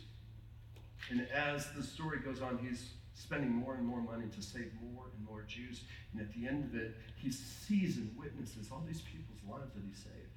And 1.09 1.27
as 1.33 1.71
the 1.71 1.83
story 1.83 2.19
goes 2.19 2.41
on, 2.41 2.57
he's 2.57 2.89
spending 3.15 3.51
more 3.51 3.75
and 3.75 3.85
more 3.85 4.01
money 4.01 4.25
to 4.35 4.41
save 4.41 4.71
more 4.81 5.05
and 5.15 5.25
more 5.27 5.43
Jews. 5.47 5.81
And 6.11 6.21
at 6.21 6.33
the 6.33 6.47
end 6.47 6.65
of 6.65 6.75
it, 6.75 6.95
he 7.15 7.31
sees 7.31 7.97
and 7.97 8.09
witnesses 8.17 8.69
all 8.71 8.83
these 8.87 9.01
people's 9.01 9.39
lives 9.49 9.73
that 9.73 9.83
he 9.87 9.93
saved. 9.93 10.33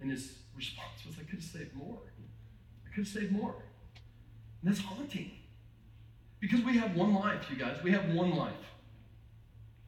And 0.00 0.10
his 0.10 0.34
response 0.54 1.04
was, 1.06 1.16
I 1.18 1.22
could 1.22 1.40
have 1.40 1.44
saved 1.44 1.74
more. 1.74 1.98
I 2.84 2.94
could 2.94 3.06
have 3.06 3.08
saved 3.08 3.32
more. 3.32 3.54
And 4.62 4.70
that's 4.70 4.80
haunting. 4.80 5.30
Because 6.40 6.60
we 6.62 6.76
have 6.78 6.94
one 6.94 7.14
life, 7.14 7.46
you 7.50 7.56
guys. 7.56 7.82
We 7.82 7.92
have 7.92 8.08
one 8.10 8.36
life. 8.36 8.52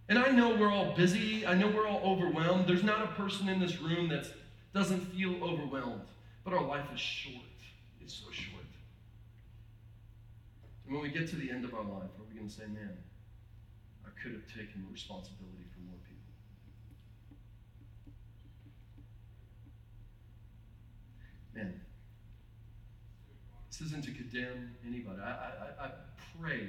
And 0.09 0.19
I 0.19 0.31
know 0.31 0.57
we're 0.57 0.73
all 0.73 0.95
busy. 0.97 1.47
I 1.47 1.55
know 1.55 1.69
we're 1.69 1.87
all 1.87 2.01
overwhelmed. 2.03 2.67
There's 2.67 2.83
not 2.83 3.03
a 3.03 3.09
person 3.09 3.49
in 3.49 3.61
this 3.61 3.81
room 3.81 4.09
that 4.09 4.27
doesn't 4.73 5.01
feel 5.13 5.43
overwhelmed. 5.45 6.03
But 6.45 6.55
our 6.55 6.65
life 6.65 6.87
is 6.95 7.01
short. 7.01 7.45
It's 8.01 8.15
so 8.15 8.31
short. 8.31 8.58
And 10.89 10.97
when 10.97 11.03
we 11.03 11.11
get 11.11 11.29
to 11.29 11.37
the 11.37 11.51
end 11.51 11.67
of 11.67 11.75
our 11.75 11.83
life, 11.83 12.09
are 12.19 12.25
we 12.27 12.35
going 12.35 12.49
to 12.49 12.55
say, 12.55 12.63
man, 12.63 12.97
I 14.07 14.09
could 14.23 14.33
have 14.33 14.47
taken 14.47 14.87
responsibility 14.91 15.67
for 15.71 15.81
more 15.81 15.99
people? 16.09 16.33
Man, 21.55 21.81
this 23.71 23.83
isn't 23.83 24.03
to 24.05 24.13
condemn 24.13 24.77
anybody. 24.87 25.21
I, 25.21 25.29
I, 25.29 25.85
I 25.85 25.91
pray 26.41 26.69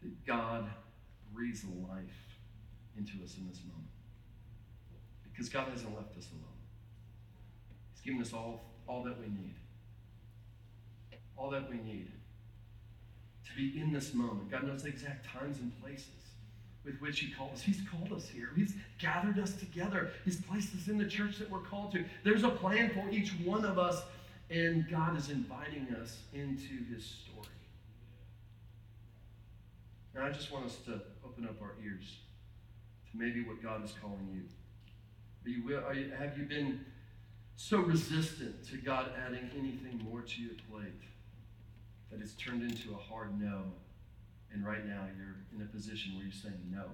that 0.00 0.24
God 0.24 0.70
breathes 1.34 1.64
life 1.64 2.38
into 2.96 3.14
us 3.24 3.36
in 3.36 3.48
this 3.48 3.62
moment. 3.66 3.90
Because 5.24 5.48
God 5.48 5.66
hasn't 5.72 5.92
left 5.92 6.16
us 6.16 6.28
alone. 6.30 6.44
He's 7.94 8.00
given 8.00 8.22
us 8.22 8.32
all, 8.32 8.60
all 8.86 9.02
that 9.02 9.18
we 9.18 9.26
need. 9.26 9.56
All 11.36 11.50
that 11.50 11.68
we 11.68 11.78
need 11.78 12.12
to 13.48 13.56
be 13.56 13.80
in 13.80 13.92
this 13.92 14.14
moment. 14.14 14.50
God 14.50 14.64
knows 14.64 14.82
the 14.82 14.88
exact 14.88 15.26
times 15.26 15.58
and 15.58 15.72
places 15.82 16.06
with 16.84 17.00
which 17.00 17.20
He 17.20 17.30
called 17.30 17.52
us. 17.52 17.62
He's 17.62 17.82
called 17.90 18.12
us 18.12 18.28
here. 18.28 18.50
He's 18.56 18.74
gathered 18.98 19.38
us 19.38 19.54
together. 19.54 20.10
He's 20.24 20.40
placed 20.40 20.74
us 20.74 20.88
in 20.88 20.98
the 20.98 21.06
church 21.06 21.38
that 21.38 21.50
we're 21.50 21.60
called 21.60 21.92
to. 21.92 22.04
There's 22.24 22.44
a 22.44 22.50
plan 22.50 22.90
for 22.90 23.08
each 23.10 23.30
one 23.44 23.64
of 23.64 23.78
us, 23.78 24.02
and 24.50 24.88
God 24.88 25.16
is 25.16 25.28
inviting 25.28 25.88
us 26.00 26.18
into 26.32 26.84
His 26.92 27.04
story. 27.04 27.46
And 30.14 30.24
I 30.24 30.30
just 30.30 30.50
want 30.50 30.66
us 30.66 30.76
to 30.86 31.00
open 31.24 31.44
up 31.44 31.60
our 31.62 31.74
ears 31.84 32.16
to 33.10 33.18
maybe 33.18 33.44
what 33.44 33.62
God 33.62 33.84
is 33.84 33.94
calling 34.00 34.28
you. 34.32 34.42
Are 35.44 35.50
you, 35.50 35.78
are 35.78 35.94
you 35.94 36.12
have 36.18 36.36
you 36.36 36.44
been 36.44 36.84
so 37.56 37.80
resistant 37.80 38.66
to 38.68 38.76
God 38.78 39.10
adding 39.26 39.50
anything 39.56 40.00
more 40.10 40.22
to 40.22 40.42
your 40.42 40.54
plate? 40.70 40.92
That 42.10 42.20
it's 42.20 42.34
turned 42.34 42.62
into 42.62 42.94
a 42.94 42.96
hard 42.96 43.40
no. 43.40 43.64
And 44.52 44.66
right 44.66 44.84
now 44.86 45.06
you're 45.16 45.36
in 45.54 45.62
a 45.62 45.66
position 45.66 46.14
where 46.14 46.24
you're 46.24 46.32
saying 46.32 46.70
no 46.70 46.84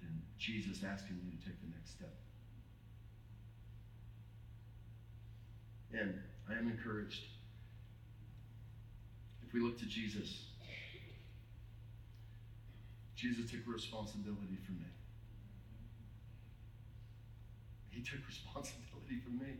to 0.00 0.06
Jesus 0.38 0.82
asking 0.84 1.20
you 1.24 1.30
to 1.30 1.44
take 1.44 1.60
the 1.60 1.68
next 1.68 1.92
step. 1.92 2.12
And 5.92 6.14
I 6.48 6.58
am 6.58 6.68
encouraged. 6.68 7.22
If 9.46 9.54
we 9.54 9.60
look 9.60 9.78
to 9.78 9.86
Jesus, 9.86 10.46
Jesus 13.14 13.50
took 13.50 13.60
responsibility 13.66 14.58
for 14.66 14.72
me. 14.72 14.90
He 17.90 18.02
took 18.02 18.26
responsibility 18.26 19.22
for 19.24 19.30
me. 19.30 19.56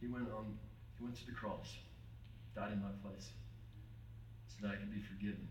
He 0.00 0.08
went 0.08 0.28
on, 0.30 0.58
he 0.98 1.04
went 1.04 1.16
to 1.16 1.26
the 1.26 1.32
cross, 1.32 1.76
died 2.54 2.72
in 2.72 2.82
my 2.82 2.92
place, 3.02 3.30
that 4.60 4.70
I 4.70 4.76
could 4.76 4.90
be 4.90 5.00
forgiven 5.00 5.48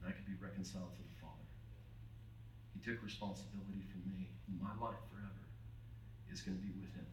and 0.00 0.04
I 0.08 0.12
could 0.12 0.26
be 0.26 0.38
reconciled 0.40 0.94
to 0.94 1.02
the 1.02 1.16
Father. 1.20 1.46
He 2.74 2.80
took 2.80 3.02
responsibility 3.02 3.82
for 3.90 3.98
me. 4.08 4.30
My 4.60 4.74
life 4.78 4.98
forever 5.10 5.44
is 6.30 6.40
going 6.40 6.58
to 6.58 6.62
be 6.62 6.72
with 6.78 6.92
him. 6.94 7.06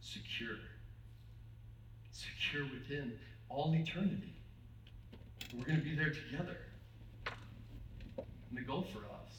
Secure. 0.00 0.58
Secure 2.10 2.64
with 2.64 2.86
him 2.86 3.12
all 3.48 3.74
eternity. 3.74 4.34
We're 5.54 5.64
going 5.64 5.78
to 5.78 5.84
be 5.84 5.94
there 5.94 6.10
together. 6.10 6.58
And 8.16 8.58
the 8.58 8.62
goal 8.62 8.86
for 8.92 9.06
us 9.06 9.30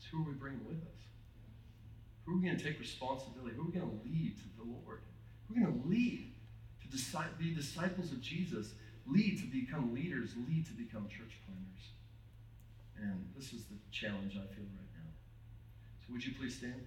is 0.00 0.06
who 0.10 0.22
are 0.22 0.28
we 0.28 0.34
bringing 0.34 0.64
with 0.66 0.76
us? 0.76 1.00
Who 2.24 2.32
are 2.32 2.36
we 2.36 2.44
going 2.44 2.58
to 2.58 2.64
take 2.64 2.78
responsibility? 2.78 3.54
Who 3.54 3.62
are 3.62 3.66
we 3.66 3.72
going 3.72 3.88
to 3.88 4.00
lead 4.04 4.36
to 4.36 4.44
the 4.58 4.64
Lord? 4.64 5.00
Who 5.48 5.54
are 5.54 5.56
we 5.56 5.62
going 5.62 5.82
to 5.82 5.88
lead 5.88 6.32
to 6.90 7.24
be 7.38 7.54
disciples 7.54 8.12
of 8.12 8.20
Jesus, 8.20 8.74
lead 9.08 9.38
to 9.38 9.46
become 9.46 9.94
leaders, 9.94 10.34
lead 10.48 10.66
to 10.66 10.72
become 10.72 11.08
church 11.08 11.38
planters? 11.46 11.90
And 12.98 13.28
this 13.36 13.52
is 13.52 13.64
the 13.64 13.76
challenge 13.90 14.32
I 14.32 14.46
feel 14.54 14.64
right 14.64 14.92
now. 14.96 15.10
So 16.06 16.12
would 16.12 16.24
you 16.24 16.32
please 16.38 16.56
stand? 16.56 16.82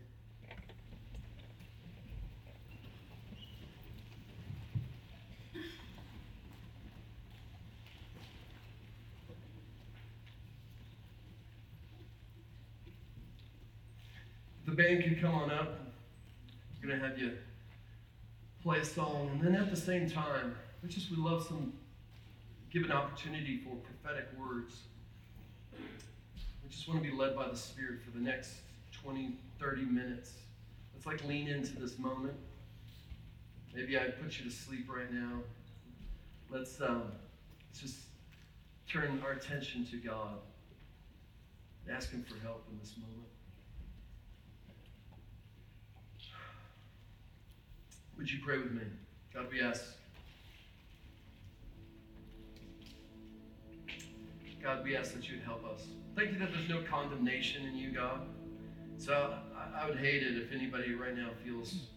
the 14.70 14.76
band 14.76 15.03
can 15.03 15.20
come 15.20 15.34
on 15.34 15.51
up. 15.51 15.80
I'm 16.82 16.88
going 16.88 16.99
to 16.99 17.07
have 17.07 17.17
you 17.17 17.34
play 18.61 18.80
a 18.80 18.86
song. 18.86 19.30
And 19.34 19.41
then 19.41 19.55
at 19.55 19.70
the 19.70 19.76
same 19.76 20.09
time, 20.09 20.55
we 20.84 20.89
just 20.89 21.09
we 21.09 21.17
love 21.17 21.45
some, 21.45 21.74
give 22.72 22.84
an 22.84 22.91
opportunity 22.91 23.57
for 23.57 23.76
prophetic 23.76 24.28
words. 24.39 24.84
We 25.74 26.70
just 26.70 26.88
want 26.88 27.03
to 27.03 27.09
be 27.09 27.15
led 27.15 27.36
by 27.36 27.47
the 27.47 27.57
Spirit 27.57 28.01
for 28.03 28.11
the 28.11 28.24
next 28.24 28.53
20, 29.03 29.38
30 29.59 29.86
minutes. 29.86 30.34
Let's 30.93 31.05
like 31.05 31.24
lean 31.26 31.47
into 31.47 31.80
this 31.80 31.97
moment. 31.97 32.36
Maybe 33.74 33.97
I 33.97 34.05
put 34.05 34.38
you 34.38 34.45
to 34.45 34.51
sleep 34.51 34.88
right 34.89 35.11
now. 35.11 35.39
Let's, 36.49 36.80
um, 36.82 37.11
let's 37.70 37.82
just 37.82 37.97
turn 38.88 39.22
our 39.24 39.32
attention 39.32 39.86
to 39.91 39.97
God. 39.97 40.39
and 41.86 41.95
Ask 41.95 42.11
Him 42.11 42.26
for 42.28 42.39
help 42.45 42.65
in 42.72 42.80
this 42.80 42.95
moment. 42.99 43.28
Would 48.17 48.30
you 48.30 48.39
pray 48.43 48.57
with 48.57 48.74
me? 48.74 48.82
God, 49.34 49.47
we 49.51 49.61
ask. 49.61 49.99
God, 54.62 54.84
we 54.84 54.95
ask 54.95 55.14
that 55.14 55.30
you'd 55.30 55.41
help 55.41 55.66
us. 55.66 55.86
Thank 56.16 56.32
you 56.34 56.39
that 56.39 56.49
there's 56.51 56.68
no 56.68 56.82
condemnation 56.84 57.66
in 57.66 57.76
you, 57.76 57.91
God. 57.91 58.22
So 58.97 59.34
I, 59.55 59.84
I 59.84 59.89
would 59.89 59.97
hate 59.97 60.22
it 60.22 60.38
if 60.38 60.51
anybody 60.51 60.93
right 60.93 61.16
now 61.16 61.30
feels 61.45 61.88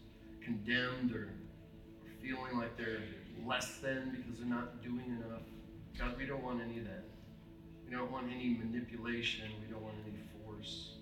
condemned 0.45 1.13
or, 1.13 1.35
or 2.05 2.11
feeling 2.23 2.57
like 2.57 2.77
they're 2.77 3.03
less 3.45 3.79
than 3.79 4.11
because 4.17 4.39
they're 4.39 4.49
not 4.49 4.83
doing 4.83 5.07
enough. 5.07 5.43
God, 5.99 6.17
we 6.17 6.25
don't 6.25 6.43
want 6.45 6.61
any 6.61 6.79
of 6.79 6.85
that. 6.85 7.05
We 7.85 7.95
don't 7.95 8.11
want 8.11 8.27
any 8.33 8.57
manipulation. 8.63 9.51
We 9.61 9.73
don't 9.73 9.83
want 9.83 9.97
any 10.07 10.23
force. 10.45 10.93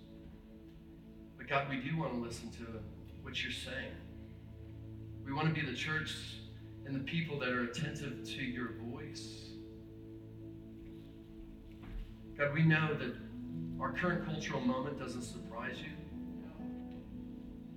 But 1.36 1.46
God, 1.46 1.68
we 1.68 1.76
do 1.76 1.96
want 1.98 2.14
to 2.14 2.18
listen 2.18 2.50
to 2.52 2.80
what 3.22 3.42
you're 3.42 3.52
saying. 3.52 3.92
We 5.24 5.32
want 5.32 5.54
to 5.54 5.54
be 5.54 5.64
the 5.64 5.76
church 5.76 6.14
and 6.86 6.94
the 6.94 7.04
people 7.04 7.38
that 7.40 7.50
are 7.50 7.64
attentive 7.64 8.24
to 8.24 8.42
your 8.42 8.70
voice. 8.90 9.49
God, 12.40 12.54
we 12.54 12.62
know 12.62 12.94
that 12.94 13.12
our 13.78 13.92
current 13.92 14.24
cultural 14.24 14.62
moment 14.62 14.98
doesn't 14.98 15.24
surprise 15.24 15.76
you. 15.78 15.90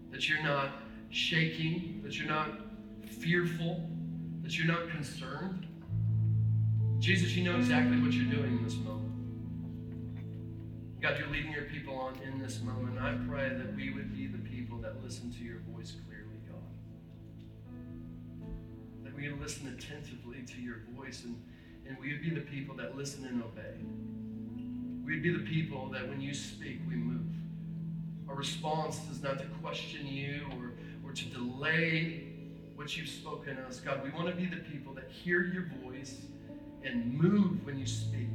That 0.09 0.29
you're 0.29 0.41
not 0.41 0.69
shaking, 1.09 1.99
that 2.01 2.17
you're 2.17 2.29
not 2.29 2.47
fearful, 3.05 3.85
that 4.41 4.57
you're 4.57 4.67
not 4.67 4.89
concerned. 4.89 5.67
Jesus, 6.99 7.35
you 7.35 7.43
know 7.43 7.57
exactly 7.57 7.99
what 8.01 8.13
you're 8.13 8.33
doing 8.33 8.57
in 8.57 8.63
this 8.63 8.75
moment. 8.75 9.11
God, 11.01 11.19
you're 11.19 11.27
leading 11.27 11.51
your 11.51 11.65
people 11.65 11.95
on 11.95 12.17
in 12.25 12.39
this 12.41 12.61
moment. 12.61 12.97
I 12.99 13.17
pray 13.27 13.49
that 13.49 13.75
we 13.75 13.93
would 13.93 14.15
be 14.15 14.27
the 14.27 14.37
people 14.37 14.77
that 14.77 15.03
listen 15.03 15.29
to 15.33 15.43
your 15.43 15.59
voice 15.73 15.91
clearly 16.07 16.39
God. 16.47 16.61
That 19.03 19.13
we 19.13 19.27
listen 19.27 19.67
attentively 19.77 20.43
to 20.43 20.61
your 20.61 20.83
voice 20.95 21.25
and, 21.25 21.35
and 21.85 21.97
we 21.99 22.13
would 22.13 22.21
be 22.21 22.29
the 22.29 22.47
people 22.49 22.77
that 22.77 22.95
listen 22.95 23.25
and 23.25 23.43
obey. 23.43 24.12
We'd 25.05 25.21
be 25.21 25.31
the 25.31 25.43
people 25.43 25.89
that 25.89 26.07
when 26.07 26.21
you 26.21 26.33
speak, 26.33 26.79
we 26.87 26.95
move. 26.95 27.25
Our 28.29 28.35
response 28.35 28.99
is 29.11 29.21
not 29.21 29.37
to 29.39 29.45
question 29.61 30.07
you 30.07 30.45
or, 30.51 30.73
or 31.07 31.13
to 31.13 31.25
delay 31.25 32.23
what 32.75 32.95
you've 32.97 33.09
spoken 33.09 33.57
to 33.57 33.63
us. 33.63 33.79
God, 33.79 34.03
we 34.03 34.09
want 34.11 34.27
to 34.27 34.33
be 34.33 34.45
the 34.45 34.61
people 34.71 34.93
that 34.93 35.09
hear 35.09 35.43
your 35.43 35.69
voice 35.83 36.15
and 36.83 37.13
move 37.13 37.65
when 37.65 37.77
you 37.77 37.85
speak. 37.85 38.29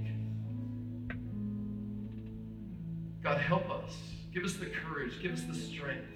God, 3.22 3.38
help 3.38 3.68
us. 3.70 3.96
Give 4.32 4.44
us 4.44 4.54
the 4.54 4.66
courage. 4.66 5.20
Give 5.22 5.32
us 5.32 5.42
the 5.42 5.54
strength. 5.54 6.06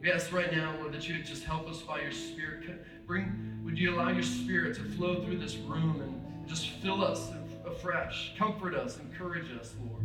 We 0.00 0.10
ask 0.10 0.32
right 0.32 0.50
now, 0.52 0.76
Lord, 0.78 0.92
that 0.94 1.08
you 1.08 1.16
would 1.16 1.26
just 1.26 1.44
help 1.44 1.68
us 1.68 1.82
by 1.82 2.00
your 2.00 2.12
Spirit. 2.12 2.86
Bring, 3.06 3.60
would 3.64 3.78
you 3.78 3.94
allow 3.94 4.08
your 4.10 4.22
spirit 4.22 4.76
to 4.76 4.82
flow 4.82 5.22
through 5.22 5.38
this 5.38 5.56
room 5.56 6.00
and 6.00 6.48
just 6.48 6.68
fill 6.80 7.04
us 7.04 7.30
afresh, 7.80 8.32
comfort 8.36 8.74
us, 8.74 8.98
encourage 8.98 9.50
us, 9.58 9.74
Lord. 9.82 10.04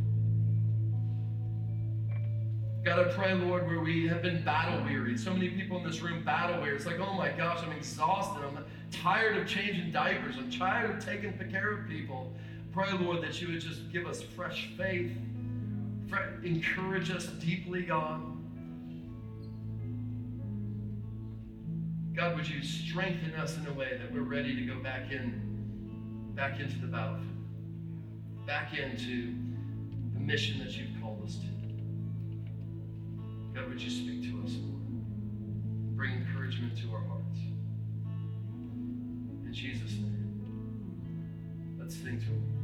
God, 2.85 2.99
I 2.99 3.11
pray, 3.11 3.33
Lord, 3.33 3.67
where 3.67 3.81
we 3.81 4.07
have 4.07 4.21
been 4.21 4.43
battle 4.43 4.81
weary. 4.85 5.17
So 5.17 5.33
many 5.33 5.49
people 5.49 5.77
in 5.77 5.83
this 5.83 6.01
room 6.01 6.23
battle 6.23 6.61
weary. 6.61 6.75
It's 6.75 6.85
like, 6.85 6.99
oh 6.99 7.13
my 7.13 7.31
gosh, 7.31 7.59
I'm 7.63 7.71
exhausted. 7.73 8.43
I'm 8.45 8.63
tired 8.91 9.37
of 9.37 9.47
changing 9.47 9.91
diapers. 9.91 10.35
I'm 10.37 10.49
tired 10.51 10.91
of 10.91 11.03
taking 11.03 11.33
care 11.51 11.71
of 11.71 11.89
people. 11.89 12.31
Pray, 12.71 12.91
Lord, 12.93 13.21
that 13.23 13.41
you 13.41 13.49
would 13.49 13.59
just 13.59 13.91
give 13.91 14.05
us 14.05 14.21
fresh 14.21 14.69
faith, 14.77 15.11
encourage 16.43 17.11
us 17.11 17.25
deeply, 17.25 17.81
God. 17.81 18.21
God, 22.15 22.37
would 22.37 22.47
you 22.47 22.63
strengthen 22.63 23.33
us 23.33 23.57
in 23.57 23.67
a 23.67 23.73
way 23.73 23.97
that 23.99 24.13
we're 24.13 24.21
ready 24.21 24.55
to 24.55 24.61
go 24.61 24.81
back 24.81 25.11
in, 25.11 26.31
back 26.35 26.59
into 26.61 26.77
the 26.79 26.87
battlefield, 26.87 27.34
back 28.45 28.73
into 28.73 29.33
the 30.13 30.19
mission 30.19 30.59
that 30.59 30.77
you've 30.77 30.91
called 31.01 31.23
us 31.25 31.37
to. 31.37 31.47
God, 33.53 33.69
would 33.69 33.81
you 33.81 33.89
speak 33.89 34.21
to 34.23 34.43
us, 34.43 34.51
Lord? 34.61 34.83
Bring 35.95 36.11
encouragement 36.13 36.77
to 36.79 36.91
our 36.93 37.03
hearts. 37.05 37.39
In 39.45 39.51
Jesus' 39.51 39.93
name, 39.93 41.77
let's 41.79 41.95
sing 41.95 42.19
to 42.19 42.25
him. 42.25 42.54